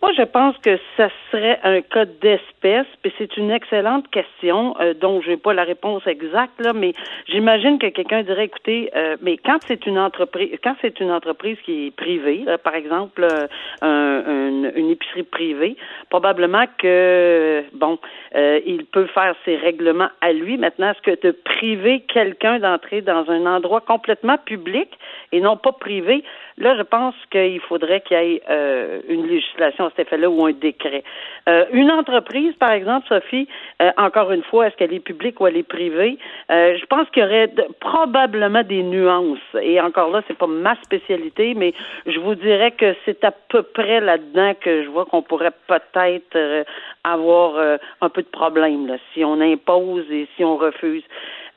Moi, 0.04 0.12
je 0.18 0.24
pense 0.24 0.58
que 0.58 0.78
ça 0.97 1.08
serait 1.32 1.62
un 1.64 1.80
cas 1.80 2.04
d'espèce, 2.04 2.88
puis 3.01 3.14
c'est 3.18 3.38
une 3.38 3.51
excellente 3.51 4.12
question 4.12 4.76
euh, 4.82 4.93
dont 4.93 5.22
je 5.22 5.30
n'ai 5.30 5.38
pas 5.38 5.54
la 5.54 5.64
réponse 5.64 6.06
exacte 6.08 6.60
là, 6.60 6.74
mais 6.74 6.93
j'imagine 7.30 7.80
que 7.80 7.88
quelqu'un 7.88 8.22
dirait, 8.22 8.43
écoutez, 8.43 8.91
euh, 8.97 9.16
mais 9.22 9.38
quand 9.38 9.60
c'est 9.66 9.86
une 9.86 9.97
entreprise, 9.97 10.60
quand 10.62 10.76
c'est 10.82 10.99
une 10.99 11.10
entreprise 11.10 11.58
qui 11.64 11.88
est 11.88 11.95
privée, 11.95 12.43
là, 12.45 12.58
par 12.58 12.76
exemple 12.76 13.24
euh, 13.24 13.47
un- 13.82 14.24
un- 14.28 14.74
une 14.76 14.89
épicerie 14.89 15.24
privée, 15.24 15.78
probablement 16.10 16.66
que 16.80 17.64
bon, 17.72 17.97
euh, 18.36 18.60
il 18.66 18.84
peut 18.86 19.06
faire 19.06 19.36
ses 19.45 19.56
règlements 19.56 20.10
à 20.20 20.34
lui. 20.34 20.58
Maintenant, 20.58 20.91
est-ce 20.91 21.01
que 21.01 21.18
de 21.26 21.32
priver 21.32 22.01
quelqu'un 22.14 22.60
d'entrer 22.60 22.99
dans 22.99 23.30
un 23.32 23.45
endroit 23.45 23.80
complètement 23.80 24.38
public 24.38 24.89
et 25.32 25.39
non 25.39 25.56
pas 25.56 25.72
privé, 25.72 26.26
là, 26.58 26.76
je 26.78 26.84
pense 26.84 27.16
qu'il 27.32 27.62
faudrait 27.62 28.01
qu'il 28.01 28.18
y 28.18 28.20
ait 28.36 28.41
euh, 28.49 28.99
une 29.08 29.28
législation 29.28 29.89
cet 29.95 30.07
effet-là 30.07 30.29
ou 30.29 30.45
un 30.45 30.51
décret. 30.51 31.03
Euh, 31.49 31.65
une 31.71 31.91
entreprise, 31.91 32.53
par 32.55 32.71
exemple, 32.71 33.07
Sophie, 33.07 33.47
euh, 33.81 33.91
encore 33.97 34.31
une 34.31 34.43
fois, 34.43 34.67
est-ce 34.67 34.75
qu'elle 34.77 34.93
est 34.93 34.99
publique 34.99 35.39
ou 35.41 35.47
elle 35.47 35.57
est 35.57 35.67
privée? 35.67 36.17
Euh, 36.51 36.77
je 36.79 36.85
pense 36.85 37.09
qu'il 37.09 37.23
y 37.23 37.25
aurait 37.25 37.51
probablement 37.79 38.63
des 38.63 38.83
nuances. 38.83 39.39
Et 39.61 39.79
encore 39.81 40.09
là, 40.11 40.21
c'est 40.27 40.37
pas 40.37 40.47
ma 40.47 40.75
spécialité, 40.83 41.53
mais 41.53 41.73
je 42.05 42.19
vous 42.19 42.35
dirais 42.35 42.71
que 42.71 42.95
c'est 43.05 43.23
à 43.23 43.31
peu 43.31 43.63
près 43.63 43.99
là-dedans 43.99 44.53
que 44.59 44.83
je 44.83 44.89
vois 44.89 45.05
qu'on 45.05 45.21
pourrait 45.21 45.53
peut-être 45.67 46.65
avoir 47.03 47.77
un 48.01 48.09
peu 48.09 48.21
de 48.21 48.27
problème 48.27 48.97
si 49.13 49.23
on 49.25 49.39
impose 49.41 50.09
et 50.11 50.27
si 50.35 50.43
on 50.43 50.57
refuse. 50.57 51.03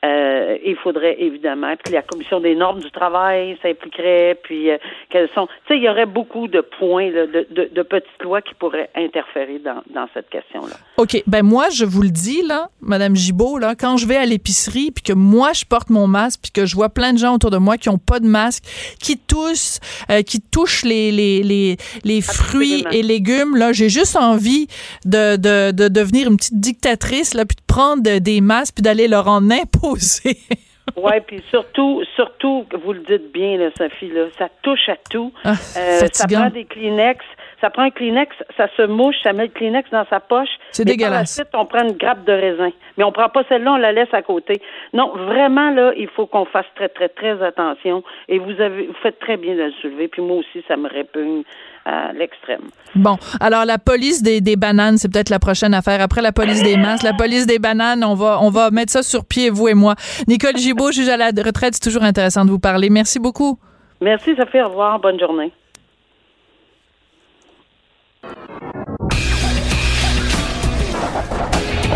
Euh, 0.05 0.57
il 0.63 0.75
faudrait 0.75 1.15
évidemment, 1.19 1.73
puis 1.83 1.91
la 1.91 2.03
commission 2.03 2.39
des 2.39 2.53
normes 2.53 2.79
du 2.81 2.91
travail 2.91 3.57
s'impliquerait, 3.63 4.37
puis 4.43 4.69
euh, 4.69 4.77
quelles 5.09 5.27
sont, 5.33 5.47
tu 5.47 5.73
sais, 5.73 5.77
il 5.77 5.83
y 5.83 5.89
aurait 5.89 6.05
beaucoup 6.05 6.47
de 6.47 6.61
points, 6.61 7.09
là, 7.09 7.25
de, 7.25 7.47
de, 7.49 7.69
de 7.73 7.81
petites 7.81 8.21
lois 8.21 8.41
qui 8.43 8.53
pourraient 8.53 8.91
interférer 8.95 9.57
dans, 9.57 9.81
dans 9.93 10.07
cette 10.13 10.29
question-là. 10.29 10.75
OK, 10.97 11.23
ben 11.25 11.41
moi, 11.43 11.69
je 11.71 11.83
vous 11.83 12.03
le 12.03 12.11
dis, 12.11 12.43
là, 12.43 12.69
Madame 12.79 13.15
Gibault, 13.15 13.57
là, 13.57 13.73
quand 13.73 13.97
je 13.97 14.05
vais 14.07 14.17
à 14.17 14.25
l'épicerie, 14.27 14.91
puis 14.91 15.03
que 15.03 15.13
moi, 15.13 15.53
je 15.53 15.65
porte 15.65 15.89
mon 15.89 16.05
masque, 16.05 16.41
puis 16.43 16.51
que 16.51 16.67
je 16.67 16.75
vois 16.75 16.89
plein 16.89 17.11
de 17.13 17.17
gens 17.17 17.33
autour 17.33 17.49
de 17.49 17.57
moi 17.57 17.77
qui 17.77 17.89
ont 17.89 17.97
pas 17.97 18.19
de 18.19 18.27
masque, 18.27 18.65
qui 19.01 19.17
toussent, 19.17 19.79
euh, 20.11 20.21
qui 20.21 20.41
touchent 20.41 20.83
les, 20.85 21.11
les, 21.11 21.41
les, 21.41 21.77
les 22.03 22.21
fruits 22.21 22.85
et 22.91 23.01
légumes, 23.01 23.55
là, 23.55 23.73
j'ai 23.73 23.89
juste 23.89 24.15
envie 24.15 24.67
de, 25.05 25.37
de, 25.37 25.71
de 25.71 25.87
devenir 25.87 26.27
une 26.29 26.37
petite 26.37 26.59
dictatrice, 26.59 27.33
là, 27.33 27.45
puis 27.45 27.55
de 27.55 27.61
prendre 27.65 28.03
de- 28.03 28.19
des 28.19 28.41
masques, 28.41 28.75
puis 28.75 28.83
d'aller 28.83 29.07
leur 29.07 29.27
en 29.27 29.49
imposer. 29.49 29.86
Ouais, 30.95 31.21
puis 31.21 31.43
surtout, 31.49 32.01
surtout, 32.15 32.65
vous 32.83 32.93
le 32.93 33.01
dites 33.01 33.31
bien, 33.31 33.57
là, 33.57 33.69
Sophie, 33.77 34.09
là, 34.09 34.27
ça 34.37 34.47
touche 34.63 34.87
à 34.89 34.95
tout. 35.09 35.31
Ah, 35.43 35.51
Euh, 35.77 36.07
ça 36.11 36.25
prend 36.27 36.49
des 36.49 36.65
Kleenex, 36.65 37.23
ça 37.59 37.69
prend 37.69 37.83
un 37.83 37.89
Kleenex, 37.89 38.35
ça 38.55 38.67
se 38.77 38.83
mouche, 38.83 39.15
ça 39.23 39.33
met 39.33 39.47
le 39.47 39.51
Kleenex 39.51 39.89
dans 39.89 40.05
sa 40.09 40.19
poche. 40.19 40.49
C'est 40.71 40.85
dégueulasse. 40.85 41.37
la 41.37 41.43
suite, 41.43 41.53
on 41.55 41.65
prend 41.65 41.83
une 41.83 41.97
grappe 41.97 42.23
de 42.25 42.31
raisin. 42.31 42.69
Mais 42.97 43.03
on 43.03 43.11
prend 43.11 43.29
pas 43.29 43.43
celle-là, 43.49 43.73
on 43.73 43.77
la 43.77 43.91
laisse 43.91 44.13
à 44.13 44.21
côté. 44.21 44.61
Non, 44.93 45.11
vraiment, 45.15 45.71
là, 45.71 45.91
il 45.97 46.07
faut 46.09 46.27
qu'on 46.27 46.45
fasse 46.45 46.65
très, 46.75 46.89
très, 46.89 47.09
très 47.09 47.41
attention. 47.43 48.03
Et 48.27 48.37
vous 48.37 48.61
avez, 48.61 48.87
vous 48.87 48.95
faites 49.01 49.19
très 49.19 49.37
bien 49.37 49.55
de 49.55 49.63
le 49.63 49.71
soulever. 49.81 50.07
Puis 50.07 50.21
moi 50.21 50.37
aussi, 50.37 50.63
ça 50.67 50.77
me 50.77 50.87
répugne 50.87 51.43
à 51.85 52.13
l'extrême. 52.13 52.61
Bon, 52.95 53.17
alors 53.39 53.65
la 53.65 53.77
police 53.79 54.21
des, 54.21 54.41
des 54.41 54.55
bananes, 54.55 54.97
c'est 54.97 55.11
peut-être 55.11 55.29
la 55.29 55.39
prochaine 55.39 55.73
affaire. 55.73 56.01
Après 56.01 56.21
la 56.21 56.31
police 56.31 56.61
des 56.61 56.77
masques, 56.77 57.03
la 57.03 57.13
police 57.13 57.47
des 57.47 57.59
bananes, 57.59 58.03
on 58.03 58.13
va, 58.13 58.39
on 58.41 58.49
va 58.49 58.69
mettre 58.71 58.91
ça 58.91 59.03
sur 59.03 59.25
pied, 59.25 59.49
vous 59.49 59.67
et 59.67 59.73
moi. 59.73 59.95
Nicole 60.27 60.57
Gibault, 60.57 60.91
juge 60.91 61.09
à 61.09 61.17
la 61.17 61.27
retraite, 61.27 61.73
c'est 61.73 61.83
toujours 61.83 62.03
intéressant 62.03 62.45
de 62.45 62.51
vous 62.51 62.59
parler. 62.59 62.89
Merci 62.89 63.19
beaucoup. 63.19 63.57
Merci, 64.01 64.35
Sophie. 64.35 64.61
Au 64.61 64.69
revoir. 64.69 64.99
Bonne 64.99 65.19
journée. 65.19 65.51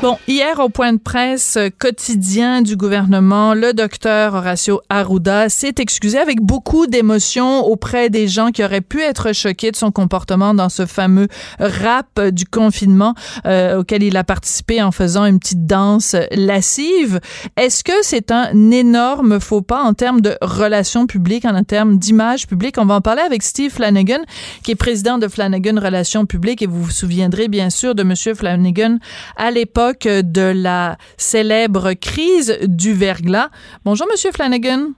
Bon, 0.00 0.16
hier 0.26 0.58
au 0.58 0.70
point 0.70 0.94
de 0.94 0.98
presse 0.98 1.58
quotidien 1.78 2.62
du 2.62 2.76
gouvernement, 2.76 3.52
le 3.52 3.74
docteur 3.74 4.34
Horacio 4.34 4.80
Arruda 4.88 5.50
s'est 5.50 5.74
excusé 5.78 6.18
avec 6.18 6.40
beaucoup 6.40 6.86
d'émotion 6.86 7.60
auprès 7.66 8.08
des 8.08 8.26
gens 8.26 8.50
qui 8.52 8.64
auraient 8.64 8.80
pu 8.80 9.02
être 9.02 9.34
choqués 9.34 9.70
de 9.70 9.76
son 9.76 9.90
comportement 9.90 10.54
dans 10.54 10.70
ce 10.70 10.86
fameux 10.86 11.28
rap 11.58 12.20
du 12.30 12.46
confinement 12.46 13.14
euh, 13.44 13.80
auquel 13.80 14.02
il 14.02 14.16
a 14.16 14.24
participé 14.24 14.82
en 14.82 14.92
faisant 14.92 15.26
une 15.26 15.38
petite 15.38 15.66
danse 15.66 16.16
lascive. 16.30 17.20
Est-ce 17.58 17.84
que 17.84 17.92
c'est 18.02 18.30
un 18.30 18.70
énorme 18.70 19.40
faux 19.40 19.62
pas 19.62 19.82
en 19.82 19.92
termes 19.92 20.22
de 20.22 20.38
relations 20.40 21.06
publiques, 21.06 21.44
en 21.44 21.64
termes 21.64 21.98
d'image 21.98 22.46
publique? 22.46 22.76
On 22.78 22.86
va 22.86 22.94
en 22.94 23.00
parler 23.02 23.22
avec 23.22 23.42
Steve 23.42 23.72
Flanagan, 23.72 24.20
qui 24.62 24.70
est 24.70 24.76
président 24.76 25.18
de 25.18 25.28
Flanagan 25.28 25.78
Relations 25.80 26.24
publiques, 26.24 26.62
et 26.62 26.66
vous 26.66 26.82
vous 26.82 26.90
souviendrez 26.90 27.48
bien 27.48 27.68
sûr 27.68 27.94
de 27.94 28.02
Monsieur 28.02 28.34
Flanagan 28.34 28.98
à 29.36 29.50
l'époque 29.50 30.06
de 30.06 30.52
la 30.54 30.96
célèbre 31.16 31.92
crise 31.94 32.58
du 32.62 32.92
verglas. 32.92 33.50
Bonjour, 33.84 34.06
Monsieur 34.10 34.30
Flanagan. 34.32 34.92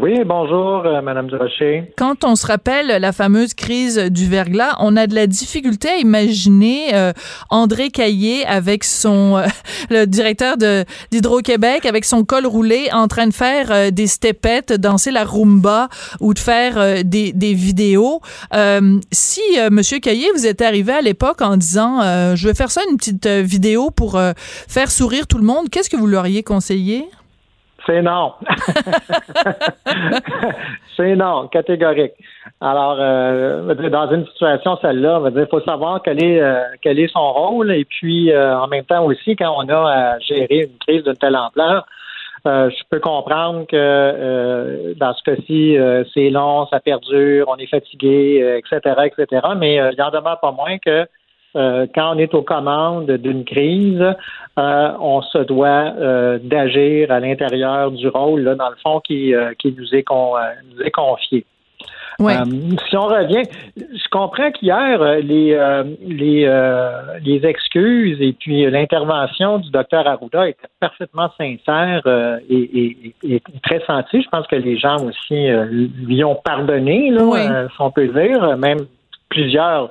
Oui, 0.00 0.24
bonjour, 0.24 0.86
euh, 0.86 1.02
Madame 1.02 1.26
Durocher. 1.26 1.92
Quand 1.98 2.24
on 2.24 2.34
se 2.34 2.46
rappelle 2.46 2.86
la 2.86 3.12
fameuse 3.12 3.52
crise 3.52 3.98
du 3.98 4.26
verglas, 4.26 4.74
on 4.80 4.96
a 4.96 5.06
de 5.06 5.14
la 5.14 5.26
difficulté 5.26 5.88
à 5.88 5.96
imaginer 5.98 6.94
euh, 6.94 7.12
André 7.50 7.90
Caillé 7.90 8.46
avec 8.46 8.84
son, 8.84 9.36
euh, 9.36 9.46
le 9.90 10.06
directeur 10.06 10.56
de 10.56 10.86
d'Hydro-Québec, 11.10 11.84
avec 11.84 12.06
son 12.06 12.24
col 12.24 12.46
roulé, 12.46 12.88
en 12.90 13.06
train 13.06 13.26
de 13.26 13.34
faire 13.34 13.70
euh, 13.70 13.90
des 13.90 14.06
stepettes, 14.06 14.72
danser 14.72 15.10
la 15.10 15.24
rumba 15.24 15.90
ou 16.20 16.32
de 16.32 16.38
faire 16.38 16.78
euh, 16.78 17.02
des, 17.04 17.34
des 17.34 17.52
vidéos. 17.52 18.22
si 19.10 19.42
Monsieur 19.70 19.98
Caillé, 19.98 20.26
vous 20.34 20.46
êtes 20.46 20.62
arrivé 20.62 20.92
à 20.92 21.02
l'époque 21.02 21.42
en 21.42 21.58
disant, 21.58 22.00
je 22.34 22.48
vais 22.48 22.54
faire 22.54 22.70
ça 22.70 22.80
une 22.90 22.96
petite 22.96 23.26
vidéo 23.26 23.90
pour 23.90 24.20
faire 24.36 24.90
sourire 24.90 25.26
tout 25.26 25.38
le 25.38 25.44
monde, 25.44 25.68
qu'est-ce 25.70 25.90
que 25.90 25.96
vous 25.96 26.06
leur 26.06 26.22
auriez 26.22 26.42
conseillé? 26.42 27.08
C'est 27.86 28.02
non. 28.02 28.34
c'est 30.96 31.16
non, 31.16 31.48
catégorique. 31.48 32.12
Alors, 32.60 32.96
euh, 33.00 33.74
dans 33.90 34.10
une 34.12 34.26
situation 34.26 34.78
celle-là, 34.80 35.20
il 35.34 35.46
faut 35.50 35.60
savoir 35.60 36.00
quel 36.02 36.22
est, 36.22 36.40
euh, 36.40 36.62
quel 36.80 36.98
est 37.00 37.08
son 37.08 37.32
rôle 37.32 37.72
et 37.72 37.84
puis 37.84 38.30
euh, 38.30 38.56
en 38.56 38.68
même 38.68 38.84
temps 38.84 39.04
aussi, 39.04 39.34
quand 39.34 39.52
on 39.56 39.68
a 39.68 39.90
à 39.90 40.18
gérer 40.20 40.68
une 40.70 40.78
crise 40.86 41.02
d'une 41.04 41.16
telle 41.16 41.36
ampleur, 41.36 41.86
je 42.44 42.82
peux 42.90 42.98
comprendre 42.98 43.66
que 43.68 44.94
dans 44.94 45.14
ce 45.14 45.22
cas-ci, 45.22 45.76
c'est 46.12 46.28
long, 46.28 46.66
ça 46.66 46.80
perdure, 46.80 47.46
on 47.48 47.54
est 47.56 47.68
fatigué, 47.68 48.58
etc., 48.58 48.96
etc. 49.06 49.46
Mais 49.56 49.76
il 49.76 49.96
n'en 49.96 50.10
demeure 50.10 50.40
pas 50.40 50.50
moins 50.50 50.76
que 50.78 51.06
euh, 51.54 51.86
quand 51.94 52.14
on 52.14 52.18
est 52.18 52.34
aux 52.34 52.42
commandes 52.42 53.10
d'une 53.10 53.44
crise, 53.44 54.02
euh, 54.58 54.92
on 55.00 55.20
se 55.22 55.38
doit 55.38 55.92
euh, 55.98 56.38
d'agir 56.42 57.10
à 57.10 57.20
l'intérieur 57.20 57.90
du 57.90 58.08
rôle, 58.08 58.42
là, 58.42 58.54
dans 58.54 58.70
le 58.70 58.76
fond, 58.82 59.00
qui, 59.00 59.34
qui 59.58 59.74
nous, 59.76 59.94
est 59.94 60.04
nous 60.10 60.82
est 60.82 60.90
confié. 60.90 61.44
si 62.18 62.96
on 62.96 63.06
revient, 63.06 63.42
je 63.76 64.08
comprends 64.10 64.50
qu'hier, 64.52 64.98
les, 65.22 65.58
les, 66.00 66.46
les 67.22 67.46
excuses 67.46 68.20
et 68.20 68.32
puis 68.32 68.70
l'intervention 68.70 69.58
du 69.58 69.70
docteur 69.70 70.06
Arruda 70.06 70.48
étaient 70.48 70.68
parfaitement 70.80 71.30
sincères 71.36 72.06
et, 72.48 72.96
et, 73.24 73.42
très 73.62 73.80
senties. 73.86 74.22
Je 74.22 74.28
pense 74.28 74.46
que 74.46 74.56
les 74.56 74.78
gens 74.78 75.04
aussi 75.04 75.48
lui 76.06 76.22
ont 76.24 76.36
pardonné, 76.36 77.10
là, 77.10 77.66
si 77.68 77.80
on 77.80 77.90
peut 77.90 78.08
dire, 78.08 78.56
même 78.56 78.86
plusieurs 79.28 79.90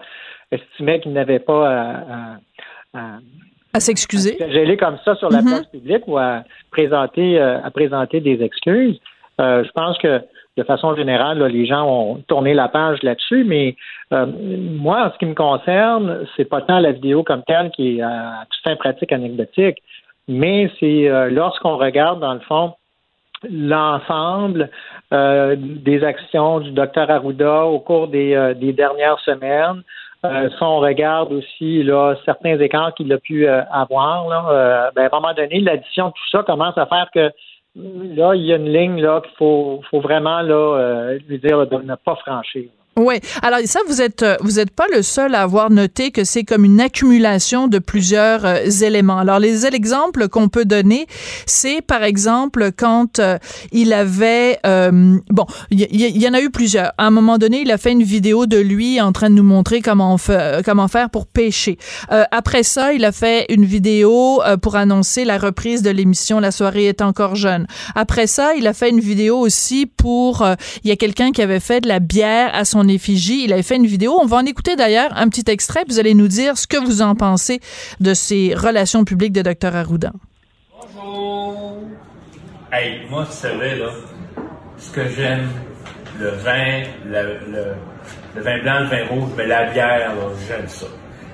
estimait 0.51 0.99
qu'il 0.99 1.13
n'avait 1.13 1.39
pas 1.39 1.69
à, 1.69 2.37
à, 2.93 3.19
à 3.73 3.79
s'excuser. 3.79 4.37
À 4.41 4.75
comme 4.75 4.97
ça 5.05 5.15
sur 5.15 5.29
la 5.29 5.39
mm-hmm. 5.39 5.47
place 5.47 5.65
publique 5.67 6.03
ou 6.07 6.17
à 6.17 6.43
présenter, 6.71 7.39
euh, 7.39 7.61
à 7.61 7.71
présenter 7.71 8.19
des 8.19 8.43
excuses. 8.43 8.99
Euh, 9.39 9.63
je 9.63 9.71
pense 9.71 9.97
que 9.97 10.21
de 10.57 10.63
façon 10.63 10.93
générale, 10.95 11.41
les 11.45 11.65
gens 11.65 11.87
ont 11.87 12.15
tourné 12.27 12.53
la 12.53 12.67
page 12.67 13.01
là-dessus, 13.03 13.45
mais 13.45 13.77
euh, 14.11 14.25
moi, 14.25 15.07
en 15.07 15.13
ce 15.13 15.17
qui 15.17 15.25
me 15.25 15.33
concerne, 15.33 16.25
c'est 16.35 16.45
pas 16.45 16.61
tant 16.61 16.79
la 16.79 16.91
vidéo 16.91 17.23
comme 17.23 17.43
telle 17.43 17.71
qui 17.71 17.97
est 17.97 18.01
à 18.01 18.45
toute 18.49 18.61
fin 18.63 18.75
pratique 18.75 19.13
anecdotique, 19.13 19.77
mais 20.27 20.69
c'est 20.79 21.09
lorsqu'on 21.31 21.77
regarde, 21.77 22.19
dans 22.19 22.33
le 22.33 22.41
fond, 22.41 22.73
l'ensemble 23.49 24.69
des 25.11 26.03
actions 26.03 26.59
du 26.59 26.71
docteur 26.71 27.09
Arruda 27.09 27.65
au 27.65 27.79
cours 27.79 28.07
des, 28.09 28.53
des 28.59 28.73
dernières 28.73 29.19
semaines, 29.21 29.81
euh, 30.23 30.49
si 30.49 30.63
on 30.63 30.79
regarde 30.79 31.33
aussi 31.33 31.81
là, 31.83 32.15
certains 32.25 32.59
écarts 32.59 32.93
qu'il 32.93 33.11
a 33.11 33.17
pu 33.17 33.47
euh, 33.47 33.63
avoir, 33.71 34.27
là, 34.29 34.45
euh, 34.49 34.91
ben, 34.95 35.03
à 35.03 35.15
un 35.15 35.19
moment 35.19 35.33
donné, 35.33 35.59
l'addition 35.61 36.09
de 36.09 36.11
tout 36.13 36.29
ça 36.31 36.43
commence 36.43 36.77
à 36.77 36.85
faire 36.85 37.09
que 37.11 37.31
là, 37.75 38.35
il 38.35 38.43
y 38.43 38.53
a 38.53 38.57
une 38.57 38.71
ligne 38.71 39.01
là 39.01 39.21
qu'il 39.21 39.35
faut, 39.37 39.81
faut 39.89 39.99
vraiment 39.99 40.41
là, 40.41 41.13
lui 41.27 41.39
dire 41.39 41.65
de 41.65 41.77
ne 41.77 41.95
pas 41.95 42.15
franchir. 42.15 42.69
Oui. 43.01 43.15
Alors 43.41 43.59
ça, 43.65 43.79
vous 43.87 43.99
êtes 43.99 44.21
euh, 44.21 44.37
vous 44.41 44.59
êtes 44.59 44.69
pas 44.69 44.85
le 44.93 45.01
seul 45.01 45.33
à 45.33 45.41
avoir 45.41 45.71
noté 45.71 46.11
que 46.11 46.23
c'est 46.23 46.43
comme 46.43 46.65
une 46.65 46.79
accumulation 46.79 47.67
de 47.67 47.79
plusieurs 47.79 48.45
euh, 48.45 48.69
éléments. 48.81 49.17
Alors 49.17 49.39
les 49.39 49.65
exemples 49.65 50.27
qu'on 50.27 50.49
peut 50.49 50.65
donner, 50.65 51.07
c'est 51.47 51.81
par 51.81 52.03
exemple 52.03 52.71
quand 52.77 53.17
euh, 53.17 53.39
il 53.71 53.91
avait 53.93 54.59
bon, 54.63 55.45
il 55.71 56.21
y, 56.21 56.27
en 56.27 56.33
a 56.33 56.41
eu 56.41 56.49
plusieurs. 56.49 56.91
À 56.97 57.07
un 57.07 57.09
moment 57.09 57.37
donné, 57.37 57.61
il 57.61 57.71
a 57.71 57.77
fait 57.77 57.91
une 57.91 58.03
vidéo 58.03 58.45
de 58.45 58.57
lui 58.57 59.01
en 59.01 59.11
train 59.11 59.29
de 59.29 59.35
nous 59.35 59.43
montrer 59.43 59.81
comment 59.81 60.17
comment 60.63 60.87
faire 60.87 61.09
pour 61.09 61.25
pêcher. 61.25 61.77
après 62.09 62.63
ça, 62.63 62.93
il 62.93 63.05
a 63.05 63.11
fait 63.11 63.45
une 63.49 63.65
vidéo 63.65 64.41
pour 64.61 64.75
annoncer 64.75 65.25
la 65.25 65.37
reprise 65.37 65.81
de 65.81 65.89
l'émission 65.89 66.39
La 66.39 66.51
soirée 66.51 66.85
est 66.85 67.01
encore 67.01 67.35
jeune. 67.35 67.65
Après 67.95 68.27
ça, 68.27 68.53
il 68.55 68.67
a 68.67 68.73
fait 68.73 68.89
une 68.89 68.99
vidéo 68.99 69.37
aussi 69.37 69.85
pour 69.85 70.45
il 70.83 70.89
y 70.89 70.91
a 70.91 70.95
quelqu'un 70.95 71.31
qui 71.31 71.41
avait 71.41 71.59
fait 71.59 71.81
de 71.81 71.87
la 71.87 71.99
bière 71.99 72.51
à 72.53 72.65
son 72.65 72.87
Il 72.95 73.53
avait 73.53 73.63
fait 73.63 73.75
une 73.75 73.85
vidéo. 73.85 74.17
On 74.21 74.25
va 74.25 74.37
en 74.37 74.45
écouter 74.45 74.75
d'ailleurs 74.75 75.11
un 75.15 75.29
petit 75.29 75.49
extrait. 75.49 75.83
Vous 75.87 75.99
allez 75.99 76.13
nous 76.13 76.27
dire 76.27 76.57
ce 76.57 76.67
que 76.67 76.77
vous 76.77 77.01
en 77.01 77.15
pensez 77.15 77.59
de 77.99 78.13
ces 78.13 78.53
relations 78.55 79.03
publiques 79.03 79.33
de 79.33 79.41
Dr. 79.41 79.75
Arruda. 79.75 80.11
Bonjour. 80.95 81.79
Hey, 82.71 83.01
moi, 83.09 83.25
tu 83.29 83.37
savais, 83.37 83.77
là, 83.77 83.89
ce 84.77 84.91
que 84.91 85.07
j'aime, 85.09 85.49
le 86.19 86.29
vin, 86.29 86.83
le, 87.05 87.75
vin 88.41 88.61
blanc, 88.61 88.79
le 88.79 88.87
vin 88.87 89.05
rouge, 89.09 89.29
mais 89.37 89.47
la 89.47 89.71
bière, 89.71 90.13
j'aime 90.47 90.67
ça. 90.67 90.87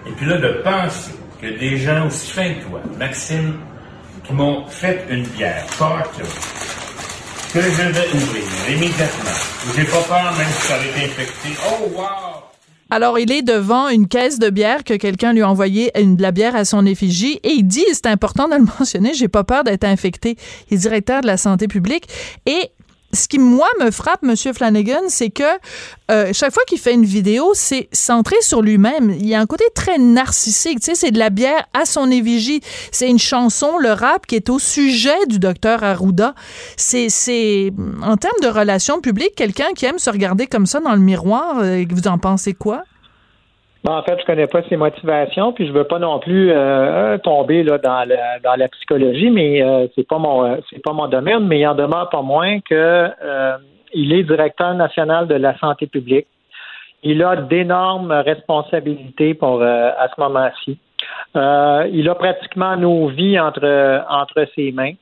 Et 0.07 0.11
puis 0.11 0.25
là, 0.25 0.37
de 0.37 0.61
penser 0.63 1.11
que 1.41 1.47
des 1.59 1.77
gens 1.77 2.07
aussi 2.07 2.31
fins 2.31 2.53
que 2.53 2.69
toi, 2.69 2.81
Maxime, 2.97 3.53
qui 4.23 4.33
m'ont 4.33 4.65
fait 4.65 5.05
une 5.09 5.23
bière, 5.23 5.65
que 5.67 6.23
que 7.53 7.61
je 7.61 7.81
vais 7.81 8.07
ouvrir 8.13 8.43
immédiatement. 8.69 9.31
J'ai 9.75 9.85
pas 9.85 10.01
peur 10.01 10.33
même 10.37 10.47
si 10.51 10.67
ça 10.67 10.75
été 10.77 11.05
infecté. 11.05 11.49
Oh, 11.67 11.89
wow! 11.95 12.47
Alors, 12.89 13.19
il 13.19 13.31
est 13.33 13.41
devant 13.41 13.89
une 13.89 14.07
caisse 14.07 14.39
de 14.39 14.49
bière 14.49 14.85
que 14.85 14.93
quelqu'un 14.93 15.33
lui 15.33 15.41
a 15.41 15.49
envoyé 15.49 15.91
une, 15.99 16.15
de 16.15 16.21
la 16.21 16.31
bière 16.31 16.55
à 16.55 16.63
son 16.63 16.85
effigie 16.85 17.39
et 17.43 17.49
il 17.49 17.63
dit, 17.63 17.83
c'est 17.91 18.05
important 18.05 18.47
de 18.47 18.55
le 18.55 18.63
mentionner, 18.79 19.13
j'ai 19.13 19.27
pas 19.27 19.43
peur 19.43 19.63
d'être 19.65 19.83
infecté. 19.83 20.37
Il 20.71 20.75
est 20.75 20.77
directeur 20.77 21.21
de 21.21 21.27
la 21.27 21.35
santé 21.37 21.67
publique 21.67 22.07
et 22.45 22.71
ce 23.13 23.27
qui, 23.27 23.39
moi, 23.39 23.67
me 23.79 23.89
frappe, 23.91 24.23
M. 24.23 24.35
Flanagan, 24.53 25.01
c'est 25.07 25.29
que 25.29 25.43
euh, 26.11 26.31
chaque 26.33 26.53
fois 26.53 26.63
qu'il 26.67 26.77
fait 26.77 26.93
une 26.93 27.05
vidéo, 27.05 27.51
c'est 27.53 27.87
centré 27.91 28.35
sur 28.41 28.61
lui-même. 28.61 29.11
Il 29.11 29.27
y 29.27 29.33
a 29.33 29.39
un 29.39 29.45
côté 29.45 29.63
très 29.73 29.97
narcissique. 29.97 30.79
Tu 30.79 30.87
sais, 30.87 30.95
c'est 30.95 31.11
de 31.11 31.19
la 31.19 31.29
bière 31.29 31.65
à 31.73 31.85
son 31.85 32.11
évigie. 32.11 32.61
C'est 32.91 33.09
une 33.09 33.19
chanson, 33.19 33.77
le 33.77 33.91
rap, 33.91 34.25
qui 34.25 34.35
est 34.35 34.49
au 34.49 34.59
sujet 34.59 35.25
du 35.27 35.39
docteur 35.39 35.83
Arruda. 35.83 36.35
C'est, 36.75 37.09
c'est, 37.09 37.71
en 38.01 38.17
termes 38.17 38.39
de 38.41 38.47
relations 38.47 38.99
publiques, 38.99 39.35
quelqu'un 39.35 39.71
qui 39.75 39.85
aime 39.85 39.99
se 39.99 40.09
regarder 40.09 40.47
comme 40.47 40.65
ça 40.65 40.79
dans 40.79 40.93
le 40.93 41.01
miroir, 41.01 41.59
euh, 41.59 41.85
vous 41.89 42.07
en 42.07 42.17
pensez 42.17 42.53
quoi? 42.53 42.83
En 43.85 44.01
fait, 44.03 44.19
je 44.19 44.25
connais 44.25 44.47
pas 44.47 44.61
ses 44.63 44.77
motivations, 44.77 45.53
puis 45.53 45.67
je 45.67 45.71
veux 45.71 45.83
pas 45.83 45.99
non 45.99 46.19
plus 46.19 46.51
euh, 46.51 47.17
tomber 47.19 47.63
là 47.63 47.77
dans 47.77 48.07
la, 48.07 48.39
dans 48.39 48.55
la 48.55 48.67
psychologie, 48.69 49.29
mais 49.29 49.61
euh, 49.61 49.87
c'est 49.95 50.07
pas 50.07 50.17
mon 50.17 50.45
euh, 50.45 50.57
c'est 50.69 50.81
pas 50.81 50.93
mon 50.93 51.07
domaine, 51.07 51.45
mais 51.47 51.59
il 51.59 51.67
en 51.67 51.75
demeure 51.75 52.09
pas 52.09 52.21
moins 52.21 52.59
que 52.59 53.09
il 53.93 54.13
est 54.13 54.23
directeur 54.23 54.73
national 54.73 55.27
de 55.27 55.35
la 55.35 55.57
santé 55.59 55.87
publique. 55.87 56.27
Il 57.03 57.23
a 57.23 57.37
d'énormes 57.37 58.11
responsabilités 58.11 59.33
pour 59.33 59.63
à 59.63 60.07
ce 60.13 60.19
moment-ci. 60.21 60.77
il 61.35 62.09
a 62.09 62.15
pratiquement 62.15 62.75
nos 62.75 63.07
vies 63.07 63.39
entre 63.39 64.03
entre 64.09 64.45
ses 64.55 64.73
mains. 64.73 64.93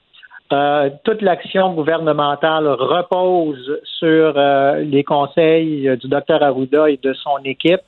toute 1.04 1.22
l'action 1.22 1.74
gouvernementale 1.74 2.68
repose 2.68 3.80
sur 3.84 4.34
les 4.78 5.04
conseils 5.04 5.98
du 5.98 6.08
docteur 6.08 6.44
Arruda 6.44 6.90
et 6.90 7.00
de 7.02 7.14
son 7.14 7.38
équipe. 7.44 7.82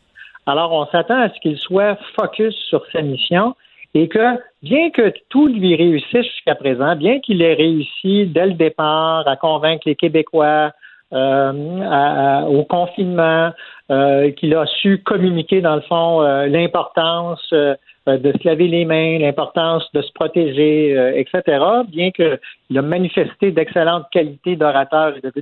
Alors, 0.47 0.71
on 0.71 0.85
s'attend 0.85 1.19
à 1.19 1.29
ce 1.29 1.39
qu'il 1.41 1.57
soit 1.57 1.97
focus 2.17 2.55
sur 2.69 2.81
sa 2.93 3.01
mission 3.01 3.53
et 3.93 4.07
que, 4.07 4.37
bien 4.63 4.91
que 4.91 5.13
tout 5.29 5.47
lui 5.47 5.75
réussisse 5.75 6.23
jusqu'à 6.23 6.55
présent, 6.55 6.95
bien 6.95 7.19
qu'il 7.19 7.41
ait 7.41 7.53
réussi 7.53 8.25
dès 8.27 8.47
le 8.47 8.53
départ 8.53 9.27
à 9.27 9.35
convaincre 9.35 9.83
les 9.85 9.95
Québécois 9.95 10.71
euh, 11.13 12.41
au 12.43 12.63
confinement, 12.63 13.51
euh, 13.91 14.31
qu'il 14.31 14.55
a 14.55 14.65
su 14.65 14.99
communiquer, 15.03 15.59
dans 15.59 15.75
le 15.75 15.81
fond, 15.81 16.21
euh, 16.21 16.47
l'importance 16.47 17.45
de 17.51 18.31
se 18.31 18.47
laver 18.47 18.69
les 18.69 18.85
mains, 18.85 19.19
l'importance 19.19 19.83
de 19.93 20.01
se 20.01 20.11
protéger, 20.13 20.95
etc., 21.15 21.59
bien 21.89 22.11
qu'il 22.11 22.77
a 22.77 22.81
manifesté 22.81 23.51
d'excellentes 23.51 24.05
qualités 24.11 24.55
d'orateur 24.55 25.13
et 25.17 25.21
de 25.21 25.33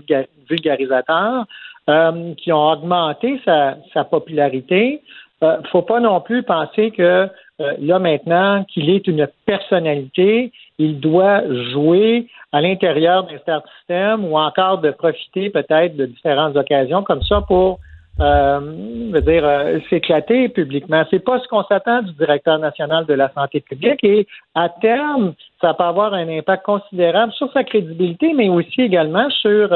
vulgarisateur, 0.50 1.46
euh, 1.88 2.34
qui 2.36 2.52
ont 2.52 2.68
augmenté 2.72 3.40
sa, 3.46 3.76
popularité. 4.10 5.02
Il 5.42 5.46
euh, 5.46 5.58
faut 5.72 5.84
pas 5.84 6.00
non 6.00 6.20
plus 6.20 6.42
penser 6.42 6.90
que 6.90 7.30
euh, 7.62 7.74
là 7.80 8.00
maintenant 8.00 8.64
qu'il 8.64 8.90
est 8.90 9.06
une 9.08 9.28
personnalité, 9.46 10.52
il 10.80 11.00
doit 11.00 11.44
jouer 11.72 12.28
à 12.52 12.62
l'intérieur 12.62 13.26
d'un 13.26 13.38
certain 13.46 13.70
système 13.78 14.26
ou 14.26 14.36
encore 14.36 14.80
de 14.80 14.90
profiter 14.90 15.52
peut-être 15.52 15.96
de 15.96 16.08
différentes 16.08 16.56
occasions 16.56 17.04
comme 17.04 17.22
ça 17.22 17.42
pour 17.48 17.80
euh, 18.20 19.22
dire 19.22 19.82
s'éclater 19.90 20.50
publiquement. 20.50 21.04
C'est 21.12 21.24
pas 21.24 21.40
ce 21.40 21.48
qu'on 21.48 21.66
s'attend 21.66 22.02
du 22.02 22.14
directeur 22.14 22.58
national 22.58 23.06
de 23.06 23.14
la 23.14 23.32
santé 23.34 23.60
publique 23.60 24.04
et 24.04 24.26
à 24.56 24.70
terme, 24.70 25.34
ça 25.62 25.76
peut 25.76 25.84
avoir 25.84 26.16
un 26.16 26.28
impact 26.30 26.66
considérable 26.66 27.32
sur 27.34 27.52
sa 27.54 27.64
crédibilité, 27.64 28.34
mais 28.34 28.50
aussi 28.50 28.82
également 28.82 29.30
sur 29.30 29.70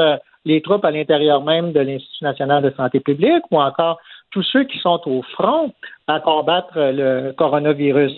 les 0.44 0.62
troupes 0.62 0.84
à 0.84 0.90
l'intérieur 0.90 1.42
même 1.42 1.72
de 1.72 1.80
l'Institut 1.80 2.24
national 2.24 2.62
de 2.62 2.72
santé 2.76 3.00
publique 3.00 3.42
ou 3.50 3.60
encore 3.60 3.98
tous 4.30 4.42
ceux 4.42 4.64
qui 4.64 4.78
sont 4.78 5.00
au 5.06 5.22
front 5.34 5.72
à 6.06 6.20
combattre 6.20 6.74
le 6.76 7.32
coronavirus. 7.32 8.12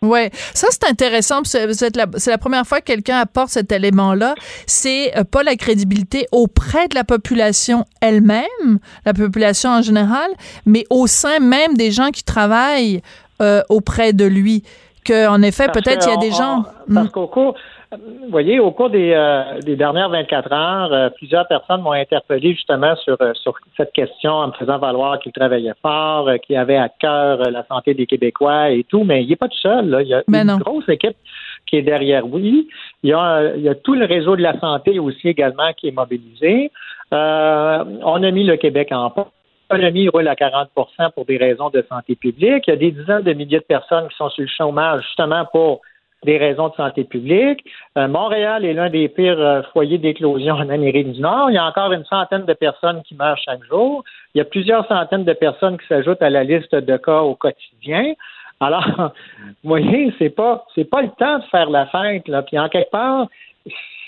Oui, 0.00 0.28
ça 0.54 0.68
c'est 0.70 0.88
intéressant. 0.88 1.42
C'est 1.44 1.96
la, 1.96 2.06
la, 2.26 2.38
première 2.38 2.64
fois 2.64 2.80
que 2.80 2.84
quelqu'un 2.84 3.18
apporte 3.18 3.48
cet 3.48 3.72
élément-là. 3.72 4.34
C'est 4.66 5.16
euh, 5.18 5.24
pas 5.24 5.42
la 5.42 5.56
crédibilité 5.56 6.26
auprès 6.30 6.86
de 6.86 6.94
la 6.94 7.02
population 7.02 7.84
elle-même, 8.00 8.78
la 9.04 9.12
population 9.12 9.70
en 9.70 9.82
général, 9.82 10.30
mais 10.66 10.84
au 10.90 11.08
sein 11.08 11.40
même 11.40 11.74
des 11.74 11.90
gens 11.90 12.10
qui 12.10 12.22
travaillent 12.22 13.02
euh, 13.42 13.62
auprès 13.68 14.12
de 14.12 14.24
lui. 14.24 14.62
Que 15.04 15.26
en 15.26 15.42
effet, 15.42 15.66
peut-être 15.72 16.06
il 16.06 16.10
y 16.10 16.16
a 16.16 16.18
des 16.18 16.32
gens. 16.32 16.64
parce 16.92 17.08
hmm. 17.08 17.10
qu'au 17.10 17.26
cours, 17.26 17.54
vous 17.90 18.28
voyez, 18.30 18.60
au 18.60 18.70
cours 18.70 18.90
des, 18.90 19.12
euh, 19.14 19.60
des 19.60 19.74
dernières 19.74 20.10
24 20.10 20.52
heures, 20.52 20.92
euh, 20.92 21.08
plusieurs 21.10 21.48
personnes 21.48 21.80
m'ont 21.80 21.92
interpellé 21.92 22.52
justement 22.52 22.94
sur, 22.96 23.16
euh, 23.22 23.32
sur 23.34 23.54
cette 23.78 23.92
question 23.92 24.32
en 24.32 24.48
me 24.48 24.52
faisant 24.52 24.78
valoir 24.78 25.18
qu'il 25.20 25.32
travaillait 25.32 25.72
fort, 25.80 26.28
qu'il 26.46 26.56
avait 26.56 26.76
à 26.76 26.90
cœur 26.90 27.38
la 27.50 27.64
santé 27.66 27.94
des 27.94 28.06
Québécois 28.06 28.70
et 28.70 28.84
tout, 28.84 29.04
mais 29.04 29.24
il 29.24 29.30
n'est 29.30 29.36
pas 29.36 29.48
tout 29.48 29.58
seul. 29.58 29.88
Là. 29.88 30.02
Il 30.02 30.08
y 30.08 30.14
a 30.14 30.22
une 30.26 30.58
grosse 30.58 30.88
équipe 30.88 31.16
qui 31.66 31.76
est 31.76 31.82
derrière 31.82 32.26
lui. 32.26 32.68
Il 33.02 33.10
y, 33.10 33.14
a, 33.14 33.54
il 33.56 33.62
y 33.62 33.68
a 33.70 33.74
tout 33.74 33.94
le 33.94 34.04
réseau 34.04 34.36
de 34.36 34.42
la 34.42 34.58
santé 34.60 34.98
aussi 34.98 35.28
également 35.28 35.72
qui 35.74 35.88
est 35.88 35.92
mobilisé. 35.92 36.70
on 37.10 38.22
a 38.22 38.30
mis 38.30 38.44
le 38.44 38.56
Québec 38.56 38.88
en 38.92 39.10
pause 39.10 39.26
l'économie 39.70 40.08
roule 40.08 40.28
à 40.28 40.34
40% 40.34 41.12
pour 41.14 41.26
des 41.26 41.36
raisons 41.36 41.68
de 41.68 41.84
santé 41.90 42.16
publique. 42.16 42.64
Il 42.66 42.70
y 42.70 42.72
a 42.72 42.76
des 42.76 42.90
dizaines 42.90 43.22
de 43.22 43.34
milliers 43.34 43.58
de 43.58 43.64
personnes 43.64 44.08
qui 44.08 44.16
sont 44.16 44.30
sur 44.30 44.42
le 44.42 44.48
chômage 44.48 45.02
justement 45.02 45.44
pour 45.52 45.82
des 46.24 46.36
raisons 46.36 46.68
de 46.68 46.74
santé 46.74 47.04
publique. 47.04 47.64
Euh, 47.96 48.08
Montréal 48.08 48.64
est 48.64 48.72
l'un 48.72 48.90
des 48.90 49.08
pires 49.08 49.40
euh, 49.40 49.62
foyers 49.72 49.98
d'éclosion 49.98 50.54
en 50.54 50.68
Amérique 50.68 51.12
du 51.12 51.20
Nord. 51.20 51.50
Il 51.50 51.54
y 51.54 51.58
a 51.58 51.64
encore 51.64 51.92
une 51.92 52.04
centaine 52.04 52.44
de 52.44 52.52
personnes 52.54 53.02
qui 53.02 53.14
meurent 53.14 53.38
chaque 53.38 53.62
jour. 53.64 54.02
Il 54.34 54.38
y 54.38 54.40
a 54.40 54.44
plusieurs 54.44 54.86
centaines 54.88 55.24
de 55.24 55.32
personnes 55.32 55.78
qui 55.78 55.86
s'ajoutent 55.86 56.22
à 56.22 56.30
la 56.30 56.44
liste 56.44 56.74
de 56.74 56.96
cas 56.96 57.20
au 57.20 57.34
quotidien. 57.34 58.14
Alors, 58.60 58.84
vous 59.62 59.68
voyez, 59.68 60.12
c'est 60.18 60.30
pas 60.30 60.64
c'est 60.74 60.90
pas 60.90 61.02
le 61.02 61.10
temps 61.10 61.38
de 61.38 61.44
faire 61.44 61.70
la 61.70 61.86
fête 61.86 62.26
là. 62.26 62.42
Puis 62.42 62.58
en 62.58 62.68
quelque 62.68 62.90
part, 62.90 63.28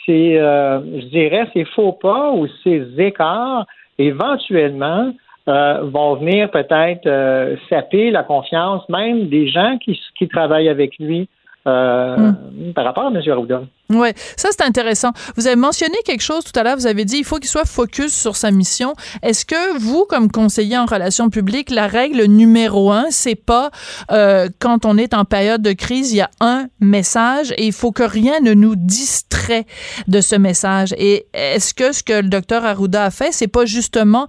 c'est 0.05 0.39
euh, 0.39 0.81
je 1.01 1.07
dirais 1.07 1.47
ces 1.53 1.65
faux 1.65 1.93
pas 1.93 2.33
ou 2.33 2.49
ces 2.65 2.89
écarts 2.99 3.67
éventuellement 3.99 5.13
vont 5.47 6.15
venir 6.15 6.49
peut-être 6.53 7.59
saper 7.69 8.13
la 8.13 8.23
confiance 8.23 8.89
même 8.89 9.29
des 9.29 9.49
gens 9.49 9.79
qui, 9.79 10.01
qui 10.17 10.29
travaillent 10.29 10.69
avec 10.69 10.97
lui 11.01 11.29
euh, 11.67 12.17
hmm. 12.17 12.73
par 12.75 12.85
rapport 12.85 13.05
à 13.05 13.09
M. 13.09 13.21
Arruda. 13.31 13.63
Oui, 13.91 14.09
ça 14.37 14.49
c'est 14.53 14.63
intéressant. 14.63 15.11
Vous 15.37 15.47
avez 15.47 15.57
mentionné 15.57 15.97
quelque 16.05 16.23
chose 16.23 16.45
tout 16.45 16.59
à 16.59 16.63
l'heure, 16.63 16.77
vous 16.77 16.87
avez 16.87 17.05
dit 17.05 17.19
il 17.19 17.25
faut 17.25 17.37
qu'il 17.37 17.51
soit 17.51 17.65
focus 17.65 18.15
sur 18.15 18.37
sa 18.37 18.51
mission. 18.53 18.95
Est-ce 19.23 19.45
que 19.45 19.79
vous, 19.79 20.07
comme 20.09 20.31
conseiller 20.31 20.79
en 20.79 20.87
relations 20.87 21.29
publiques, 21.29 21.71
la 21.71 21.89
règle 21.89 22.25
numéro 22.25 22.93
un, 22.93 23.07
c'est 23.11 23.35
pas 23.35 23.71
euh, 24.13 24.49
quand 24.61 24.87
on 24.87 24.97
est 24.97 25.13
en 25.13 25.25
période 25.25 25.61
de 25.61 25.73
crise, 25.73 26.13
il 26.13 26.17
y 26.17 26.21
a 26.21 26.31
un 26.41 26.69
message 26.81 27.53
et 27.59 27.67
il 27.67 27.73
faut 27.73 27.91
que 27.91 28.05
rien 28.05 28.41
ne 28.41 28.55
nous 28.55 28.77
distrait 28.77 29.67
de 30.07 30.21
ce 30.21 30.37
message? 30.37 30.95
Et 30.97 31.27
est-ce 31.35 31.75
que 31.75 31.93
ce 31.93 32.03
que 32.05 32.23
le 32.23 32.29
docteur 32.29 32.65
Arruda 32.65 33.05
a 33.05 33.11
fait, 33.11 33.33
c'est 33.33 33.49
pas 33.49 33.65
justement 33.65 34.29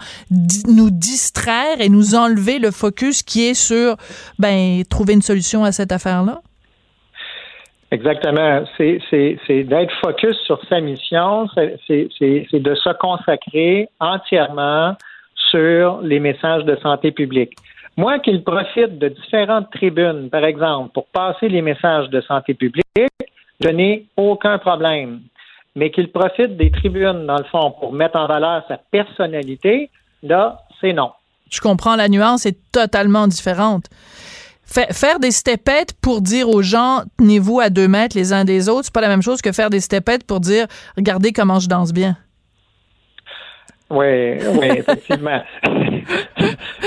nous 0.67 0.89
distraire 0.89 1.79
et 1.79 1.89
nous 1.89 2.15
enlever 2.15 2.57
le 2.57 2.71
focus 2.71 3.21
qui 3.21 3.43
est 3.43 3.53
sur 3.53 3.95
ben 4.39 4.83
trouver 4.89 5.13
une 5.13 5.21
solution 5.21 5.63
à 5.63 5.71
cette 5.71 5.91
affaire-là? 5.91 6.41
Exactement. 7.91 8.63
C'est 8.77 9.63
d'être 9.63 9.93
focus 10.03 10.37
sur 10.45 10.59
sa 10.69 10.79
mission, 10.79 11.47
c'est 11.55 12.07
de 12.53 12.75
se 12.75 12.97
consacrer 12.97 13.89
entièrement 13.99 14.95
sur 15.35 16.01
les 16.01 16.19
messages 16.19 16.63
de 16.63 16.77
santé 16.77 17.11
publique. 17.11 17.53
Moi, 17.97 18.19
qu'il 18.19 18.41
profite 18.43 18.97
de 18.97 19.09
différentes 19.09 19.69
tribunes, 19.71 20.29
par 20.29 20.45
exemple, 20.45 20.91
pour 20.93 21.07
passer 21.07 21.49
les 21.49 21.61
messages 21.61 22.09
de 22.09 22.21
santé 22.21 22.53
publique, 22.53 22.85
je 23.59 23.67
n'ai 23.67 24.05
aucun 24.15 24.57
problème. 24.57 25.19
Mais 25.75 25.91
qu'il 25.91 26.09
profite 26.09 26.55
des 26.55 26.71
tribunes, 26.71 27.25
dans 27.25 27.37
le 27.37 27.43
fond, 27.45 27.71
pour 27.71 27.91
mettre 27.91 28.17
en 28.17 28.27
valeur 28.27 28.63
sa 28.69 28.77
personnalité, 28.77 29.89
là, 30.23 30.61
c'est 30.79 30.93
non. 30.93 31.11
Je 31.49 31.59
comprends 31.59 31.97
la 31.97 32.07
nuance 32.07 32.45
est 32.45 32.57
totalement 32.71 33.27
différente 33.27 33.89
faire 34.71 35.19
des 35.19 35.31
stepettes 35.31 35.93
pour 36.01 36.21
dire 36.21 36.49
aux 36.49 36.61
gens 36.61 37.03
tenez-vous 37.17 37.59
à 37.59 37.69
deux 37.69 37.87
mètres 37.87 38.15
les 38.17 38.33
uns 38.33 38.45
des 38.45 38.69
autres, 38.69 38.85
c'est 38.85 38.93
pas 38.93 39.01
la 39.01 39.09
même 39.09 39.21
chose 39.21 39.41
que 39.41 39.51
faire 39.51 39.69
des 39.69 39.79
stepettes 39.79 40.25
pour 40.25 40.39
dire 40.39 40.67
regardez 40.97 41.31
comment 41.31 41.59
je 41.59 41.67
danse 41.67 41.93
bien. 41.93 42.17
Oui, 43.89 44.37
oui, 44.53 44.67
effectivement. 44.77 45.41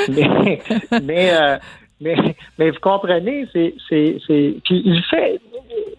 mais, 0.08 1.30
euh, 1.34 1.58
mais, 2.00 2.16
mais, 2.58 2.70
vous 2.70 2.80
comprenez, 2.80 3.46
c'est, 3.52 3.74
c'est, 3.88 4.18
c'est, 4.26 4.56
puis 4.64 4.82
il 4.84 5.02
fait, 5.04 5.40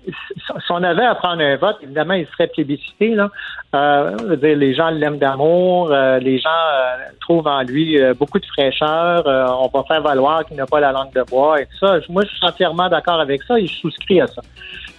si 0.08 0.72
on 0.72 0.84
avait 0.84 1.06
à 1.06 1.16
prendre 1.16 1.42
un 1.42 1.56
vote, 1.56 1.78
évidemment, 1.82 2.14
il 2.14 2.28
serait 2.28 2.48
plébiscité. 2.48 3.16
Là. 3.16 3.30
Euh, 3.74 4.36
dire, 4.36 4.58
les 4.58 4.74
gens 4.74 4.90
l'aiment 4.90 5.18
d'amour, 5.18 5.92
euh, 5.92 6.20
les 6.20 6.40
gens 6.40 6.50
euh, 6.50 6.98
trouvent 7.20 7.48
en 7.48 7.62
lui 7.62 8.00
euh, 8.00 8.14
beaucoup 8.14 8.40
de 8.40 8.46
fraîcheur. 8.46 9.24
on 9.26 9.68
va 9.68 9.84
faire 9.84 10.02
valoir 10.02 10.46
qu'il 10.46 10.58
n'a 10.58 10.66
pas 10.66 10.80
la 10.80 10.92
langue 10.92 11.14
de 11.14 11.24
bois 11.24 11.62
et 11.62 11.66
tout 11.66 11.78
ça. 11.80 11.98
Moi, 12.10 12.24
je 12.24 12.36
suis 12.36 12.46
entièrement 12.46 12.90
d'accord 12.90 13.20
avec 13.20 13.44
ça 13.44 13.60
et 13.60 13.66
je 13.66 13.76
souscris 13.76 14.22
à 14.22 14.28
ça. 14.28 14.42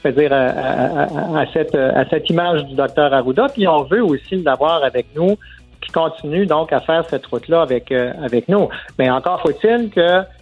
C'est-à-dire 0.02 0.32
à, 0.32 1.40
à, 1.40 1.46
cette, 1.52 1.74
à 1.74 2.08
cette 2.08 2.28
image 2.30 2.64
du 2.64 2.74
docteur 2.74 3.12
Arruda. 3.12 3.46
Puis 3.52 3.66
on 3.66 3.82
veut 3.84 4.04
aussi 4.04 4.42
l'avoir 4.42 4.84
avec 4.84 5.06
nous, 5.14 5.36
qui 5.80 5.92
continue 5.92 6.46
donc 6.46 6.72
à 6.72 6.80
faire 6.80 7.04
cette 7.08 7.26
route-là 7.26 7.62
avec, 7.62 7.92
avec 7.92 8.48
nous. 8.48 8.68
Mais 8.98 9.10
encore 9.10 9.40
faut-il 9.40 9.90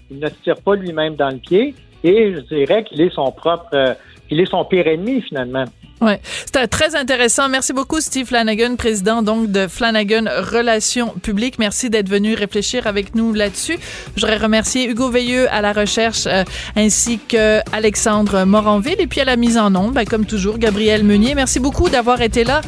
qu'il 0.09 0.19
ne 0.19 0.29
se 0.29 0.35
tire 0.43 0.61
pas 0.61 0.75
lui-même 0.75 1.17
dans 1.17 1.31
le 1.31 1.39
pied 1.39 1.75
et 2.03 2.35
je 2.35 2.41
dirais 2.41 2.85
qu'il 2.85 3.01
est 3.01 3.15
son 3.15 3.31
propre 3.33 3.97
il 4.31 4.41
est 4.41 4.51
son 4.51 4.65
pire 4.65 4.87
ennemi 4.87 5.23
finalement. 5.23 5.65
Ouais, 6.01 6.21
c'était 6.45 6.67
très 6.67 6.97
intéressant. 6.97 7.49
Merci 7.49 7.73
beaucoup 7.73 8.01
Steve 8.01 8.27
Flanagan, 8.27 8.77
président 8.77 9.23
donc 9.23 9.51
de 9.51 9.69
Flanagan 9.69 10.25
Relations 10.27 11.15
publiques. 11.23 11.59
Merci 11.59 11.89
d'être 11.89 12.09
venu 12.09 12.35
réfléchir 12.35 12.87
avec 12.87 13.15
nous 13.15 13.33
là-dessus. 13.33 13.79
Je 14.17 14.21
voudrais 14.21 14.37
remercier 14.37 14.89
Hugo 14.89 15.09
Veilleux 15.09 15.49
à 15.51 15.61
la 15.63 15.73
recherche 15.73 16.27
euh, 16.27 16.43
ainsi 16.77 17.21
que 17.21 17.61
Alexandre 17.73 18.45
Moranville 18.45 19.01
et 19.01 19.07
puis 19.07 19.21
à 19.21 19.25
la 19.25 19.37
mise 19.37 19.57
en 19.57 19.75
onde, 19.77 19.95
ben, 19.95 20.05
comme 20.05 20.27
toujours 20.27 20.59
Gabriel 20.59 21.05
Meunier. 21.05 21.35
Merci 21.35 21.61
beaucoup 21.61 21.89
d'avoir 21.89 22.21
été 22.21 22.45
là. 22.45 22.61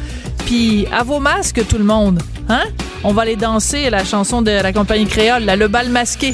Puis 0.45 0.87
à 0.91 1.03
vos 1.03 1.19
masques 1.19 1.67
tout 1.67 1.77
le 1.77 1.83
monde, 1.83 2.19
hein? 2.47 2.63
On 3.03 3.11
va 3.11 3.23
aller 3.23 3.35
danser 3.35 3.89
la 3.89 4.03
chanson 4.03 4.41
de 4.41 4.51
la 4.51 4.73
compagnie 4.73 5.05
créole, 5.05 5.43
Le 5.45 5.67
bal 5.67 5.89
masqué. 5.89 6.33